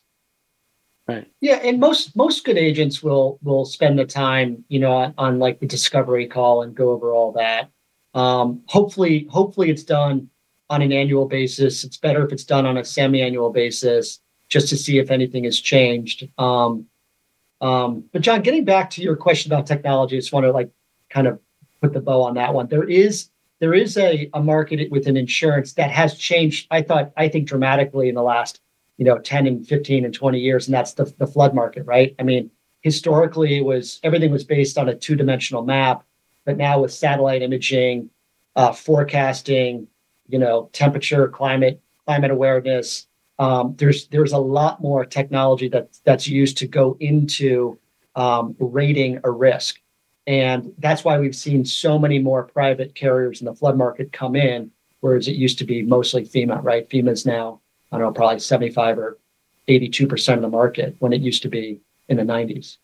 Right. 1.08 1.28
Yeah, 1.40 1.58
and 1.58 1.80
most 1.80 2.16
most 2.16 2.44
good 2.46 2.58
agents 2.58 3.04
will 3.04 3.38
will 3.44 3.66
spend 3.66 4.00
the 4.00 4.06
time, 4.06 4.66
you 4.70 4.80
know, 4.80 4.92
on, 4.92 5.14
on 5.20 5.40
like 5.40 5.60
the 5.60 5.68
discovery 5.68 6.26
call 6.26 6.64
and 6.64 6.74
go 6.74 6.90
over 6.90 7.14
all 7.14 7.32
that. 7.34 7.70
Um, 8.16 8.64
hopefully, 8.68 9.28
hopefully 9.30 9.70
it's 9.70 9.84
done 9.84 10.30
on 10.70 10.82
an 10.82 10.92
annual 10.92 11.28
basis. 11.28 11.84
It's 11.84 11.98
better 11.98 12.26
if 12.26 12.32
it's 12.32 12.44
done 12.44 12.66
on 12.66 12.78
a 12.78 12.84
semi-annual 12.84 13.52
basis, 13.52 14.20
just 14.50 14.68
to 14.70 14.78
see 14.78 14.98
if 14.98 15.12
anything 15.12 15.44
has 15.44 15.60
changed. 15.60 16.28
Um, 16.40 16.88
um, 17.62 18.06
but 18.12 18.24
John, 18.24 18.42
getting 18.42 18.66
back 18.66 18.90
to 18.92 19.04
your 19.04 19.16
question 19.16 19.52
about 19.52 19.68
technology, 19.68 20.16
I 20.16 20.20
just 20.20 20.34
want 20.34 20.46
to 20.46 20.52
like 20.52 20.72
kind 21.12 21.28
of 21.28 21.40
put 21.86 21.94
the 21.94 22.02
bow 22.02 22.22
on 22.22 22.36
that 22.36 22.54
one. 22.54 22.68
There 22.68 22.88
is 22.88 23.30
there 23.60 23.74
is 23.74 23.98
a, 23.98 24.30
a 24.34 24.42
market 24.42 24.92
within 24.92 25.16
insurance 25.16 25.74
that 25.74 25.90
has 25.92 26.18
changed. 26.18 26.68
I 26.72 26.82
thought 26.82 27.12
I 27.16 27.30
think 27.30 27.48
dramatically 27.48 28.10
in 28.10 28.16
the 28.16 28.24
last 28.24 28.62
you 28.98 29.06
know 29.06 29.18
10 29.18 29.48
and 29.48 29.68
15 29.68 30.06
and 30.06 30.14
20 30.14 30.40
years, 30.40 30.68
and 30.68 30.74
that's 30.74 30.94
the 30.94 31.06
the 31.18 31.28
flood 31.28 31.54
market, 31.54 31.86
right? 31.86 32.16
I 32.20 32.24
mean, 32.24 32.52
historically 32.82 33.58
it 33.58 33.66
was 33.66 34.00
everything 34.04 34.32
was 34.32 34.44
based 34.44 34.78
on 34.78 34.90
a 34.90 34.96
two 34.96 35.16
dimensional 35.16 35.64
map 35.64 36.06
but 36.46 36.58
now 36.58 36.80
with 36.80 36.94
satellite 36.94 37.42
imaging, 37.42 38.10
uh, 38.56 38.72
forecasting, 38.72 39.88
you 40.28 40.40
know, 40.40 40.70
temperature, 40.72 41.28
climate, 41.28 41.82
climate 42.06 42.32
awareness, 42.32 43.08
um, 43.38 43.76
there's 43.78 44.08
there's 44.08 44.32
a 44.32 44.38
lot 44.38 44.82
more 44.82 45.04
technology 45.04 45.68
that 45.68 45.90
that's 46.06 46.28
used 46.28 46.58
to 46.60 46.68
go 46.68 46.96
into 47.02 47.78
um, 48.16 48.56
rating 48.60 49.20
a 49.26 49.32
risk, 49.32 49.82
and 50.28 50.74
that's 50.80 51.04
why 51.04 51.20
we've 51.20 51.36
seen 51.36 51.66
so 51.66 52.00
many 52.00 52.20
more 52.20 52.44
private 52.44 52.96
carriers 52.96 53.42
in 53.42 53.46
the 53.46 53.54
flood 53.54 53.78
market 53.78 54.12
come 54.12 54.36
in, 54.36 54.72
whereas 55.02 55.28
it 55.28 55.36
used 55.36 55.58
to 55.60 55.66
be 55.66 55.84
mostly 55.84 56.24
FEMA. 56.26 56.64
Right, 56.64 56.90
FEMA 56.90 57.10
is 57.10 57.26
now 57.26 57.62
I 57.92 57.98
don't 57.98 58.08
know 58.08 58.14
probably 58.14 58.40
75 58.40 58.98
or 58.98 59.18
82 59.68 60.08
percent 60.08 60.38
of 60.38 60.42
the 60.42 60.50
market 60.50 60.96
when 61.00 61.14
it 61.14 61.22
used 61.22 61.44
to 61.44 61.50
be 61.50 61.80
in 62.10 62.18
the 62.18 62.24
90s. 62.24 62.78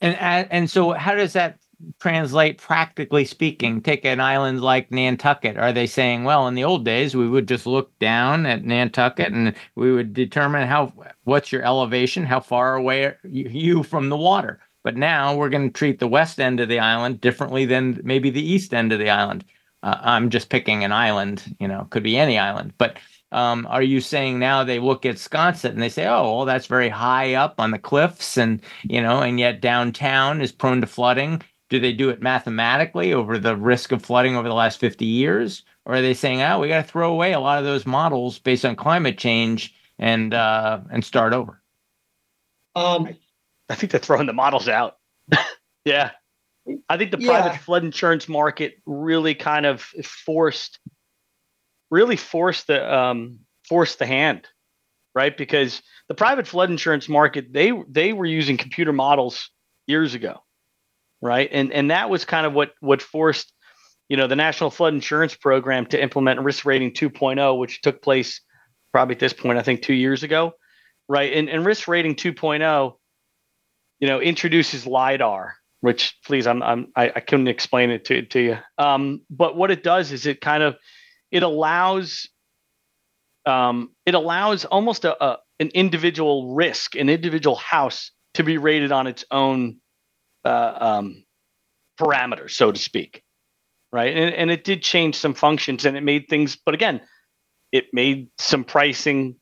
And 0.00 0.16
and 0.16 0.70
so 0.70 0.92
how 0.92 1.14
does 1.14 1.32
that 1.32 1.58
translate 2.00 2.58
practically 2.58 3.24
speaking? 3.24 3.80
Take 3.80 4.04
an 4.04 4.20
island 4.20 4.60
like 4.60 4.90
Nantucket. 4.90 5.56
Are 5.56 5.72
they 5.72 5.86
saying, 5.86 6.24
well, 6.24 6.48
in 6.48 6.54
the 6.54 6.64
old 6.64 6.84
days, 6.84 7.14
we 7.14 7.28
would 7.28 7.48
just 7.48 7.66
look 7.66 7.96
down 7.98 8.46
at 8.46 8.64
Nantucket 8.64 9.32
and 9.32 9.54
we 9.74 9.92
would 9.92 10.14
determine 10.14 10.66
how 10.68 10.92
what's 11.24 11.52
your 11.52 11.62
elevation, 11.62 12.24
how 12.24 12.40
far 12.40 12.74
away 12.74 13.04
are 13.04 13.18
you 13.24 13.82
from 13.82 14.08
the 14.08 14.16
water? 14.16 14.60
But 14.86 14.96
now 14.96 15.34
we're 15.34 15.48
going 15.48 15.68
to 15.68 15.76
treat 15.76 15.98
the 15.98 16.06
west 16.06 16.38
end 16.38 16.60
of 16.60 16.68
the 16.68 16.78
island 16.78 17.20
differently 17.20 17.64
than 17.64 18.00
maybe 18.04 18.30
the 18.30 18.40
east 18.40 18.72
end 18.72 18.92
of 18.92 19.00
the 19.00 19.10
island. 19.10 19.44
Uh, 19.82 19.98
I'm 20.00 20.30
just 20.30 20.48
picking 20.48 20.84
an 20.84 20.92
island, 20.92 21.56
you 21.58 21.66
know, 21.66 21.88
could 21.90 22.04
be 22.04 22.16
any 22.16 22.38
island, 22.38 22.72
but 22.78 22.98
um, 23.32 23.66
are 23.68 23.82
you 23.82 24.00
saying 24.00 24.38
now 24.38 24.62
they 24.62 24.78
look 24.78 25.04
at 25.04 25.16
Sconset 25.16 25.70
and 25.70 25.82
they 25.82 25.88
say, 25.88 26.06
oh, 26.06 26.36
well, 26.36 26.44
that's 26.44 26.68
very 26.68 26.88
high 26.88 27.34
up 27.34 27.56
on 27.58 27.72
the 27.72 27.80
cliffs, 27.80 28.36
and 28.36 28.62
you 28.84 29.02
know, 29.02 29.22
and 29.22 29.40
yet 29.40 29.60
downtown 29.60 30.40
is 30.40 30.52
prone 30.52 30.80
to 30.82 30.86
flooding, 30.86 31.42
do 31.68 31.80
they 31.80 31.92
do 31.92 32.08
it 32.08 32.22
mathematically 32.22 33.12
over 33.12 33.38
the 33.38 33.56
risk 33.56 33.90
of 33.90 34.04
flooding 34.04 34.36
over 34.36 34.46
the 34.46 34.54
last 34.54 34.78
50 34.78 35.04
years? 35.04 35.64
Or 35.84 35.96
are 35.96 36.00
they 36.00 36.14
saying, 36.14 36.42
oh, 36.42 36.60
we 36.60 36.68
got 36.68 36.86
to 36.86 36.88
throw 36.88 37.10
away 37.10 37.32
a 37.32 37.40
lot 37.40 37.58
of 37.58 37.64
those 37.64 37.86
models 37.86 38.38
based 38.38 38.64
on 38.64 38.76
climate 38.76 39.18
change 39.18 39.74
and 39.98 40.32
uh, 40.32 40.78
and 40.92 41.04
start 41.04 41.32
over? 41.32 41.60
Um, 42.76 43.16
I 43.68 43.74
think 43.74 43.92
they're 43.92 44.00
throwing 44.00 44.26
the 44.26 44.32
models 44.32 44.68
out. 44.68 44.96
yeah. 45.84 46.12
I 46.88 46.96
think 46.96 47.10
the 47.10 47.18
yeah. 47.20 47.28
private 47.28 47.60
flood 47.60 47.84
insurance 47.84 48.28
market 48.28 48.74
really 48.86 49.34
kind 49.34 49.66
of 49.66 49.82
forced, 50.04 50.78
really 51.90 52.16
forced 52.16 52.66
the 52.66 52.94
um, 52.94 53.40
forced 53.68 54.00
the 54.00 54.06
hand, 54.06 54.48
right? 55.14 55.36
Because 55.36 55.82
the 56.08 56.14
private 56.14 56.46
flood 56.48 56.70
insurance 56.70 57.08
market, 57.08 57.52
they 57.52 57.72
they 57.88 58.12
were 58.12 58.26
using 58.26 58.56
computer 58.56 58.92
models 58.92 59.50
years 59.86 60.14
ago 60.14 60.42
right? 61.20 61.48
And 61.52 61.72
and 61.72 61.90
that 61.90 62.10
was 62.10 62.24
kind 62.24 62.46
of 62.46 62.52
what 62.52 62.72
what 62.80 63.02
forced 63.02 63.52
you 64.08 64.16
know 64.16 64.26
the 64.26 64.36
National 64.36 64.70
Flood 64.70 64.94
Insurance 64.94 65.34
Program 65.34 65.86
to 65.86 66.00
implement 66.00 66.40
Risk 66.40 66.64
Rating 66.64 66.92
2.0, 66.92 67.58
which 67.58 67.80
took 67.82 68.02
place 68.02 68.40
probably 68.92 69.14
at 69.14 69.20
this 69.20 69.32
point 69.32 69.58
I 69.58 69.62
think 69.62 69.82
two 69.82 69.94
years 69.94 70.22
ago, 70.22 70.52
right? 71.08 71.32
And 71.32 71.48
and 71.48 71.64
Risk 71.64 71.88
Rating 71.88 72.14
2.0, 72.14 72.94
you 74.00 74.08
know, 74.08 74.20
introduces 74.20 74.86
lidar. 74.86 75.56
Which 75.80 76.16
please, 76.24 76.46
I'm, 76.46 76.62
I'm 76.62 76.88
I, 76.96 77.12
I 77.16 77.20
couldn't 77.20 77.48
explain 77.48 77.90
it 77.90 78.06
to, 78.06 78.22
to 78.22 78.40
you. 78.40 78.58
Um, 78.78 79.20
but 79.30 79.56
what 79.56 79.70
it 79.70 79.82
does 79.82 80.10
is 80.10 80.26
it 80.26 80.40
kind 80.40 80.62
of 80.62 80.76
it 81.30 81.42
allows 81.42 82.28
um, 83.44 83.90
it 84.04 84.14
allows 84.14 84.64
almost 84.64 85.04
a, 85.04 85.22
a, 85.22 85.38
an 85.60 85.68
individual 85.74 86.54
risk, 86.54 86.96
an 86.96 87.08
individual 87.08 87.56
house 87.56 88.10
to 88.34 88.42
be 88.42 88.58
rated 88.58 88.90
on 88.90 89.06
its 89.06 89.24
own 89.30 89.76
uh, 90.44 90.76
um, 90.80 91.24
parameters, 92.00 92.50
so 92.50 92.72
to 92.72 92.78
speak. 92.78 93.22
Right. 93.92 94.16
And, 94.16 94.34
and 94.34 94.50
it 94.50 94.64
did 94.64 94.82
change 94.82 95.14
some 95.16 95.32
functions 95.32 95.86
and 95.86 95.96
it 95.96 96.02
made 96.02 96.26
things, 96.28 96.56
but 96.56 96.74
again, 96.74 97.00
it 97.72 97.86
made 97.92 98.28
some 98.38 98.64
pricing 98.64 99.36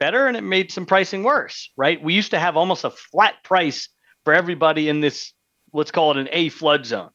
better 0.00 0.26
and 0.26 0.36
it 0.36 0.42
made 0.42 0.72
some 0.72 0.86
pricing 0.86 1.22
worse. 1.22 1.70
Right. 1.76 2.02
We 2.02 2.14
used 2.14 2.32
to 2.32 2.40
have 2.40 2.56
almost 2.56 2.84
a 2.84 2.90
flat 2.90 3.34
price 3.44 3.88
for 4.24 4.34
everybody 4.34 4.88
in 4.88 5.00
this, 5.00 5.32
let's 5.72 5.92
call 5.92 6.10
it 6.10 6.16
an 6.16 6.28
A 6.32 6.48
flood 6.48 6.84
zone. 6.84 7.10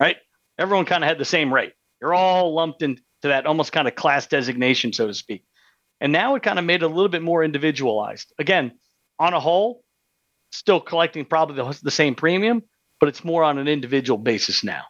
Right. 0.00 0.16
Everyone 0.58 0.86
kind 0.86 1.04
of 1.04 1.08
had 1.08 1.18
the 1.18 1.24
same 1.24 1.54
rate. 1.54 1.74
You're 2.00 2.14
all 2.14 2.52
lumped 2.52 2.82
into 2.82 3.02
that 3.22 3.46
almost 3.46 3.70
kind 3.70 3.86
of 3.86 3.94
class 3.94 4.26
designation, 4.26 4.92
so 4.92 5.06
to 5.06 5.14
speak. 5.14 5.44
And 6.00 6.12
now 6.12 6.34
it 6.34 6.42
kind 6.42 6.58
of 6.58 6.64
made 6.64 6.82
it 6.82 6.86
a 6.86 6.88
little 6.88 7.08
bit 7.08 7.22
more 7.22 7.44
individualized. 7.44 8.32
Again, 8.40 8.72
on 9.20 9.34
a 9.34 9.40
whole, 9.40 9.84
still 10.50 10.80
collecting 10.80 11.24
probably 11.24 11.56
the, 11.56 11.78
the 11.84 11.92
same 11.92 12.16
premium, 12.16 12.62
but 12.98 13.08
it's 13.08 13.22
more 13.22 13.44
on 13.44 13.58
an 13.58 13.68
individual 13.68 14.18
basis 14.18 14.64
now. 14.64 14.82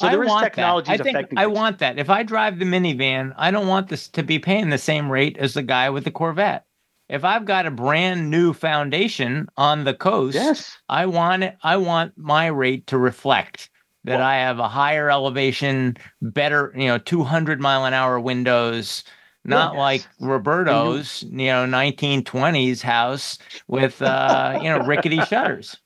So 0.00 0.08
there 0.08 0.22
I 0.22 0.36
is 0.36 0.42
technology. 0.42 0.92
I 0.92 0.98
think 0.98 1.28
I 1.36 1.46
want 1.46 1.78
that. 1.78 1.98
If 1.98 2.08
I 2.08 2.22
drive 2.22 2.58
the 2.58 2.64
minivan, 2.64 3.34
I 3.36 3.50
don't 3.50 3.66
want 3.66 3.88
this 3.88 4.08
to 4.08 4.22
be 4.22 4.38
paying 4.38 4.68
the 4.68 4.78
same 4.78 5.10
rate 5.10 5.36
as 5.38 5.54
the 5.54 5.62
guy 5.62 5.90
with 5.90 6.04
the 6.04 6.12
Corvette. 6.12 6.64
If 7.08 7.24
I've 7.24 7.46
got 7.46 7.66
a 7.66 7.70
brand 7.70 8.30
new 8.30 8.52
foundation 8.52 9.48
on 9.56 9.84
the 9.84 9.94
coast, 9.94 10.34
yes. 10.34 10.76
I 10.88 11.06
want 11.06 11.42
it, 11.42 11.56
I 11.62 11.78
want 11.78 12.12
my 12.16 12.46
rate 12.46 12.86
to 12.88 12.98
reflect 12.98 13.70
that 14.04 14.18
well, 14.18 14.28
I 14.28 14.36
have 14.36 14.58
a 14.58 14.68
higher 14.68 15.10
elevation, 15.10 15.96
better, 16.20 16.72
you 16.76 16.86
know, 16.86 16.98
200 16.98 17.60
mile 17.60 17.84
an 17.86 17.94
hour 17.94 18.20
windows, 18.20 19.04
not 19.44 19.72
yes. 19.72 19.78
like 19.78 20.06
Roberto's, 20.20 21.24
you 21.30 21.46
know, 21.46 21.64
1920s 21.66 22.82
house 22.82 23.38
with 23.66 24.02
uh, 24.02 24.58
you 24.62 24.68
know, 24.68 24.80
rickety 24.80 25.20
shutters. 25.22 25.76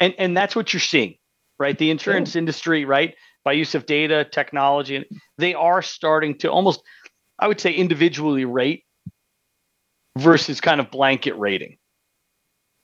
And 0.00 0.14
and 0.18 0.36
that's 0.36 0.54
what 0.54 0.72
you're 0.72 0.80
seeing, 0.80 1.16
right? 1.58 1.76
The 1.76 1.90
insurance 1.90 2.34
yeah. 2.34 2.40
industry, 2.40 2.84
right? 2.84 3.14
By 3.44 3.52
use 3.52 3.74
of 3.74 3.86
data, 3.86 4.24
technology, 4.24 4.94
and 4.94 5.06
they 5.38 5.54
are 5.54 5.82
starting 5.82 6.38
to 6.38 6.50
almost 6.50 6.82
I 7.38 7.48
would 7.48 7.60
say 7.60 7.72
individually 7.72 8.44
rate 8.44 8.84
versus 10.18 10.60
kind 10.60 10.80
of 10.80 10.90
blanket 10.90 11.38
rating. 11.38 11.78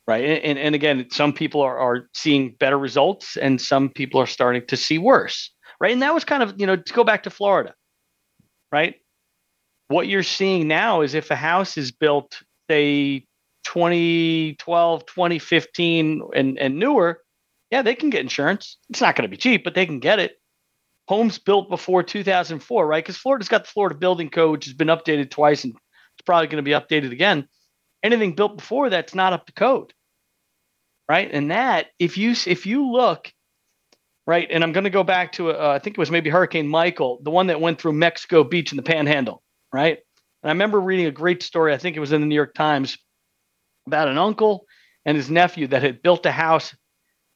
Right. 0.07 0.25
And, 0.43 0.59
and, 0.59 0.75
again, 0.75 1.07
some 1.11 1.35
people 1.35 1.61
are, 1.61 1.79
are 1.79 2.09
seeing 2.15 2.57
better 2.59 2.79
results 2.79 3.37
and 3.37 3.61
some 3.61 3.91
people 3.91 4.23
are 4.23 4.27
starting 4.27 4.67
to 4.69 4.77
see 4.77 4.97
worse. 4.97 5.51
Right. 5.81 5.93
And 5.93 6.01
that 6.01 6.15
was 6.15 6.25
kind 6.25 6.43
of, 6.43 6.55
you 6.57 6.67
know, 6.67 6.77
to 6.77 6.93
go 6.95 7.05
back 7.05 7.25
to 7.25 7.31
Florida, 7.31 7.75
right? 8.73 8.95
what 9.89 10.07
you're 10.07 10.23
seeing 10.23 10.69
now 10.69 11.01
is 11.01 11.15
if 11.15 11.31
a 11.31 11.37
house 11.37 11.77
is 11.77 11.91
built, 11.91 12.43
say 12.71 13.25
2012, 13.65 15.07
2015 15.07 16.23
and, 16.35 16.59
and 16.59 16.79
newer, 16.79 17.23
yeah, 17.71 17.83
they 17.83 17.95
can 17.95 18.11
get 18.11 18.21
insurance. 18.21 18.79
It's 18.91 19.01
not 19.01 19.17
going 19.17 19.29
to 19.29 19.29
be 19.29 19.37
cheap, 19.37 19.65
but 19.65 19.75
they 19.75 19.87
can 19.87 19.99
get 19.99 20.19
it. 20.19 20.37
Homes 21.09 21.39
built 21.39 21.71
before 21.71 22.03
2004, 22.03 22.87
right? 22.87 23.03
Because 23.03 23.17
Florida's 23.17 23.49
got 23.49 23.65
the 23.65 23.71
Florida 23.71 23.95
Building 23.95 24.29
Code, 24.29 24.53
which 24.53 24.67
has 24.67 24.75
been 24.75 24.89
updated 24.89 25.31
twice 25.31 25.65
it's 25.65 25.75
probably 26.29 26.49
going 26.49 26.63
to 26.65 26.69
be 26.69 26.73
updated 26.73 27.13
again. 27.13 27.49
Anything 28.03 28.35
built 28.35 28.59
before 28.59 28.91
that's 28.91 29.15
not 29.15 29.33
up 29.33 29.47
to 29.47 29.53
code, 29.53 29.93
right? 31.09 31.29
And 31.33 31.51
that, 31.51 31.87
if 31.99 32.17
you 32.17 32.35
if 32.47 32.67
you 32.67 32.93
look, 32.93 33.33
right, 34.27 34.47
and 34.51 34.63
I'm 34.63 34.73
going 34.73 34.85
to 34.85 34.91
go 34.91 35.03
back 35.03 35.33
to 35.33 35.51
uh, 35.51 35.73
I 35.75 35.79
think 35.79 35.97
it 35.97 36.01
was 36.01 36.11
maybe 36.11 36.31
Hurricane 36.31 36.69
Michael, 36.69 37.19
the 37.23 37.31
one 37.31 37.49
that 37.49 37.61
went 37.61 37.81
through 37.81 37.95
Mexico 37.95 38.45
Beach 38.45 38.71
in 38.73 38.77
the 38.77 38.83
Panhandle 38.83 39.43
right? 39.73 39.99
And 40.43 40.51
I 40.51 40.53
remember 40.53 40.81
reading 40.81 41.07
a 41.07 41.11
great 41.11 41.43
story, 41.43 41.73
I 41.73 41.79
think 41.79 41.97
it 41.97 42.01
was 42.01 42.13
in 42.13 42.21
the 42.21 42.27
New 42.27 42.35
York 42.35 42.55
Times, 42.55 42.99
about 43.87 44.09
an 44.09 44.19
uncle 44.19 44.67
and 45.05 45.17
his 45.17 45.31
nephew 45.31 45.67
that 45.69 45.83
had 45.83 46.03
built 46.03 46.27
a 46.27 46.33
house. 46.33 46.75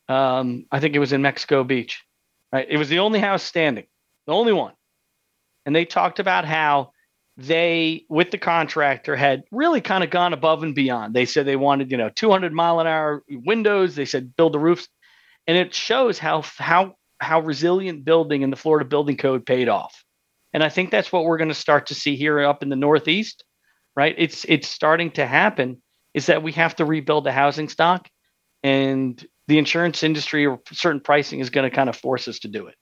Um, 0.09 0.67
I 0.71 0.81
think 0.81 0.95
it 0.95 0.99
was 0.99 1.13
in 1.13 1.23
Mexico 1.23 1.65
Beach, 1.65 2.03
right? 2.53 2.67
It 2.69 2.77
was 2.77 2.89
the 2.89 2.99
only 2.99 3.19
house 3.19 3.43
standing, 3.43 3.87
the 4.27 4.33
only 4.33 4.53
one. 4.53 4.75
And 5.65 5.75
they 5.75 5.85
talked 5.85 6.19
about 6.19 6.45
how 6.45 6.92
they, 7.37 8.05
with 8.09 8.31
the 8.31 8.39
contractor, 8.39 9.17
had 9.17 9.45
really 9.51 9.81
kind 9.81 10.05
of 10.05 10.11
gone 10.11 10.33
above 10.33 10.63
and 10.63 10.75
beyond. 10.75 11.15
They 11.15 11.25
said 11.25 11.47
they 11.47 11.57
wanted, 11.57 11.91
you 11.91 11.97
know, 11.97 12.11
200 12.11 12.53
mile 12.53 12.81
an 12.81 12.87
hour 12.87 13.23
windows. 13.31 13.95
They 13.95 14.05
said 14.05 14.37
build 14.37 14.53
the 14.53 14.59
roofs, 14.59 14.89
and 15.47 15.57
it 15.57 15.75
shows 15.75 16.19
how 16.19 16.43
how 16.59 16.95
how 17.21 17.41
resilient 17.41 18.05
building 18.05 18.43
in 18.43 18.51
the 18.51 18.57
Florida 18.57 18.85
Building 18.85 19.17
Code 19.17 19.47
paid 19.47 19.69
off. 19.69 20.05
And 20.53 20.63
I 20.63 20.69
think 20.69 20.91
that's 20.91 21.11
what 21.11 21.25
we're 21.25 21.39
going 21.39 21.49
to 21.49 21.55
start 21.55 21.87
to 21.87 21.95
see 21.95 22.17
here 22.17 22.41
up 22.41 22.63
in 22.63 22.69
the 22.69 22.77
Northeast, 22.77 23.45
right? 23.97 24.15
It's 24.19 24.45
it's 24.47 24.69
starting 24.69 25.11
to 25.13 25.27
happen. 25.27 25.81
Is 26.13 26.27
that 26.27 26.43
we 26.43 26.53
have 26.53 26.77
to 26.77 26.85
rebuild 26.85 27.25
the 27.25 27.33
housing 27.33 27.71
stock, 27.71 28.09
and 28.63 29.25
the 29.49 29.57
insurance 29.57 30.03
industry 30.03 30.47
or 30.47 30.61
certain 30.71 31.01
pricing 31.01 31.41
is 31.41 31.49
going 31.49 31.69
to 31.69 31.75
kind 31.75 31.89
of 31.89 31.97
force 31.97 32.29
us 32.29 32.41
to 32.41 32.49
do 32.49 32.67
it. 32.67 32.75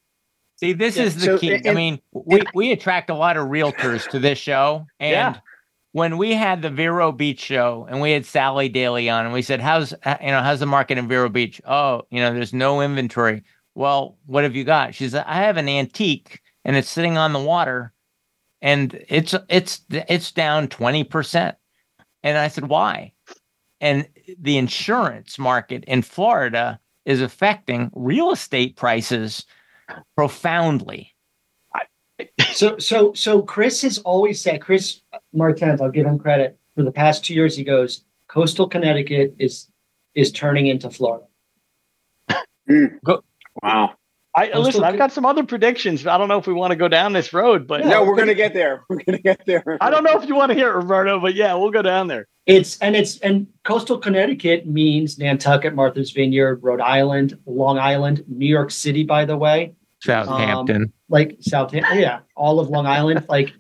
See, 0.61 0.75
this 0.75 0.97
yeah, 0.97 1.05
is 1.05 1.15
the 1.15 1.21
so, 1.23 1.39
key. 1.39 1.67
I 1.67 1.73
mean, 1.73 2.01
we, 2.13 2.43
we 2.55 2.71
attract 2.71 3.09
a 3.09 3.15
lot 3.15 3.39
of 3.39 3.49
realtors 3.49 4.07
to 4.11 4.19
this 4.19 4.39
show. 4.39 4.87
And 5.01 5.35
yeah. 5.35 5.41
when 5.93 6.19
we 6.19 6.35
had 6.35 6.61
the 6.61 6.69
Vero 6.69 7.11
Beach 7.11 7.41
show 7.41 7.87
and 7.89 8.03
we 8.03 8.13
had 8.13 8.27
Sally 8.27 8.69
Daly 8.69 9.09
on 9.09 9.25
and 9.25 9.33
we 9.33 9.41
said, 9.41 9.61
How's 9.61 9.93
you 9.93 10.27
know, 10.27 10.43
how's 10.43 10.61
the 10.61 10.67
market 10.67 10.99
in 10.99 11.09
Vero 11.09 11.31
Beach? 11.31 11.63
Oh, 11.67 12.03
you 12.11 12.21
know, 12.21 12.35
there's 12.35 12.53
no 12.53 12.83
inventory. 12.83 13.43
Well, 13.75 14.19
what 14.27 14.45
have 14.45 14.55
you 14.55 14.65
got? 14.65 14.95
She 14.95 15.09
said, 15.09 15.25
I 15.27 15.37
have 15.37 15.57
an 15.57 15.69
antique 15.69 16.43
and 16.67 16.77
it's 16.77 16.91
sitting 16.91 17.17
on 17.17 17.33
the 17.33 17.39
water 17.39 17.95
and 18.61 19.03
it's 19.09 19.35
it's 19.49 19.81
it's 19.91 20.33
down 20.33 20.69
20%. 20.69 21.55
And 22.23 22.37
I 22.37 22.49
said, 22.49 22.69
"Why?" 22.69 23.15
And 23.81 24.07
the 24.39 24.59
insurance 24.59 25.39
market 25.39 25.85
in 25.87 26.03
Florida 26.03 26.79
is 27.07 27.23
affecting 27.23 27.91
real 27.95 28.31
estate 28.31 28.77
prices 28.77 29.47
profoundly. 30.17 31.15
So 32.53 32.79
so 32.79 33.13
so 33.15 33.43
Chris 33.43 33.83
has 33.83 33.99
always 33.99 34.41
said 34.41 34.61
Chris 34.61 35.01
Martens, 35.33 35.81
I'll 35.81 35.91
give 35.91 36.07
him 36.07 36.19
credit 36.19 36.59
for 36.75 36.83
the 36.83 36.93
past 36.93 37.25
2 37.25 37.35
years 37.35 37.57
he 37.57 37.65
goes, 37.65 38.05
coastal 38.29 38.69
Connecticut 38.69 39.35
is 39.39 39.69
is 40.15 40.31
turning 40.33 40.67
into 40.67 40.91
Florida. 40.91 41.27
Go, 43.05 43.25
wow. 43.63 43.95
I 44.35 44.57
listen. 44.57 44.85
I've 44.85 44.97
got 44.97 45.13
some 45.13 45.27
other 45.27 45.43
predictions. 45.43 46.07
I 46.07 46.17
don't 46.17 46.29
know 46.29 46.39
if 46.39 46.47
we 46.47 46.53
want 46.53 46.71
to 46.71 46.77
go 46.77 46.87
down 46.87 47.13
this 47.13 47.33
road, 47.33 47.67
but 47.67 47.85
no, 47.85 48.05
we're 48.05 48.15
going 48.15 48.29
to 48.29 48.35
get 48.35 48.55
there. 48.55 48.85
We're 48.89 49.03
going 49.03 49.17
to 49.17 49.23
get 49.23 49.45
there. 49.45 49.77
I 49.81 49.91
don't 49.91 50.05
know 50.05 50.21
if 50.21 50.29
you 50.29 50.37
want 50.37 50.51
to 50.51 50.55
hear 50.55 50.71
it, 50.71 50.77
Roberto, 50.77 51.19
but 51.19 51.35
yeah, 51.35 51.53
we'll 51.55 51.73
go 51.73 51.83
down 51.83 52.07
there. 52.07 52.29
It's 52.47 52.79
and 52.79 52.95
it's 52.95 53.19
and 53.19 53.49
coastal 53.65 53.99
Connecticut 53.99 54.69
means 54.69 55.19
Nantucket, 55.19 55.75
Martha's 55.75 56.13
Vineyard, 56.13 56.61
Rhode 56.63 56.81
Island, 56.81 57.37
Long 57.45 57.79
Island, 57.79 58.25
New 58.29 58.47
York 58.47 58.71
City. 58.71 59.03
By 59.03 59.25
the 59.25 59.37
way, 59.37 59.73
Southampton, 60.01 60.85
um, 60.85 60.93
like 61.09 61.37
Southampton, 61.41 61.99
yeah, 61.99 62.21
all 62.37 62.61
of 62.61 62.69
Long 62.69 62.87
Island. 62.87 63.27
Like, 63.29 63.53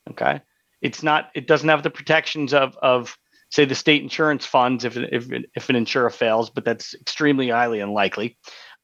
Okay. 0.09 0.41
It's 0.82 1.03
not, 1.03 1.30
it 1.36 1.47
doesn't 1.47 1.67
have 1.67 1.84
the 1.84 1.89
protections 1.89 2.53
of, 2.53 2.78
of 2.82 3.17
say, 3.49 3.65
the 3.65 3.76
state 3.76 4.01
insurance 4.01 4.45
funds 4.45 4.86
if, 4.86 4.95
if, 4.97 5.28
if 5.55 5.69
an 5.69 5.76
insurer 5.76 6.09
fails, 6.09 6.49
but 6.49 6.63
that's 6.63 6.93
extremely 6.93 7.49
highly 7.49 7.80
unlikely. 7.80 8.38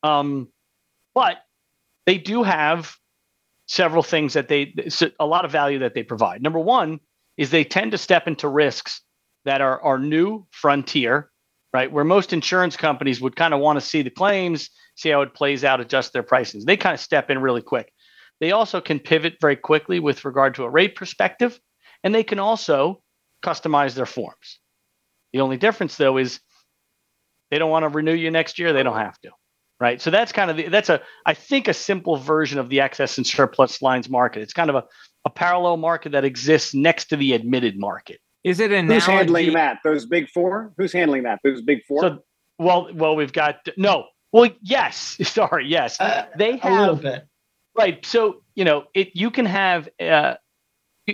Um, 0.03 0.49
but 1.13 1.37
they 2.05 2.17
do 2.17 2.43
have 2.43 2.95
several 3.67 4.03
things 4.03 4.33
that 4.33 4.49
they, 4.49 4.73
a 5.19 5.25
lot 5.25 5.45
of 5.45 5.51
value 5.51 5.79
that 5.79 5.93
they 5.93 6.03
provide. 6.03 6.41
Number 6.41 6.59
one 6.59 6.99
is 7.37 7.49
they 7.49 7.63
tend 7.63 7.91
to 7.91 7.97
step 7.97 8.27
into 8.27 8.47
risks 8.47 9.01
that 9.45 9.61
are, 9.61 9.81
are 9.81 9.97
new 9.97 10.45
frontier, 10.51 11.30
right? 11.73 11.91
Where 11.91 12.03
most 12.03 12.33
insurance 12.33 12.75
companies 12.77 13.21
would 13.21 13.35
kind 13.35 13.53
of 13.53 13.59
want 13.59 13.79
to 13.79 13.85
see 13.85 14.01
the 14.01 14.09
claims 14.09 14.69
see 14.95 15.09
how 15.09 15.21
it 15.21 15.33
plays 15.33 15.63
out, 15.63 15.81
adjust 15.81 16.13
their 16.13 16.23
prices. 16.23 16.65
They 16.65 16.77
kind 16.77 16.93
of 16.93 16.99
step 16.99 17.29
in 17.29 17.39
really 17.39 17.61
quick. 17.61 17.91
They 18.39 18.51
also 18.51 18.81
can 18.81 18.99
pivot 18.99 19.37
very 19.39 19.55
quickly 19.55 19.99
with 19.99 20.25
regard 20.25 20.55
to 20.55 20.63
a 20.63 20.69
rate 20.69 20.95
perspective, 20.95 21.59
and 22.03 22.13
they 22.13 22.23
can 22.23 22.39
also 22.39 23.01
customize 23.43 23.93
their 23.93 24.05
forms. 24.05 24.59
The 25.33 25.41
only 25.41 25.57
difference, 25.57 25.95
though, 25.95 26.17
is 26.17 26.39
they 27.49 27.59
don't 27.59 27.69
want 27.69 27.83
to 27.83 27.89
renew 27.89 28.13
you 28.13 28.31
next 28.31 28.59
year. 28.59 28.73
They 28.73 28.83
don't 28.83 28.97
have 28.97 29.19
to, 29.21 29.31
right? 29.79 30.01
So 30.01 30.09
that's 30.09 30.31
kind 30.31 30.51
of 30.51 30.57
the, 30.57 30.69
that's 30.69 30.89
a 30.89 31.01
I 31.25 31.33
think 31.33 31.67
a 31.67 31.73
simple 31.73 32.17
version 32.17 32.59
of 32.59 32.69
the 32.69 32.81
excess 32.81 33.17
and 33.17 33.27
surplus 33.27 33.81
lines 33.81 34.09
market. 34.09 34.41
It's 34.41 34.53
kind 34.53 34.69
of 34.69 34.75
a, 34.75 34.83
a 35.25 35.29
parallel 35.29 35.77
market 35.77 36.13
that 36.13 36.25
exists 36.25 36.73
next 36.73 37.05
to 37.05 37.17
the 37.17 37.33
admitted 37.33 37.79
market. 37.79 38.19
Is 38.43 38.59
it 38.59 38.71
an 38.71 38.87
who's 38.87 39.05
handling 39.05 39.53
that? 39.53 39.79
Those 39.83 40.05
big 40.05 40.29
four? 40.29 40.73
Who's 40.77 40.91
handling 40.91 41.23
that? 41.23 41.39
Those 41.43 41.61
big 41.61 41.83
four? 41.87 42.01
So, 42.01 42.23
well, 42.57 42.89
well, 42.93 43.15
we've 43.15 43.33
got 43.33 43.67
no. 43.77 44.05
Well, 44.31 44.49
yes. 44.61 45.17
Sorry, 45.23 45.67
yes. 45.67 45.99
Uh, 45.99 46.25
they 46.37 46.57
have 46.57 46.71
a 46.71 46.81
little 46.81 46.95
bit. 46.95 47.27
Right. 47.77 48.05
So 48.05 48.43
you 48.55 48.65
know, 48.65 48.85
it 48.93 49.09
you 49.13 49.29
can 49.29 49.45
have 49.45 49.89
uh, 49.99 50.35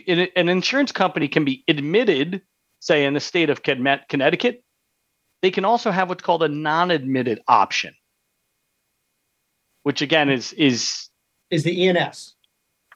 an 0.07 0.49
insurance 0.49 0.91
company 0.91 1.27
can 1.27 1.43
be 1.43 1.63
admitted, 1.67 2.41
say 2.79 3.05
in 3.05 3.13
the 3.13 3.19
state 3.19 3.49
of 3.49 3.61
Connecticut. 3.61 4.63
They 5.41 5.51
can 5.51 5.65
also 5.65 5.91
have 5.91 6.09
what's 6.09 6.23
called 6.23 6.43
a 6.43 6.47
non-admitted 6.47 7.41
option, 7.47 7.93
which 9.83 10.01
again 10.01 10.29
is 10.29 10.53
is 10.53 11.09
is 11.51 11.63
the 11.63 11.83
E&S 11.83 12.36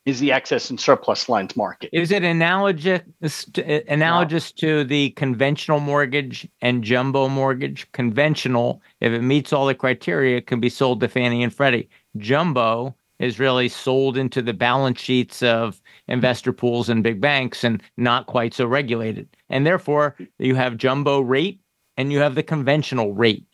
is 0.05 0.19
the 0.19 0.31
excess 0.31 0.69
and 0.69 0.79
surplus 0.79 1.29
lines 1.29 1.55
market. 1.55 1.89
Is 1.93 2.11
it 2.11 2.23
analogous 2.23 3.45
analogous 3.87 4.53
no. 4.55 4.67
to 4.67 4.83
the 4.83 5.11
conventional 5.11 5.79
mortgage 5.79 6.47
and 6.61 6.83
jumbo 6.83 7.29
mortgage? 7.29 7.91
Conventional, 7.91 8.81
if 8.99 9.11
it 9.13 9.21
meets 9.21 9.53
all 9.53 9.65
the 9.65 9.75
criteria, 9.75 10.41
can 10.41 10.59
be 10.59 10.69
sold 10.69 10.99
to 11.01 11.07
Fannie 11.07 11.43
and 11.43 11.53
Freddie. 11.53 11.89
Jumbo 12.17 12.95
is 13.19 13.39
really 13.39 13.69
sold 13.69 14.17
into 14.17 14.41
the 14.41 14.53
balance 14.53 14.99
sheets 14.99 15.43
of 15.43 15.79
investor 16.07 16.51
pools 16.51 16.89
and 16.89 17.03
big 17.03 17.21
banks 17.21 17.63
and 17.63 17.83
not 17.97 18.25
quite 18.25 18.53
so 18.53 18.65
regulated. 18.65 19.29
And 19.49 19.65
therefore, 19.65 20.17
you 20.39 20.55
have 20.55 20.77
jumbo 20.77 21.19
rate 21.19 21.59
and 21.97 22.11
you 22.11 22.17
have 22.19 22.33
the 22.33 22.41
conventional 22.41 23.13
rate 23.13 23.45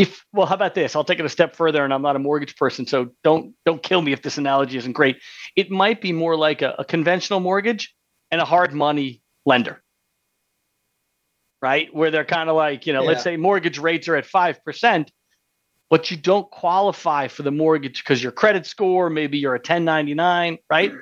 if 0.00 0.24
well 0.32 0.46
how 0.46 0.54
about 0.54 0.74
this? 0.74 0.96
I'll 0.96 1.04
take 1.04 1.18
it 1.18 1.24
a 1.26 1.28
step 1.28 1.54
further 1.54 1.84
and 1.84 1.92
i'm 1.92 2.02
not 2.02 2.16
a 2.16 2.18
mortgage 2.18 2.56
person 2.56 2.86
so 2.86 3.10
don't 3.22 3.54
don't 3.66 3.82
kill 3.82 4.00
me 4.00 4.12
if 4.12 4.22
this 4.22 4.38
analogy 4.38 4.78
isn't 4.78 4.92
great. 4.92 5.18
It 5.56 5.70
might 5.70 6.00
be 6.00 6.12
more 6.12 6.36
like 6.36 6.62
a, 6.62 6.74
a 6.78 6.84
conventional 6.84 7.40
mortgage 7.40 7.94
and 8.30 8.40
a 8.40 8.44
hard 8.44 8.72
money 8.72 9.22
lender 9.44 9.82
right? 11.62 11.94
Where 11.94 12.10
they're 12.10 12.24
kind 12.24 12.48
of 12.48 12.56
like 12.56 12.86
you 12.86 12.94
know 12.94 13.02
yeah. 13.02 13.08
let's 13.08 13.22
say 13.22 13.36
mortgage 13.36 13.78
rates 13.78 14.08
are 14.08 14.16
at 14.16 14.26
5% 14.26 15.08
but 15.90 16.10
you 16.10 16.16
don't 16.16 16.48
qualify 16.50 17.26
for 17.26 17.42
the 17.42 17.50
mortgage 17.50 18.02
because 18.02 18.22
your 18.22 18.32
credit 18.32 18.64
score 18.64 19.10
maybe 19.10 19.38
you're 19.38 19.54
a 19.54 19.58
1099 19.58 20.58
right? 20.70 20.92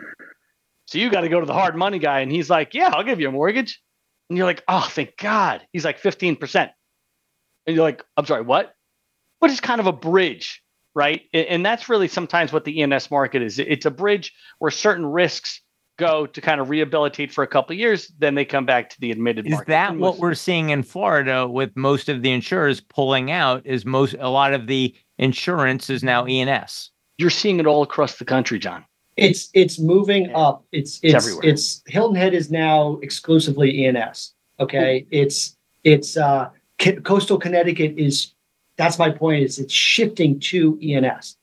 So 0.87 0.99
you 0.99 1.11
got 1.11 1.21
to 1.21 1.29
go 1.29 1.39
to 1.39 1.47
the 1.47 1.53
hard 1.53 1.77
money 1.77 2.01
guy 2.01 2.21
and 2.21 2.33
he's 2.33 2.51
like 2.51 2.75
yeah 2.75 2.89
i'll 2.89 3.05
give 3.05 3.21
you 3.21 3.29
a 3.29 3.33
mortgage. 3.33 3.81
And 4.29 4.37
you're 4.37 4.47
like 4.47 4.65
oh 4.67 4.89
thank 4.91 5.17
god. 5.17 5.65
He's 5.73 5.85
like 5.85 6.01
15% 6.03 6.71
and 7.69 7.77
you're 7.77 7.85
like, 7.85 8.03
I'm 8.17 8.25
sorry, 8.25 8.43
what? 8.43 8.75
But 9.41 9.51
it's 9.51 9.61
kind 9.61 9.81
of 9.81 9.87
a 9.87 9.93
bridge, 9.93 10.63
right? 10.95 11.23
And 11.33 11.65
that's 11.65 11.89
really 11.89 12.09
sometimes 12.09 12.53
what 12.53 12.65
the 12.65 12.81
E&S 12.81 13.11
market 13.11 13.43
is. 13.43 13.59
It's 13.59 13.87
a 13.87 13.91
bridge 13.91 14.33
where 14.59 14.71
certain 14.71 15.07
risks 15.07 15.61
go 15.99 16.27
to 16.27 16.41
kind 16.41 16.61
of 16.61 16.71
rehabilitate 16.71 17.31
for 17.31 17.45
a 17.45 17.47
couple 17.47 17.75
of 17.75 17.79
years, 17.79 18.11
then 18.19 18.35
they 18.35 18.45
come 18.45 18.65
back 18.65 18.89
to 18.89 19.01
the 19.01 19.11
admitted 19.11 19.47
is 19.47 19.53
market. 19.53 19.69
That 19.69 19.97
what 19.97 20.19
we're 20.19 20.35
seeing 20.35 20.71
in 20.71 20.83
Florida 20.83 21.47
with 21.47 21.77
most 21.77 22.09
of 22.09 22.23
the 22.23 22.33
insurers 22.33 22.81
pulling 22.81 23.31
out? 23.31 23.67
Is 23.67 23.85
most 23.85 24.15
a 24.19 24.31
lot 24.31 24.55
of 24.55 24.67
the 24.67 24.95
insurance 25.19 25.91
is 25.91 26.03
now 26.03 26.27
E&S? 26.27 26.91
You're 27.19 27.31
seeing 27.31 27.61
it 27.61 27.67
all 27.67 27.83
across 27.83 28.17
the 28.17 28.25
country, 28.25 28.59
John. 28.59 28.85
It's 29.17 29.51
it's 29.53 29.81
moving 29.81 30.33
up. 30.33 30.65
It's 30.71 31.01
it's 31.03 31.15
it's, 31.15 31.27
everywhere. 31.27 31.51
it's 31.53 31.83
Hilton 31.87 32.15
Head 32.15 32.35
is 32.35 32.53
now 32.53 32.99
exclusively 33.03 33.85
E&S. 33.85 34.33
Okay, 34.61 35.07
it's 35.11 35.57
it's 35.83 36.17
uh 36.17 36.51
coastal 37.03 37.39
Connecticut 37.39 37.95
is 37.99 38.33
that's 38.79 38.99
my 38.99 39.11
point 39.11 39.43
is 39.43 39.59
it's 39.59 39.75
shifting 39.75 40.41
to 40.41 40.79
E&S. 40.81 41.37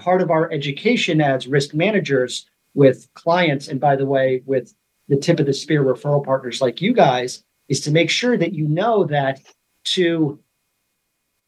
Part 0.00 0.20
of 0.20 0.30
our 0.30 0.50
education 0.52 1.20
as 1.20 1.46
risk 1.46 1.72
managers 1.72 2.46
with 2.74 3.08
clients, 3.14 3.68
and 3.68 3.80
by 3.80 3.96
the 3.96 4.04
way, 4.04 4.42
with 4.44 4.74
the 5.08 5.16
tip 5.16 5.40
of 5.40 5.46
the 5.46 5.54
spear 5.54 5.82
referral 5.82 6.24
partners 6.24 6.60
like 6.60 6.82
you 6.82 6.92
guys, 6.92 7.42
is 7.68 7.80
to 7.82 7.90
make 7.90 8.10
sure 8.10 8.36
that 8.36 8.52
you 8.52 8.68
know 8.68 9.04
that 9.04 9.40
to 9.84 10.38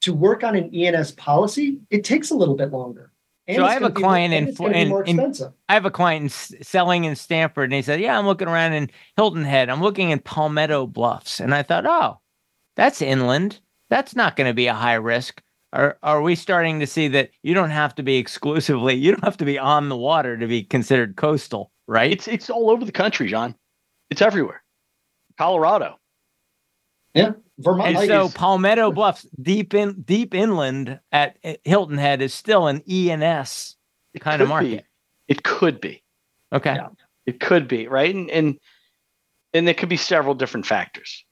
to 0.01 0.14
work 0.14 0.43
on 0.43 0.57
an 0.57 0.74
E&S 0.74 1.12
policy, 1.12 1.78
it 1.91 2.05
takes 2.05 2.30
a 2.30 2.35
little 2.35 2.57
bit 2.57 2.72
longer. 2.72 3.12
And 3.47 3.57
so 3.57 3.64
I 3.64 3.72
have 3.74 3.83
a 3.83 3.91
client 3.91 4.33
in, 4.35 4.72
in, 4.72 4.93
in, 5.07 5.35
I 5.68 5.74
have 5.74 5.85
a 5.85 5.91
client 5.91 6.22
in, 6.24 6.62
selling 6.62 7.05
in 7.05 7.16
Stamford, 7.16 7.64
and 7.64 7.74
he 7.74 7.83
said, 7.83 8.01
"Yeah, 8.01 8.18
I'm 8.18 8.26
looking 8.26 8.49
around 8.49 8.72
in 8.74 8.89
Hilton 9.16 9.45
Head. 9.45 9.68
I'm 9.68 9.83
looking 9.83 10.11
in 10.11 10.20
Palmetto 10.20 10.87
Bluffs," 10.87 11.41
and 11.41 11.53
I 11.53 11.62
thought, 11.62 11.85
"Oh, 11.85 12.20
that's 12.76 13.03
inland. 13.03 13.61
That's 13.93 14.16
not 14.16 14.36
going 14.36 14.49
to 14.49 14.55
be 14.55 14.68
a 14.68 14.72
high 14.72 14.95
risk. 14.95 15.43
Are, 15.74 15.99
are 16.03 16.22
we 16.22 16.34
starting 16.34 16.80
to 16.80 16.86
see 16.86 17.09
that 17.09 17.28
you 17.43 17.53
don't 17.53 17.68
have 17.68 17.95
to 17.97 18.03
be 18.03 18.16
exclusively, 18.16 18.95
you 18.95 19.11
don't 19.11 19.22
have 19.22 19.36
to 19.36 19.45
be 19.45 19.59
on 19.59 19.90
the 19.90 19.97
water 19.99 20.38
to 20.38 20.47
be 20.47 20.62
considered 20.62 21.16
coastal, 21.16 21.70
right? 21.86 22.11
It's 22.11 22.26
it's 22.26 22.49
all 22.49 22.70
over 22.70 22.86
the 22.86 22.93
country, 22.93 23.28
John. 23.28 23.55
It's 24.09 24.22
everywhere. 24.22 24.62
Colorado. 25.36 25.99
Yeah. 27.12 27.32
Vermont. 27.59 27.95
And 27.95 28.09
so 28.09 28.24
is- 28.24 28.32
Palmetto 28.32 28.93
Bluffs, 28.93 29.26
deep 29.43 29.74
in 29.74 30.01
deep 30.01 30.34
inland 30.34 30.99
at 31.12 31.36
Hilton 31.64 31.99
Head 31.99 32.22
is 32.22 32.32
still 32.32 32.68
an 32.68 32.82
E&S 32.88 33.76
kind 34.20 34.40
of 34.40 34.49
market. 34.49 34.86
Be. 35.26 35.34
It 35.34 35.43
could 35.43 35.82
be. 35.82 36.03
Okay. 36.51 36.76
Yeah. 36.76 36.88
It 37.26 37.40
could 37.40 37.68
be, 37.68 37.88
right? 37.88 38.14
And 38.14 38.30
and 38.30 38.59
and 39.53 39.66
there 39.66 39.74
could 39.74 39.90
be 39.90 39.99
several 39.99 40.34
different 40.34 40.64
factors 40.64 41.26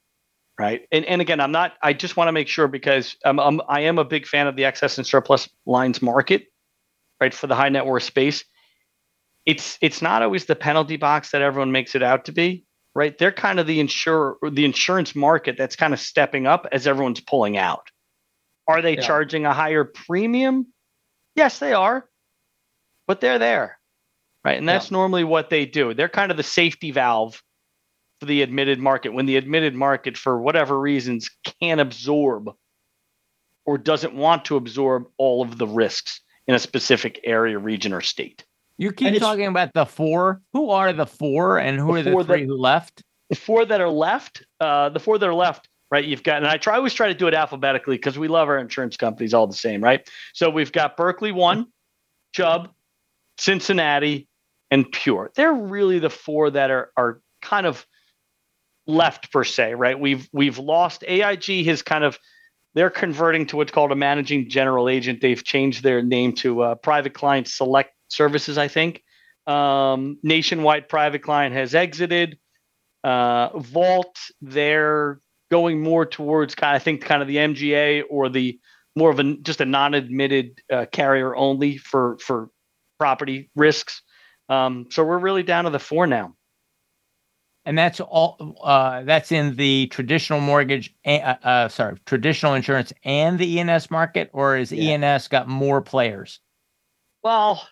right? 0.61 0.87
And 0.91 1.03
and 1.05 1.21
again, 1.21 1.39
I'm 1.39 1.51
not. 1.51 1.73
I 1.81 1.93
just 1.93 2.15
want 2.15 2.27
to 2.27 2.31
make 2.31 2.47
sure 2.47 2.67
because 2.67 3.15
I'm, 3.25 3.39
I'm 3.39 3.61
I 3.67 3.81
am 3.81 3.97
a 3.97 4.05
big 4.05 4.27
fan 4.27 4.47
of 4.47 4.55
the 4.55 4.65
excess 4.65 4.97
and 4.97 5.07
surplus 5.07 5.49
lines 5.65 6.01
market, 6.01 6.45
right? 7.19 7.33
For 7.33 7.47
the 7.47 7.55
high 7.55 7.69
net 7.69 7.85
worth 7.85 8.03
space, 8.03 8.45
it's 9.45 9.77
it's 9.81 10.01
not 10.01 10.21
always 10.21 10.45
the 10.45 10.55
penalty 10.55 10.97
box 10.97 11.31
that 11.31 11.41
everyone 11.41 11.71
makes 11.71 11.95
it 11.95 12.03
out 12.03 12.25
to 12.25 12.31
be, 12.31 12.63
right? 12.93 13.17
They're 13.17 13.31
kind 13.31 13.59
of 13.59 13.65
the 13.65 13.79
insurer, 13.79 14.37
the 14.51 14.65
insurance 14.65 15.15
market 15.15 15.55
that's 15.57 15.75
kind 15.75 15.93
of 15.93 15.99
stepping 15.99 16.45
up 16.45 16.67
as 16.71 16.85
everyone's 16.85 17.21
pulling 17.21 17.57
out. 17.57 17.89
Are 18.67 18.81
they 18.81 18.95
yeah. 18.95 19.01
charging 19.01 19.45
a 19.45 19.53
higher 19.53 19.83
premium? 19.83 20.67
Yes, 21.35 21.57
they 21.59 21.73
are, 21.73 22.05
but 23.07 23.19
they're 23.19 23.39
there, 23.39 23.79
right? 24.45 24.59
And 24.59 24.69
that's 24.69 24.91
yeah. 24.91 24.97
normally 24.97 25.23
what 25.23 25.49
they 25.49 25.65
do. 25.65 25.95
They're 25.95 26.07
kind 26.07 26.29
of 26.29 26.37
the 26.37 26.43
safety 26.43 26.91
valve 26.91 27.41
for 28.21 28.25
the 28.27 28.43
admitted 28.43 28.79
market 28.79 29.13
when 29.13 29.25
the 29.25 29.35
admitted 29.35 29.73
market, 29.73 30.15
for 30.15 30.39
whatever 30.39 30.79
reasons, 30.79 31.27
can't 31.59 31.81
absorb 31.81 32.51
or 33.65 33.79
doesn't 33.79 34.13
want 34.13 34.45
to 34.45 34.57
absorb 34.57 35.07
all 35.17 35.41
of 35.41 35.57
the 35.57 35.65
risks 35.65 36.21
in 36.45 36.53
a 36.53 36.59
specific 36.59 37.19
area, 37.23 37.57
region, 37.57 37.93
or 37.93 38.01
state. 38.01 38.45
You 38.77 38.91
keep 38.91 39.19
talking 39.19 39.47
about 39.47 39.73
the 39.73 39.87
four. 39.87 40.39
Who 40.53 40.69
are 40.69 40.93
the 40.93 41.07
four, 41.07 41.57
and 41.57 41.79
who 41.79 41.93
the 41.93 42.11
are 42.11 42.23
the 42.23 42.23
three 42.23 42.41
that, 42.41 42.45
who 42.45 42.57
left? 42.57 43.01
The 43.31 43.35
four 43.35 43.65
that 43.65 43.81
are 43.81 43.89
left. 43.89 44.43
Uh, 44.59 44.89
the 44.89 44.99
four 44.99 45.17
that 45.17 45.27
are 45.27 45.33
left. 45.33 45.67
right? 45.89 46.05
You've 46.05 46.21
got, 46.21 46.37
and 46.37 46.47
I 46.47 46.57
try 46.57 46.75
always 46.75 46.93
try 46.93 47.07
to 47.07 47.15
do 47.15 47.27
it 47.27 47.33
alphabetically 47.33 47.95
because 47.95 48.19
we 48.19 48.27
love 48.27 48.49
our 48.49 48.59
insurance 48.59 48.97
companies 48.97 49.33
all 49.33 49.47
the 49.47 49.53
same, 49.53 49.83
right? 49.83 50.07
So 50.33 50.51
we've 50.51 50.71
got 50.71 50.95
Berkley 50.95 51.31
one, 51.31 51.67
Chubb, 52.33 52.69
Cincinnati, 53.39 54.27
and 54.69 54.91
Pure. 54.91 55.31
They're 55.35 55.53
really 55.53 55.97
the 55.97 56.11
four 56.11 56.51
that 56.51 56.69
are 56.69 56.91
are 56.95 57.19
kind 57.41 57.65
of 57.65 57.83
left 58.87 59.31
per 59.31 59.43
se, 59.43 59.75
right? 59.75 59.99
We've 59.99 60.27
we've 60.33 60.57
lost 60.57 61.03
AIG 61.07 61.65
has 61.65 61.81
kind 61.81 62.03
of 62.03 62.17
they're 62.73 62.89
converting 62.89 63.45
to 63.47 63.57
what's 63.57 63.71
called 63.71 63.91
a 63.91 63.95
managing 63.95 64.49
general 64.49 64.87
agent. 64.87 65.21
They've 65.21 65.43
changed 65.43 65.83
their 65.83 66.01
name 66.01 66.33
to 66.35 66.61
uh, 66.61 66.75
Private 66.75 67.13
Client 67.13 67.47
Select 67.47 67.91
Services, 68.07 68.57
I 68.57 68.67
think. 68.67 69.03
Um, 69.45 70.17
Nationwide 70.23 70.87
Private 70.87 71.21
Client 71.21 71.53
has 71.53 71.75
exited. 71.75 72.37
Uh, 73.03 73.49
Vault, 73.57 74.17
they're 74.41 75.19
going 75.49 75.81
more 75.81 76.05
towards 76.05 76.55
kind 76.55 76.75
of, 76.75 76.81
I 76.81 76.83
think 76.83 77.01
kind 77.01 77.21
of 77.21 77.27
the 77.27 77.37
MGA 77.37 78.03
or 78.09 78.29
the 78.29 78.59
more 78.95 79.11
of 79.11 79.19
a 79.19 79.35
just 79.37 79.61
a 79.61 79.65
non-admitted 79.65 80.61
uh, 80.71 80.85
carrier 80.91 81.35
only 81.35 81.77
for 81.77 82.17
for 82.19 82.49
property 82.99 83.49
risks. 83.55 84.01
Um, 84.49 84.87
so 84.91 85.03
we're 85.03 85.17
really 85.17 85.43
down 85.43 85.63
to 85.65 85.69
the 85.69 85.79
four 85.79 86.07
now. 86.07 86.35
And 87.63 87.77
that's 87.77 87.99
all. 87.99 88.57
Uh, 88.63 89.03
that's 89.03 89.31
in 89.31 89.55
the 89.55 89.87
traditional 89.87 90.39
mortgage, 90.39 90.95
uh, 91.05 91.35
uh, 91.43 91.67
sorry, 91.69 91.97
traditional 92.05 92.55
insurance 92.55 92.91
and 93.03 93.37
the 93.37 93.57
E&S 93.57 93.91
market, 93.91 94.31
or 94.33 94.57
is 94.57 94.71
yeah. 94.71 94.97
E&S 94.97 95.27
got 95.27 95.47
more 95.47 95.79
players? 95.79 96.39
Well, 97.23 97.67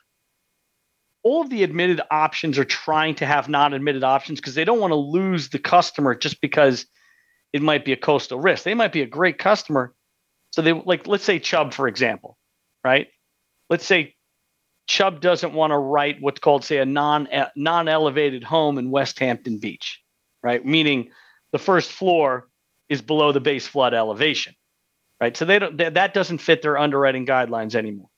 all 1.24 1.42
of 1.42 1.50
the 1.50 1.64
admitted 1.64 2.02
options 2.12 2.58
are 2.60 2.66
trying 2.66 3.16
to 3.16 3.26
have 3.26 3.50
non-admitted 3.50 4.04
options 4.04 4.40
because 4.40 4.56
they 4.56 4.64
don't 4.64 4.80
want 4.80 4.92
to 4.92 4.96
lose 4.96 5.50
the 5.50 5.60
customer 5.60 6.14
just 6.14 6.40
because 6.40 6.86
it 7.52 7.62
might 7.62 7.84
be 7.84 7.92
a 7.92 7.98
coastal 7.98 8.40
risk. 8.40 8.64
They 8.64 8.76
might 8.76 8.94
be 8.94 9.02
a 9.02 9.08
great 9.08 9.40
customer, 9.40 9.94
so 10.52 10.62
they 10.62 10.74
like 10.74 11.08
let's 11.08 11.24
say 11.24 11.40
Chubb 11.40 11.74
for 11.74 11.88
example, 11.88 12.38
right? 12.84 13.08
Let's 13.70 13.86
say 13.86 14.16
Chubb 14.90 15.22
doesn't 15.22 15.54
want 15.54 15.70
to 15.70 15.78
write 15.78 16.20
what's 16.20 16.40
called, 16.40 16.66
say, 16.66 16.80
a 16.80 16.86
non 16.86 17.30
non 17.56 17.88
elevated 17.88 18.44
home 18.44 18.80
in 18.80 18.90
Westhampton 18.90 19.60
Beach, 19.60 20.02
right? 20.42 20.66
Meaning 20.66 21.12
the 21.52 21.60
first 21.60 21.92
floor 21.92 22.48
is 22.90 23.00
below 23.00 23.32
the 23.32 23.40
base 23.40 23.68
flood 23.68 23.94
elevation, 23.94 24.56
right? 25.22 25.38
So 25.38 25.46
they 25.46 25.60
don't 25.60 25.78
that 25.78 26.16
doesn't 26.16 26.40
fit 26.40 26.64
their 26.64 26.76
underwriting 26.76 27.28
guidelines 27.28 27.76
anymore. 27.76 28.10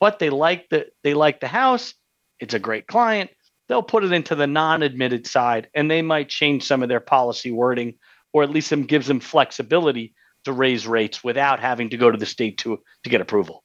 But 0.00 0.18
they 0.18 0.30
like 0.30 0.70
the 0.70 0.86
they 1.02 1.12
like 1.12 1.40
the 1.40 1.46
house. 1.46 1.92
It's 2.40 2.54
a 2.54 2.58
great 2.58 2.86
client. 2.86 3.30
They'll 3.68 3.82
put 3.82 4.02
it 4.02 4.12
into 4.12 4.34
the 4.34 4.46
non-admitted 4.46 5.26
side, 5.26 5.68
and 5.74 5.90
they 5.90 6.00
might 6.00 6.30
change 6.30 6.64
some 6.64 6.82
of 6.82 6.88
their 6.88 7.00
policy 7.00 7.50
wording, 7.50 7.96
or 8.32 8.42
at 8.42 8.50
least 8.50 8.70
them 8.70 8.84
gives 8.84 9.06
them 9.06 9.20
flexibility 9.20 10.14
to 10.44 10.52
raise 10.54 10.86
rates 10.86 11.22
without 11.22 11.60
having 11.60 11.90
to 11.90 11.98
go 11.98 12.10
to 12.10 12.16
the 12.16 12.24
state 12.24 12.56
to 12.58 12.78
to 13.02 13.10
get 13.10 13.20
approval. 13.20 13.62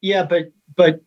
Yeah, 0.00 0.24
but 0.24 0.52
but 0.74 1.00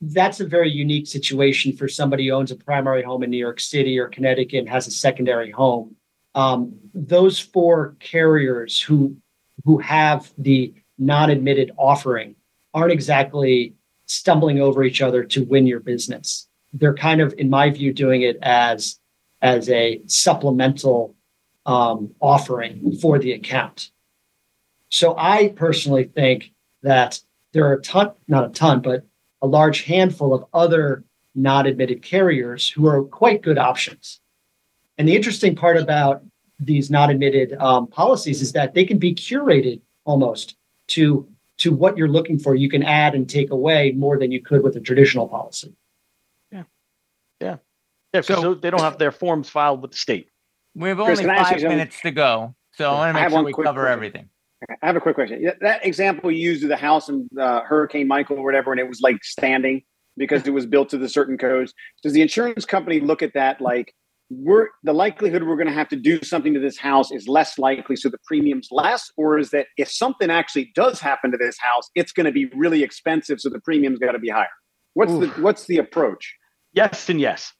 that's 0.00 0.40
a 0.40 0.46
very 0.46 0.70
unique 0.70 1.06
situation 1.06 1.76
for 1.76 1.88
somebody 1.88 2.28
who 2.28 2.34
owns 2.34 2.50
a 2.50 2.56
primary 2.56 3.02
home 3.02 3.22
in 3.22 3.30
New 3.30 3.38
York 3.38 3.60
City 3.60 3.98
or 3.98 4.08
Connecticut 4.08 4.60
and 4.60 4.68
has 4.68 4.86
a 4.86 4.90
secondary 4.90 5.50
home. 5.50 5.96
Um, 6.34 6.74
those 6.92 7.40
four 7.40 7.96
carriers 7.98 8.80
who 8.80 9.16
who 9.64 9.78
have 9.78 10.30
the 10.36 10.74
non-admitted 10.98 11.72
offering 11.78 12.36
aren't 12.74 12.92
exactly 12.92 13.74
stumbling 14.06 14.60
over 14.60 14.84
each 14.84 15.00
other 15.00 15.24
to 15.24 15.44
win 15.44 15.66
your 15.66 15.80
business. 15.80 16.46
They're 16.74 16.94
kind 16.94 17.22
of, 17.22 17.34
in 17.38 17.48
my 17.48 17.70
view, 17.70 17.92
doing 17.92 18.22
it 18.22 18.38
as 18.42 19.00
as 19.40 19.68
a 19.70 20.02
supplemental 20.06 21.14
um, 21.64 22.14
offering 22.20 22.96
for 23.00 23.18
the 23.18 23.32
account. 23.32 23.90
So 24.90 25.14
I 25.16 25.48
personally 25.56 26.04
think 26.04 26.52
that 26.82 27.20
there 27.52 27.66
are 27.66 27.74
a 27.74 27.82
ton, 27.82 28.12
not 28.28 28.44
a 28.44 28.48
ton, 28.50 28.80
but 28.80 29.04
a 29.46 29.48
large 29.48 29.82
handful 29.82 30.34
of 30.34 30.44
other 30.52 31.04
not 31.36 31.66
admitted 31.66 32.02
carriers 32.02 32.68
who 32.68 32.86
are 32.88 33.04
quite 33.04 33.42
good 33.42 33.58
options. 33.58 34.20
And 34.98 35.06
the 35.06 35.14
interesting 35.14 35.54
part 35.54 35.76
about 35.76 36.22
these 36.58 36.90
not 36.90 37.10
admitted 37.10 37.52
um, 37.60 37.86
policies 37.86 38.42
is 38.42 38.52
that 38.52 38.74
they 38.74 38.84
can 38.84 38.98
be 38.98 39.14
curated 39.14 39.80
almost 40.04 40.56
to 40.88 41.28
to 41.58 41.72
what 41.72 41.96
you're 41.96 42.08
looking 42.08 42.38
for. 42.38 42.54
You 42.54 42.68
can 42.68 42.82
add 42.82 43.14
and 43.14 43.28
take 43.28 43.50
away 43.50 43.92
more 43.92 44.18
than 44.18 44.30
you 44.32 44.42
could 44.42 44.62
with 44.62 44.76
a 44.76 44.80
traditional 44.80 45.28
policy. 45.28 45.74
Yeah, 46.50 46.64
yeah, 47.40 47.56
yeah. 48.12 48.20
So 48.22 48.54
they 48.54 48.70
don't 48.70 48.80
have 48.80 48.98
their 48.98 49.12
forms 49.12 49.48
filed 49.48 49.80
with 49.80 49.92
the 49.92 49.98
state. 49.98 50.28
We 50.74 50.88
have 50.88 51.00
only 51.00 51.14
Chris, 51.14 51.26
five 51.26 51.62
minutes 51.62 52.00
to 52.00 52.10
go, 52.10 52.54
so 52.72 52.90
I 52.90 53.12
want 53.12 53.16
to 53.16 53.22
make 53.22 53.30
sure 53.30 53.42
we 53.42 53.52
cover 53.52 53.80
question. 53.82 53.92
everything. 53.92 54.28
I 54.82 54.86
have 54.86 54.96
a 54.96 55.00
quick 55.00 55.14
question. 55.14 55.50
That 55.60 55.84
example 55.84 56.30
you 56.30 56.50
used 56.50 56.62
of 56.62 56.70
the 56.70 56.76
house 56.76 57.08
and 57.08 57.28
uh, 57.38 57.62
Hurricane 57.62 58.08
Michael 58.08 58.38
or 58.38 58.44
whatever, 58.44 58.72
and 58.72 58.80
it 58.80 58.88
was 58.88 59.00
like 59.00 59.22
standing 59.22 59.82
because 60.16 60.46
it 60.46 60.52
was 60.52 60.64
built 60.66 60.88
to 60.90 60.98
the 60.98 61.08
certain 61.08 61.36
codes. 61.36 61.74
Does 62.02 62.14
the 62.14 62.22
insurance 62.22 62.64
company 62.64 63.00
look 63.00 63.22
at 63.22 63.34
that 63.34 63.60
like 63.60 63.94
we're 64.30 64.68
the 64.82 64.92
likelihood 64.92 65.44
we're 65.44 65.56
going 65.56 65.68
to 65.68 65.72
have 65.72 65.88
to 65.90 65.96
do 65.96 66.22
something 66.22 66.52
to 66.54 66.60
this 66.60 66.78
house 66.78 67.12
is 67.12 67.28
less 67.28 67.58
likely, 67.58 67.96
so 67.96 68.08
the 68.08 68.18
premium's 68.24 68.68
less, 68.70 69.10
or 69.16 69.38
is 69.38 69.50
that 69.50 69.66
if 69.76 69.90
something 69.90 70.30
actually 70.30 70.72
does 70.74 71.00
happen 71.00 71.30
to 71.30 71.36
this 71.36 71.56
house, 71.58 71.88
it's 71.94 72.12
going 72.12 72.26
to 72.26 72.32
be 72.32 72.46
really 72.46 72.82
expensive, 72.82 73.40
so 73.40 73.48
the 73.48 73.60
premium's 73.60 73.98
got 73.98 74.12
to 74.12 74.18
be 74.18 74.28
higher? 74.28 74.48
What's 74.94 75.12
the 75.12 75.28
what's 75.42 75.66
the 75.66 75.78
approach? 75.78 76.34
Yes 76.72 77.08
and 77.08 77.20
yes. 77.20 77.52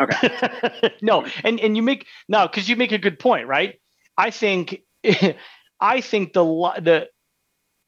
Okay. 0.00 0.92
no, 1.02 1.26
and 1.42 1.58
and 1.58 1.76
you 1.76 1.82
make 1.82 2.06
no 2.28 2.46
because 2.46 2.68
you 2.68 2.76
make 2.76 2.92
a 2.92 2.98
good 2.98 3.18
point, 3.18 3.48
right? 3.48 3.76
I 4.16 4.30
think 4.30 4.82
I 5.80 6.00
think 6.00 6.32
the 6.32 6.44
the 6.44 7.08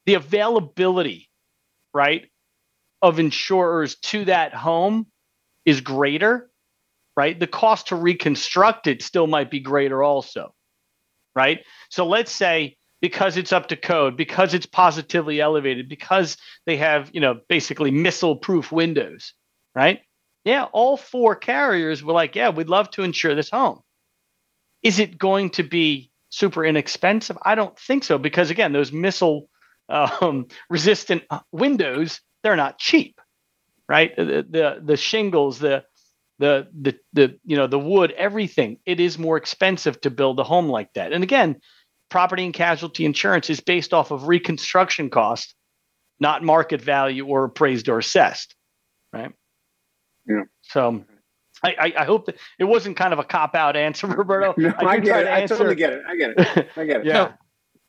the 0.07 0.15
availability, 0.15 1.29
right, 1.93 2.27
of 3.03 3.19
insurers 3.19 3.97
to 3.97 4.25
that 4.27 4.55
home 4.55 5.07
is 5.65 5.81
greater, 5.81 6.51
right? 7.17 7.39
The 7.39 7.47
cost 7.47 7.89
to 7.89 7.97
reconstruct 7.97 8.87
it 8.87 9.03
still 9.03 9.27
might 9.27 9.51
be 9.51 9.61
greater 9.61 10.03
also, 10.03 10.55
right? 11.35 11.61
So 11.91 12.07
let's 12.07 12.33
say 12.33 12.77
because 13.01 13.37
it's 13.37 13.53
up 13.53 13.69
to 13.69 13.77
code, 13.77 14.17
because 14.17 14.53
it's 14.55 14.67
positively 14.67 15.41
elevated, 15.41 15.89
because 15.89 16.37
they 16.67 16.77
have, 16.77 17.11
you 17.13 17.21
know, 17.21 17.41
basically 17.49 17.91
missile 17.91 18.37
proof 18.37 18.71
windows, 18.71 19.33
right? 19.75 20.01
Yeah, 20.45 20.65
all 20.65 20.97
four 20.97 21.35
carriers 21.37 22.03
were 22.03 22.13
like, 22.13 22.37
yeah, 22.37 22.51
we'd 22.51 22.69
love 22.69 22.91
to 22.93 23.03
insure 23.03 23.35
this 23.35 23.51
home. 23.51 23.81
Is 24.83 24.99
it 24.99 25.19
going 25.19 25.51
to 25.51 25.63
be 25.63 26.10
super 26.31 26.65
inexpensive? 26.65 27.37
I 27.43 27.55
don't 27.55 27.79
think 27.79 28.05
so 28.05 28.19
because 28.19 28.51
again, 28.51 28.73
those 28.73 28.93
missile 28.93 29.49
um, 29.89 30.47
resistant 30.71 31.25
uh, 31.31 31.41
windows 31.53 32.21
they're 32.43 32.57
not 32.57 32.79
cheap, 32.79 33.21
right? 33.89 34.17
The, 34.17 34.47
the 34.49 34.81
the 34.83 34.97
shingles, 34.97 35.59
the 35.59 35.85
the 36.39 36.69
the 36.73 36.97
the 37.13 37.39
you 37.45 37.57
know 37.57 37.67
the 37.67 37.79
wood, 37.79 38.13
everything. 38.13 38.79
It 38.87 39.01
is 39.01 39.19
more 39.19 39.37
expensive 39.37 40.01
to 40.03 40.11
build 40.11 40.41
a 40.41 40.45
home 40.45 40.69
like 40.69 40.93
that. 40.95 41.13
And 41.13 41.23
again, 41.23 41.57
property 42.09 42.45
and 42.45 42.55
casualty 42.55 43.05
insurance 43.05 43.51
is 43.51 43.61
based 43.61 43.93
off 43.93 44.11
of 44.11 44.27
reconstruction 44.29 45.11
cost, 45.11 45.55
not 46.19 46.43
market 46.43 46.81
value 46.81 47.27
or 47.27 47.45
appraised 47.45 47.89
or 47.89 47.99
assessed, 47.99 48.55
right? 49.13 49.33
Yeah. 50.27 50.45
So 50.63 51.05
I, 51.65 51.75
I, 51.79 51.93
I, 51.99 52.05
hope 52.05 52.27
that 52.27 52.37
it 52.59 52.65
wasn't 52.65 52.97
kind 52.97 53.13
of 53.13 53.19
a 53.19 53.25
cop 53.25 53.55
out 53.55 53.77
answer, 53.77 54.07
Roberto. 54.09 54.55
no, 54.57 54.73
I, 54.79 54.85
I 54.85 54.99
get 54.99 55.27
it. 55.27 55.29
I 55.29 55.47
totally 55.47 55.75
get 55.75 55.93
it. 55.93 56.03
I 56.07 56.17
get 56.17 56.31
it. 56.31 56.69
I 56.77 56.85
get 56.85 57.01
it. 57.01 57.07
yeah. 57.07 57.13
So, 57.13 57.35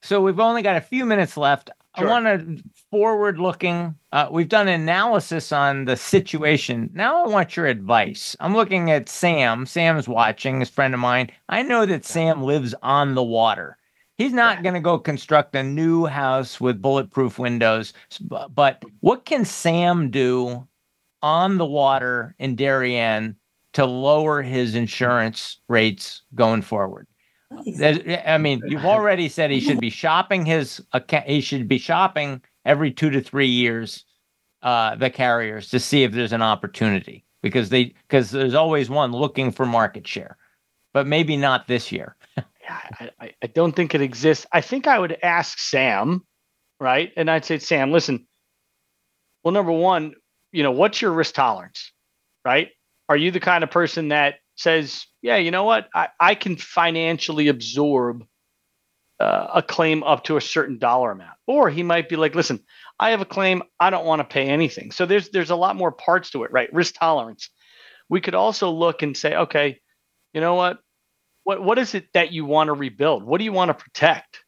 so, 0.04 0.22
we've 0.22 0.40
only 0.40 0.62
got 0.62 0.76
a 0.76 0.82
few 0.82 1.06
minutes 1.06 1.38
left. 1.38 1.70
Sure. 1.98 2.08
I 2.08 2.10
want 2.10 2.26
to 2.26 2.64
forward 2.90 3.38
looking. 3.38 3.96
Uh, 4.12 4.28
we've 4.32 4.48
done 4.48 4.68
analysis 4.68 5.52
on 5.52 5.86
the 5.86 5.98
situation. 5.98 6.90
Now 6.94 7.26
I 7.26 7.28
want 7.28 7.56
your 7.56 7.68
advice. 7.68 8.36
I'm 8.40 8.56
looking 8.56 8.90
at 8.92 9.10
Sam. 9.10 9.66
Sam's 9.66 10.08
watching, 10.08 10.60
his 10.62 10.70
friend 10.70 10.94
of 10.94 11.00
mine. 11.00 11.30
I 11.50 11.64
know 11.64 11.86
that 11.86 12.06
Sam 12.06 12.44
lives 12.44 12.74
on 12.82 13.16
the 13.16 13.24
water. 13.24 13.78
He's 14.18 14.34
not 14.34 14.64
going 14.64 14.76
to 14.76 14.80
go 14.80 15.00
construct 15.00 15.56
a 15.56 15.64
new 15.64 16.06
house 16.06 16.62
with 16.62 16.82
bulletproof 16.82 17.40
windows. 17.40 17.94
But 18.22 18.84
what 19.00 19.26
can 19.26 19.44
Sam 19.46 20.12
do 20.12 20.68
on 21.22 21.58
the 21.58 21.66
water 21.66 22.36
in 22.40 22.56
Darien 22.56 23.36
to 23.74 23.86
lower 23.86 24.42
his 24.42 24.76
insurance 24.76 25.60
rates 25.68 26.24
going 26.36 26.62
forward. 26.62 27.08
I 27.52 28.38
mean, 28.38 28.62
you've 28.66 28.86
already 28.86 29.30
said 29.30 29.52
he 29.52 29.60
should 29.60 29.80
be 29.80 29.90
shopping 30.04 30.46
his 30.46 30.82
account. 30.94 31.28
He 31.28 31.42
should 31.42 31.68
be 31.68 31.78
shopping 31.78 32.42
every 32.66 32.92
two 32.92 33.10
to 33.10 33.22
three 33.22 33.48
years, 33.48 34.06
uh, 34.62 34.96
the 34.96 35.10
carriers 35.10 35.70
to 35.70 35.80
see 35.80 36.04
if 36.04 36.12
there's 36.12 36.34
an 36.34 36.42
opportunity 36.42 37.26
because 37.42 37.70
they 37.70 37.94
because 38.08 38.32
there's 38.32 38.54
always 38.54 38.90
one 38.90 39.12
looking 39.12 39.52
for 39.52 39.66
market 39.66 40.08
share, 40.08 40.38
but 40.94 41.08
maybe 41.08 41.38
not 41.38 41.68
this 41.68 41.92
year. 41.92 42.16
yeah, 42.38 42.80
I, 43.20 43.32
I 43.42 43.48
don't 43.48 43.76
think 43.76 43.96
it 43.96 44.02
exists. 44.02 44.46
I 44.52 44.62
think 44.62 44.88
I 44.88 45.00
would 45.00 45.18
ask 45.24 45.60
Sam, 45.60 46.26
right? 46.80 47.12
And 47.18 47.30
I'd 47.30 47.46
say, 47.46 47.60
Sam, 47.60 47.92
listen. 47.92 48.28
Well, 49.44 49.54
number 49.54 49.72
one, 49.72 50.14
you 50.52 50.62
know, 50.62 50.72
what's 50.72 51.02
your 51.02 51.12
risk 51.12 51.34
tolerance, 51.34 51.92
right? 52.46 52.70
Are 53.12 53.18
you 53.18 53.32
the 53.32 53.42
kind 53.42 53.62
of 53.62 53.70
person 53.70 54.08
that 54.08 54.36
says, 54.56 55.06
yeah, 55.22 55.36
you 55.36 55.52
know 55.52 55.66
what? 55.66 55.90
I, 55.94 56.08
I 56.18 56.34
can 56.34 56.56
financially 56.56 57.50
absorb 57.50 58.24
uh, 59.20 59.48
a 59.56 59.62
claim 59.62 60.02
up 60.02 60.24
to 60.24 60.38
a 60.38 60.42
certain 60.42 60.80
dollar 60.80 61.12
amount, 61.12 61.36
or 61.46 61.70
he 61.70 61.84
might 61.84 62.08
be 62.08 62.16
like, 62.16 62.36
listen, 62.36 62.62
I 62.98 63.10
have 63.10 63.20
a 63.20 63.26
claim, 63.26 63.64
I 63.82 63.90
don't 63.90 64.06
want 64.06 64.22
to 64.22 64.34
pay 64.34 64.48
anything. 64.48 64.94
So 64.94 65.06
there's 65.06 65.28
there's 65.28 65.50
a 65.50 65.58
lot 65.58 65.76
more 65.76 65.92
parts 65.92 66.30
to 66.30 66.46
it, 66.46 66.54
right? 66.54 66.72
Risk 66.74 66.96
tolerance. 66.98 67.50
We 68.08 68.22
could 68.22 68.34
also 68.34 68.72
look 68.72 69.02
and 69.02 69.18
say, 69.18 69.36
okay, 69.36 69.82
you 70.32 70.40
know 70.40 70.56
what? 70.56 70.80
What 71.44 71.62
what 71.62 71.80
is 71.80 71.94
it 71.96 72.08
that 72.14 72.32
you 72.32 72.46
want 72.46 72.70
to 72.70 72.74
rebuild? 72.74 73.26
What 73.26 73.40
do 73.40 73.44
you 73.44 73.52
want 73.52 73.72
to 73.72 73.74
protect? 73.74 74.40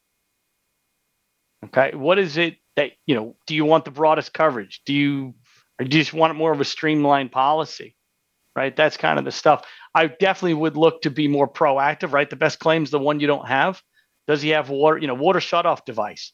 Okay, 1.65 1.91
what 1.93 2.17
is 2.17 2.37
it 2.37 2.55
that 2.77 2.91
you 3.05 3.15
know? 3.15 3.35
Do 3.45 3.55
you 3.55 3.65
want 3.65 3.83
the 3.83 3.91
broadest 3.91 4.33
coverage? 4.33 4.83
Do 4.85 4.93
you 4.93 5.33
or 5.77 5.85
do 5.85 5.97
you 5.97 6.01
just 6.01 6.13
want 6.13 6.37
more 6.37 6.53
of 6.53 6.61
a 6.61 6.65
streamlined 6.65 7.33
policy? 7.33 7.97
Right, 8.55 8.75
that's 8.75 8.97
kind 8.97 9.17
of 9.17 9.25
the 9.25 9.31
stuff. 9.31 9.65
I 9.95 10.07
definitely 10.07 10.53
would 10.53 10.77
look 10.77 11.01
to 11.01 11.09
be 11.09 11.27
more 11.27 11.47
proactive. 11.47 12.11
Right, 12.11 12.29
the 12.29 12.35
best 12.35 12.59
claim 12.59 12.83
is 12.83 12.91
the 12.91 12.99
one 12.99 13.19
you 13.19 13.27
don't 13.27 13.47
have. 13.47 13.81
Does 14.27 14.41
he 14.41 14.49
have 14.49 14.69
water? 14.69 14.97
You 14.97 15.07
know, 15.07 15.15
water 15.15 15.39
shutoff 15.39 15.85
device. 15.85 16.31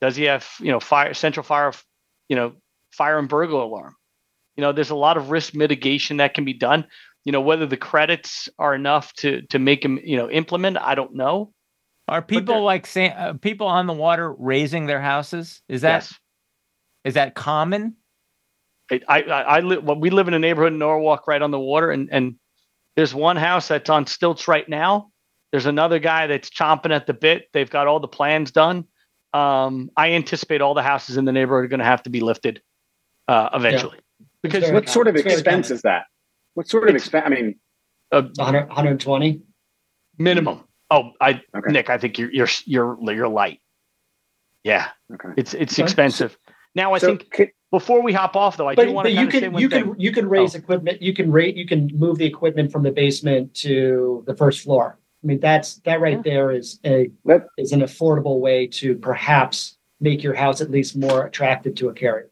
Does 0.00 0.16
he 0.16 0.24
have 0.24 0.48
you 0.58 0.72
know 0.72 0.80
fire 0.80 1.14
central 1.14 1.44
fire? 1.44 1.72
You 2.28 2.36
know, 2.36 2.52
fire 2.90 3.18
and 3.18 3.28
burglar 3.28 3.60
alarm. 3.60 3.94
You 4.56 4.62
know, 4.62 4.72
there's 4.72 4.90
a 4.90 4.96
lot 4.96 5.16
of 5.16 5.30
risk 5.30 5.54
mitigation 5.54 6.18
that 6.18 6.34
can 6.34 6.44
be 6.44 6.52
done. 6.52 6.86
You 7.24 7.32
know, 7.32 7.40
whether 7.40 7.66
the 7.66 7.76
credits 7.76 8.48
are 8.58 8.74
enough 8.74 9.12
to 9.14 9.42
to 9.42 9.58
make 9.58 9.84
him 9.84 10.00
you 10.02 10.16
know 10.16 10.28
implement, 10.28 10.78
I 10.78 10.94
don't 10.94 11.14
know. 11.14 11.52
Are 12.08 12.20
people 12.20 12.62
like 12.62 12.86
saying 12.86 13.12
uh, 13.12 13.34
people 13.34 13.66
on 13.66 13.86
the 13.86 13.92
water 13.92 14.32
raising 14.32 14.86
their 14.86 15.00
houses? 15.00 15.62
Is 15.68 15.82
that 15.82 16.02
yes. 16.02 16.14
is 17.04 17.14
that 17.14 17.34
common? 17.34 17.96
I 19.08 19.20
I, 19.20 19.20
I 19.20 19.60
live. 19.60 19.84
Well, 19.84 19.98
we 19.98 20.10
live 20.10 20.28
in 20.28 20.34
a 20.34 20.38
neighborhood 20.38 20.72
in 20.72 20.78
Norwalk, 20.78 21.26
right 21.26 21.40
on 21.40 21.50
the 21.50 21.60
water, 21.60 21.90
and 21.90 22.08
and 22.12 22.36
there's 22.96 23.14
one 23.14 23.36
house 23.36 23.68
that's 23.68 23.90
on 23.90 24.06
stilts 24.06 24.48
right 24.48 24.68
now. 24.68 25.10
There's 25.50 25.66
another 25.66 25.98
guy 25.98 26.26
that's 26.26 26.50
chomping 26.50 26.94
at 26.94 27.06
the 27.06 27.14
bit. 27.14 27.48
They've 27.52 27.68
got 27.68 27.86
all 27.86 28.00
the 28.00 28.08
plans 28.08 28.50
done. 28.50 28.86
Um, 29.34 29.90
I 29.96 30.12
anticipate 30.12 30.60
all 30.60 30.74
the 30.74 30.82
houses 30.82 31.16
in 31.16 31.24
the 31.24 31.32
neighborhood 31.32 31.64
are 31.64 31.68
going 31.68 31.80
to 31.80 31.86
have 31.86 32.02
to 32.04 32.10
be 32.10 32.20
lifted 32.20 32.62
uh, 33.28 33.50
eventually. 33.54 33.96
Yeah. 33.96 34.26
Because 34.42 34.72
what 34.72 34.88
sort 34.88 35.08
of 35.08 35.16
expense 35.16 35.70
is 35.70 35.82
that? 35.82 36.06
What 36.54 36.68
sort 36.68 36.88
of 36.88 36.96
expense? 36.96 37.24
I 37.26 37.30
mean, 37.30 37.54
uh, 38.10 38.22
120 38.36 39.42
minimum. 40.18 40.64
Oh, 40.90 41.12
I 41.20 41.42
okay. 41.56 41.72
Nick, 41.72 41.88
I 41.88 41.96
think 41.96 42.18
you're 42.18 42.30
you're 42.30 42.48
you're 42.66 43.12
you're 43.12 43.28
light. 43.28 43.60
Yeah, 44.64 44.88
okay. 45.14 45.30
It's 45.36 45.54
it's 45.54 45.74
okay. 45.74 45.82
expensive. 45.82 46.36
Now 46.74 46.92
I 46.92 46.98
so 46.98 47.06
think 47.06 47.30
could, 47.30 47.50
before 47.72 48.02
we 48.02 48.12
hop 48.12 48.36
off 48.36 48.58
though, 48.58 48.68
I 48.68 48.74
but, 48.76 48.84
do 48.84 48.92
want 48.92 49.06
to 49.06 49.12
you 49.12 49.26
can 49.26 49.58
you 49.58 49.68
can 49.68 49.98
you 49.98 50.12
can 50.12 50.28
raise 50.28 50.54
oh. 50.54 50.58
equipment. 50.58 51.02
You 51.02 51.14
can 51.14 51.32
rate 51.32 51.56
you 51.56 51.66
can 51.66 51.90
move 51.94 52.18
the 52.18 52.26
equipment 52.26 52.70
from 52.70 52.84
the 52.84 52.92
basement 52.92 53.54
to 53.54 54.22
the 54.26 54.36
first 54.36 54.60
floor. 54.60 54.98
I 55.24 55.26
mean 55.26 55.40
that's 55.40 55.76
that 55.86 56.00
right 56.00 56.18
yeah. 56.18 56.22
there 56.22 56.52
is 56.52 56.78
a 56.84 57.10
is 57.58 57.72
an 57.72 57.80
affordable 57.80 58.38
way 58.40 58.66
to 58.68 58.94
perhaps 58.96 59.78
make 60.00 60.22
your 60.22 60.34
house 60.34 60.60
at 60.60 60.70
least 60.70 60.96
more 60.96 61.26
attractive 61.26 61.74
to 61.76 61.88
a 61.88 61.94
carrier. 61.94 62.28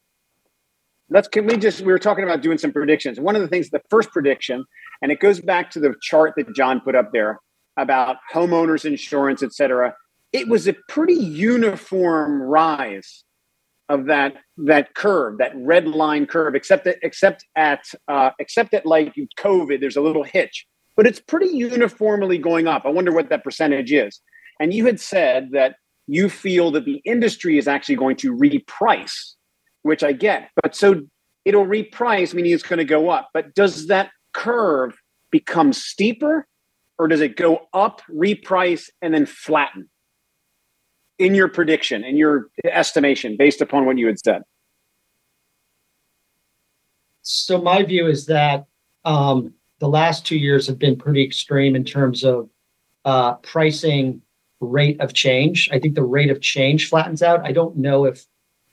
Let's 1.08 1.26
can 1.26 1.46
we 1.46 1.56
just 1.56 1.80
we 1.80 1.90
were 1.90 1.98
talking 1.98 2.22
about 2.22 2.42
doing 2.42 2.58
some 2.58 2.70
predictions. 2.70 3.18
One 3.18 3.34
of 3.34 3.40
the 3.40 3.48
things, 3.48 3.70
the 3.70 3.82
first 3.88 4.10
prediction, 4.10 4.64
and 5.00 5.10
it 5.10 5.20
goes 5.20 5.40
back 5.40 5.70
to 5.70 5.80
the 5.80 5.94
chart 6.02 6.34
that 6.36 6.54
John 6.54 6.80
put 6.80 6.94
up 6.94 7.12
there 7.12 7.40
about 7.78 8.16
homeowners 8.32 8.84
insurance, 8.84 9.42
et 9.42 9.54
cetera, 9.54 9.94
it 10.34 10.48
was 10.48 10.68
a 10.68 10.74
pretty 10.88 11.14
uniform 11.14 12.42
rise 12.42 13.24
of 13.90 14.06
that 14.06 14.36
that 14.56 14.94
curve, 14.94 15.38
that 15.38 15.52
red 15.54 15.86
line 15.86 16.24
curve, 16.24 16.54
except 16.54 16.84
that 16.84 16.96
except 17.02 17.44
at 17.56 17.84
uh, 18.08 18.30
except 18.38 18.72
at 18.72 18.86
like 18.86 19.14
COVID, 19.38 19.80
there's 19.80 19.96
a 19.96 20.00
little 20.00 20.22
hitch, 20.22 20.66
but 20.96 21.06
it's 21.06 21.20
pretty 21.20 21.48
uniformly 21.48 22.38
going 22.38 22.66
up. 22.66 22.86
I 22.86 22.90
wonder 22.90 23.12
what 23.12 23.28
that 23.28 23.44
percentage 23.44 23.92
is. 23.92 24.20
And 24.60 24.72
you 24.72 24.86
had 24.86 25.00
said 25.00 25.50
that 25.52 25.76
you 26.06 26.28
feel 26.28 26.70
that 26.70 26.84
the 26.84 27.02
industry 27.04 27.58
is 27.58 27.66
actually 27.66 27.96
going 27.96 28.16
to 28.16 28.34
reprice, 28.34 29.34
which 29.82 30.02
I 30.02 30.12
get, 30.12 30.50
but 30.62 30.74
so 30.74 31.02
it'll 31.44 31.66
reprice, 31.66 32.32
meaning 32.32 32.52
it's 32.52 32.62
going 32.62 32.78
to 32.78 32.84
go 32.84 33.10
up. 33.10 33.30
But 33.34 33.54
does 33.54 33.88
that 33.88 34.10
curve 34.32 34.96
become 35.32 35.72
steeper 35.72 36.46
or 36.98 37.08
does 37.08 37.20
it 37.20 37.36
go 37.36 37.66
up, 37.72 38.02
reprice, 38.10 38.88
and 39.02 39.12
then 39.14 39.26
flatten? 39.26 39.88
In 41.20 41.34
your 41.34 41.48
prediction, 41.48 42.02
in 42.02 42.16
your 42.16 42.48
estimation, 42.64 43.36
based 43.36 43.60
upon 43.60 43.84
what 43.84 43.98
you 43.98 44.06
had 44.06 44.18
said. 44.18 44.42
So 47.20 47.60
my 47.60 47.82
view 47.82 48.06
is 48.06 48.24
that 48.26 48.64
um, 49.04 49.52
the 49.80 49.88
last 49.88 50.24
two 50.24 50.38
years 50.38 50.66
have 50.66 50.78
been 50.78 50.96
pretty 50.96 51.22
extreme 51.22 51.76
in 51.76 51.84
terms 51.84 52.24
of 52.24 52.48
uh, 53.04 53.34
pricing 53.34 54.22
rate 54.60 54.98
of 55.00 55.12
change. 55.12 55.68
I 55.70 55.78
think 55.78 55.94
the 55.94 56.02
rate 56.02 56.30
of 56.30 56.40
change 56.40 56.88
flattens 56.88 57.22
out. 57.22 57.44
I 57.44 57.52
don't 57.52 57.76
know 57.76 58.06
if 58.06 58.24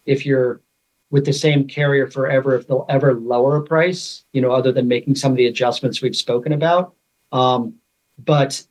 if 0.06 0.26
you're 0.26 0.62
with 1.10 1.26
the 1.26 1.34
same 1.34 1.68
carrier 1.68 2.08
forever 2.08 2.56
if 2.56 2.68
they'll 2.68 2.86
ever 2.88 3.14
lower 3.14 3.58
a 3.58 3.64
price, 3.64 4.24
you 4.32 4.42
know, 4.42 4.52
other 4.52 4.72
than 4.72 4.88
making 4.88 5.16
some 5.16 5.32
of 5.32 5.38
the 5.38 5.48
adjustments 5.48 6.02
we've 6.02 6.16
spoken 6.16 6.54
about. 6.54 6.94
Um, 7.34 7.76
but 8.18 8.64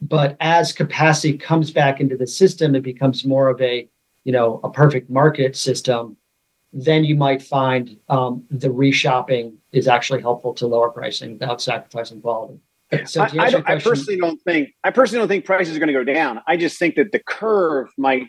but 0.00 0.36
as 0.40 0.72
capacity 0.72 1.38
comes 1.38 1.70
back 1.70 2.00
into 2.00 2.16
the 2.16 2.26
system, 2.26 2.74
it 2.74 2.82
becomes 2.82 3.24
more 3.24 3.48
of 3.48 3.60
a 3.60 3.88
you 4.24 4.32
know 4.32 4.60
a 4.64 4.70
perfect 4.70 5.10
market 5.10 5.56
system. 5.56 6.16
Then 6.72 7.04
you 7.04 7.14
might 7.14 7.40
find 7.40 7.96
um, 8.08 8.44
the 8.50 8.68
reshopping 8.68 9.54
is 9.72 9.86
actually 9.86 10.22
helpful 10.22 10.54
to 10.54 10.66
lower 10.66 10.90
pricing 10.90 11.34
without 11.34 11.62
sacrificing 11.62 12.20
quality. 12.20 12.58
So 13.06 13.22
I, 13.22 13.24
I, 13.24 13.28
question, 13.28 13.64
I, 13.66 13.78
personally 13.78 14.20
don't 14.20 14.42
think 14.42 14.70
I 14.84 14.90
personally 14.90 15.20
don't 15.20 15.28
think 15.28 15.44
prices 15.44 15.76
are 15.76 15.78
going 15.78 15.88
to 15.88 15.92
go 15.92 16.04
down. 16.04 16.40
I 16.46 16.56
just 16.56 16.78
think 16.78 16.96
that 16.96 17.12
the 17.12 17.20
curve 17.20 17.88
might 17.96 18.24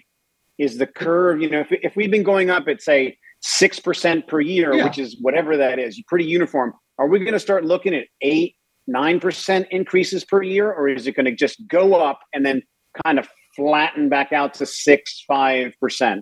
is 0.57 0.77
the 0.77 0.87
curve. 0.87 1.41
You 1.41 1.49
know, 1.49 1.59
if 1.59 1.71
if 1.71 1.95
we've 1.95 2.11
been 2.11 2.23
going 2.23 2.49
up 2.49 2.67
at 2.67 2.81
say 2.81 3.17
six 3.41 3.79
percent 3.79 4.27
per 4.27 4.39
year, 4.39 4.73
yeah. 4.73 4.85
which 4.85 4.97
is 4.97 5.17
whatever 5.21 5.57
that 5.57 5.79
is, 5.79 6.01
pretty 6.07 6.25
uniform. 6.25 6.73
Are 6.97 7.07
we 7.07 7.19
going 7.19 7.33
to 7.33 7.39
start 7.39 7.65
looking 7.65 7.93
at 7.93 8.07
eight, 8.21 8.54
9% 8.89 9.67
increases 9.69 10.23
per 10.23 10.41
year, 10.41 10.71
or 10.71 10.87
is 10.87 11.07
it 11.07 11.15
going 11.15 11.25
to 11.25 11.35
just 11.35 11.65
go 11.67 11.95
up 11.95 12.19
and 12.33 12.45
then 12.45 12.61
kind 13.03 13.19
of 13.19 13.27
flatten 13.55 14.09
back 14.09 14.33
out 14.33 14.53
to 14.55 14.65
6 14.65 15.25
5%? 15.29 16.21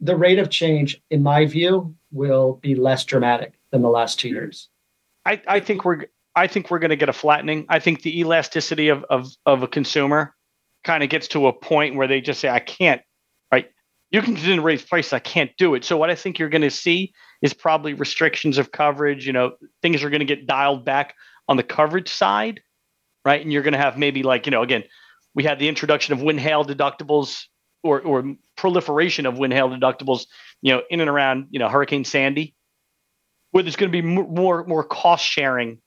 The 0.00 0.16
rate 0.16 0.38
of 0.38 0.50
change, 0.50 1.00
in 1.10 1.22
my 1.22 1.46
view, 1.46 1.94
will 2.12 2.60
be 2.62 2.74
less 2.74 3.04
dramatic 3.04 3.54
than 3.70 3.82
the 3.82 3.90
last 3.90 4.20
two 4.20 4.28
years. 4.28 4.68
I, 5.24 5.40
I 5.48 5.60
think 5.60 5.84
we're 5.84 6.04
I 6.36 6.46
think 6.48 6.70
we're 6.70 6.80
going 6.80 6.90
to 6.90 6.96
get 6.96 7.08
a 7.08 7.12
flattening. 7.12 7.64
I 7.68 7.78
think 7.78 8.02
the 8.02 8.20
elasticity 8.20 8.88
of 8.88 9.04
of, 9.10 9.28
of 9.46 9.62
a 9.62 9.68
consumer 9.68 10.34
kind 10.84 11.02
of 11.02 11.08
gets 11.08 11.26
to 11.28 11.46
a 11.46 11.52
point 11.52 11.96
where 11.96 12.06
they 12.06 12.20
just 12.20 12.40
say, 12.40 12.48
I 12.48 12.60
can't, 12.60 13.02
right? 13.50 13.66
You 14.10 14.20
can 14.20 14.34
continue 14.34 14.56
to 14.56 14.62
raise 14.62 14.84
prices, 14.84 15.12
I 15.12 15.18
can't 15.18 15.50
do 15.58 15.74
it. 15.74 15.84
So 15.84 15.96
what 15.96 16.10
I 16.10 16.14
think 16.14 16.38
you're 16.38 16.50
going 16.50 16.62
to 16.62 16.70
see 16.70 17.12
is 17.42 17.54
probably 17.54 17.94
restrictions 17.94 18.58
of 18.58 18.70
coverage. 18.70 19.26
You 19.26 19.32
know, 19.32 19.52
things 19.82 20.04
are 20.04 20.10
going 20.10 20.20
to 20.20 20.26
get 20.26 20.46
dialed 20.46 20.84
back 20.84 21.14
on 21.48 21.56
the 21.56 21.62
coverage 21.62 22.08
side, 22.08 22.60
right? 23.24 23.40
And 23.40 23.52
you're 23.52 23.62
going 23.62 23.72
to 23.72 23.78
have 23.78 23.98
maybe 23.98 24.22
like, 24.22 24.46
you 24.46 24.50
know, 24.50 24.62
again, 24.62 24.84
we 25.34 25.44
had 25.44 25.58
the 25.58 25.68
introduction 25.68 26.12
of 26.12 26.22
wind 26.22 26.40
hail 26.40 26.64
deductibles 26.64 27.44
or, 27.82 28.00
or 28.00 28.34
proliferation 28.56 29.26
of 29.26 29.38
wind 29.38 29.52
hail 29.52 29.68
deductibles, 29.68 30.26
you 30.62 30.72
know, 30.72 30.82
in 30.90 31.00
and 31.00 31.10
around, 31.10 31.48
you 31.50 31.58
know, 31.58 31.68
Hurricane 31.68 32.04
Sandy, 32.04 32.54
where 33.50 33.62
there's 33.62 33.76
going 33.76 33.90
to 33.90 34.02
be 34.02 34.06
more, 34.06 34.64
more 34.64 34.84
cost 34.84 35.24
sharing 35.24 35.78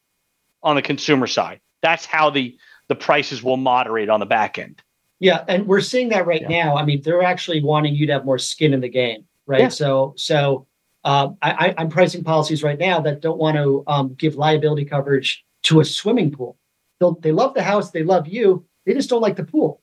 on 0.63 0.75
the 0.75 0.81
consumer 0.81 1.27
side. 1.27 1.59
That's 1.81 2.05
how 2.05 2.29
the, 2.29 2.57
the 2.87 2.95
prices 2.95 3.41
will 3.41 3.57
moderate 3.57 4.09
on 4.09 4.19
the 4.19 4.25
back 4.25 4.59
end. 4.59 4.81
Yeah. 5.19 5.43
And 5.47 5.65
we're 5.65 5.81
seeing 5.81 6.09
that 6.09 6.27
right 6.27 6.41
yeah. 6.41 6.65
now. 6.65 6.77
I 6.77 6.85
mean, 6.85 7.01
they're 7.01 7.23
actually 7.23 7.63
wanting 7.63 7.95
you 7.95 8.05
to 8.07 8.13
have 8.13 8.25
more 8.25 8.37
skin 8.37 8.73
in 8.73 8.81
the 8.81 8.89
game, 8.89 9.25
right? 9.47 9.61
Yeah. 9.61 9.69
So, 9.69 10.13
so 10.15 10.67
uh, 11.03 11.29
I, 11.41 11.73
am 11.77 11.89
pricing 11.89 12.23
policies 12.23 12.63
right 12.63 12.77
now 12.77 12.99
that 13.01 13.21
don't 13.21 13.37
want 13.37 13.57
to 13.57 13.83
um, 13.87 14.13
give 14.15 14.35
liability 14.35 14.85
coverage 14.85 15.45
to 15.67 15.79
a 15.79 15.85
swimming 15.85 16.31
pool. 16.31 16.57
They'll, 16.99 17.19
they 17.19 17.31
love 17.31 17.53
the 17.53 17.63
house, 17.63 17.91
they 17.91 18.03
love 18.03 18.27
you, 18.27 18.65
they 18.85 18.93
just 18.93 19.09
don't 19.09 19.21
like 19.21 19.35
the 19.35 19.43
pool. 19.43 19.81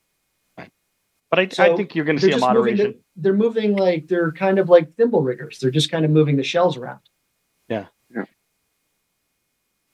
Right. 0.57 0.71
But 1.29 1.39
I, 1.39 1.47
so 1.47 1.63
I 1.63 1.77
think 1.77 1.95
you're 1.95 2.05
going 2.05 2.17
to 2.17 2.23
see 2.23 2.31
a 2.31 2.37
moderation. 2.37 2.91
The, 2.91 2.99
they're 3.15 3.33
moving 3.33 3.75
like 3.75 4.07
they're 4.07 4.31
kind 4.31 4.59
of 4.59 4.67
like 4.67 4.95
thimble 4.95 5.21
riggers. 5.21 5.59
They're 5.59 5.71
just 5.71 5.91
kind 5.91 6.03
of 6.03 6.11
moving 6.11 6.35
the 6.35 6.43
shells 6.43 6.75
around. 6.75 6.99
Yeah. 7.69 7.85
yeah. 8.13 8.25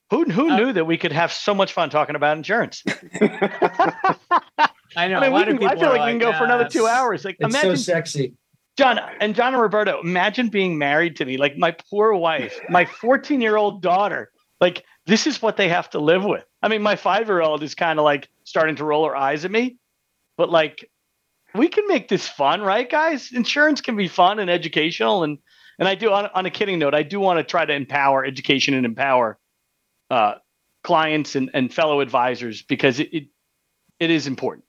Who 0.09 0.23
who 0.25 0.49
uh, 0.49 0.57
knew 0.57 0.73
that 0.73 0.85
we 0.85 0.97
could 0.97 1.11
have 1.11 1.31
so 1.31 1.53
much 1.53 1.73
fun 1.73 1.89
talking 1.89 2.15
about 2.15 2.37
insurance? 2.37 2.83
I 4.95 5.07
know. 5.07 5.19
I 5.19 5.29
mean, 5.29 5.57
can, 5.57 5.67
I 5.67 5.75
feel 5.75 5.89
like, 5.89 5.99
like, 5.99 6.05
we 6.05 6.11
can 6.11 6.19
go 6.19 6.33
for 6.37 6.45
another 6.45 6.67
two 6.67 6.87
hours. 6.87 7.23
Like, 7.23 7.37
it's 7.39 7.55
imagine, 7.55 7.77
so 7.77 7.93
sexy. 7.93 8.33
John 8.77 8.99
and 9.19 9.35
John 9.35 9.53
and 9.53 9.61
Roberto, 9.61 9.99
imagine 10.01 10.47
being 10.49 10.77
married 10.77 11.17
to 11.17 11.25
me, 11.25 11.37
like 11.37 11.57
my 11.57 11.75
poor 11.89 12.13
wife, 12.13 12.59
my 12.69 12.85
14 12.85 13.41
year 13.41 13.57
old 13.57 13.81
daughter. 13.81 14.31
Like 14.59 14.85
this 15.05 15.27
is 15.27 15.41
what 15.41 15.57
they 15.57 15.69
have 15.69 15.89
to 15.91 15.99
live 15.99 16.23
with. 16.23 16.45
I 16.61 16.67
mean, 16.67 16.81
my 16.81 16.95
five 16.95 17.27
year 17.27 17.41
old 17.41 17.63
is 17.63 17.75
kind 17.75 17.99
of 17.99 18.05
like 18.05 18.29
starting 18.43 18.75
to 18.77 18.85
roll 18.85 19.05
her 19.07 19.15
eyes 19.15 19.45
at 19.45 19.51
me, 19.51 19.77
but 20.37 20.49
like 20.49 20.89
we 21.53 21.67
can 21.67 21.87
make 21.87 22.07
this 22.07 22.27
fun, 22.27 22.61
right, 22.61 22.89
guys? 22.89 23.31
Insurance 23.31 23.81
can 23.81 23.95
be 23.95 24.07
fun 24.07 24.39
and 24.39 24.49
educational, 24.49 25.23
and 25.23 25.37
and 25.79 25.87
I 25.87 25.95
do 25.95 26.11
on, 26.11 26.27
on 26.33 26.45
a 26.45 26.51
kidding 26.51 26.79
note, 26.79 26.93
I 26.93 27.03
do 27.03 27.19
want 27.19 27.39
to 27.39 27.43
try 27.43 27.65
to 27.65 27.73
empower 27.73 28.23
education 28.23 28.73
and 28.73 28.85
empower 28.85 29.39
uh, 30.09 30.35
clients 30.83 31.35
and, 31.35 31.49
and 31.53 31.73
fellow 31.73 32.01
advisors 32.01 32.61
because 32.61 32.99
it, 32.99 33.09
it 33.13 33.23
it 33.99 34.09
is 34.09 34.27
important. 34.27 34.65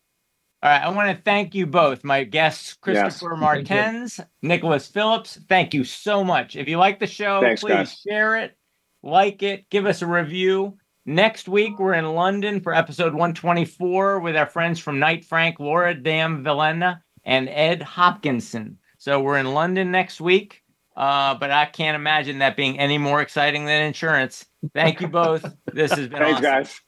All 0.62 0.70
right, 0.70 0.83
I 0.83 0.89
want 0.91 1.16
to 1.16 1.22
thank 1.22 1.57
you 1.57 1.66
both, 1.66 2.05
my 2.05 2.22
guests, 2.22 2.74
Christopher 2.74 3.33
yes. 3.33 3.41
Martens, 3.41 4.20
Nicholas 4.43 4.87
Phillips. 4.87 5.39
Thank 5.49 5.74
you 5.74 5.83
so 5.83 6.22
much. 6.22 6.55
If 6.55 6.68
you 6.68 6.78
like 6.78 7.01
the 7.01 7.07
show, 7.07 7.41
Thanks, 7.41 7.62
please 7.62 7.72
guys. 7.72 8.01
share 8.09 8.37
it, 8.37 8.57
like 9.03 9.42
it, 9.42 9.68
give 9.70 9.86
us 9.86 10.03
a 10.03 10.07
review. 10.07 10.78
Next 11.05 11.48
week, 11.48 11.78
we're 11.78 11.94
in 11.94 12.14
London 12.14 12.61
for 12.61 12.74
episode 12.74 13.12
124 13.12 14.20
with 14.20 14.36
our 14.36 14.46
friends 14.46 14.78
from 14.78 15.00
Knight 15.00 15.24
Frank, 15.24 15.59
Laura 15.59 15.94
Dam 15.94 16.44
Villena, 16.44 17.03
and 17.24 17.48
Ed 17.48 17.82
Hopkinson. 17.82 18.78
So 18.98 19.20
we're 19.20 19.38
in 19.38 19.53
London 19.53 19.90
next 19.90 20.20
week, 20.20 20.62
uh, 20.96 21.34
but 21.34 21.50
I 21.50 21.64
can't 21.66 21.96
imagine 21.96 22.38
that 22.38 22.57
being 22.57 22.78
any 22.78 22.98
more 22.98 23.20
exciting 23.20 23.64
than 23.64 23.82
insurance. 23.82 24.46
Thank 24.74 25.00
you 25.00 25.09
both. 25.09 25.44
This 25.72 25.90
has 25.90 26.07
been 26.07 26.20
Thanks, 26.20 26.38
awesome. 26.38 26.42
guys. 26.42 26.80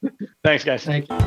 Thanks, 0.43 0.63
guys. 0.63 0.85
Thank 0.85 1.09
you. 1.09 1.17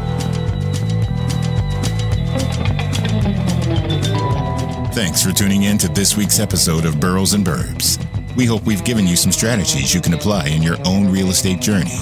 Thanks 4.95 5.23
for 5.23 5.33
tuning 5.33 5.65
in 5.65 5.77
to 5.79 5.89
this 5.89 6.17
week's 6.17 6.41
episode 6.41 6.87
of 6.87 6.99
Burrows 6.99 7.35
and 7.35 7.47
Burbs. 7.47 8.03
We 8.39 8.47
hope 8.47 8.63
we've 8.67 8.85
given 8.85 9.05
you 9.05 9.17
some 9.17 9.33
strategies 9.33 9.93
you 9.93 10.01
can 10.01 10.15
apply 10.15 10.47
in 10.47 10.63
your 10.63 10.77
own 10.87 11.11
real 11.11 11.27
estate 11.27 11.61
journey. 11.61 11.99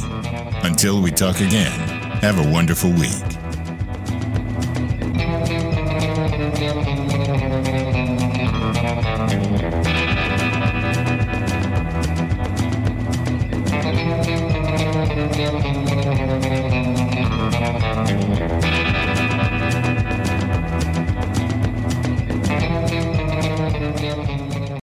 Until 0.62 1.00
we 1.00 1.10
talk 1.10 1.36
again, 1.36 1.72
have 2.20 2.38
a 2.38 2.52
wonderful 2.52 2.90
week. 2.90 3.45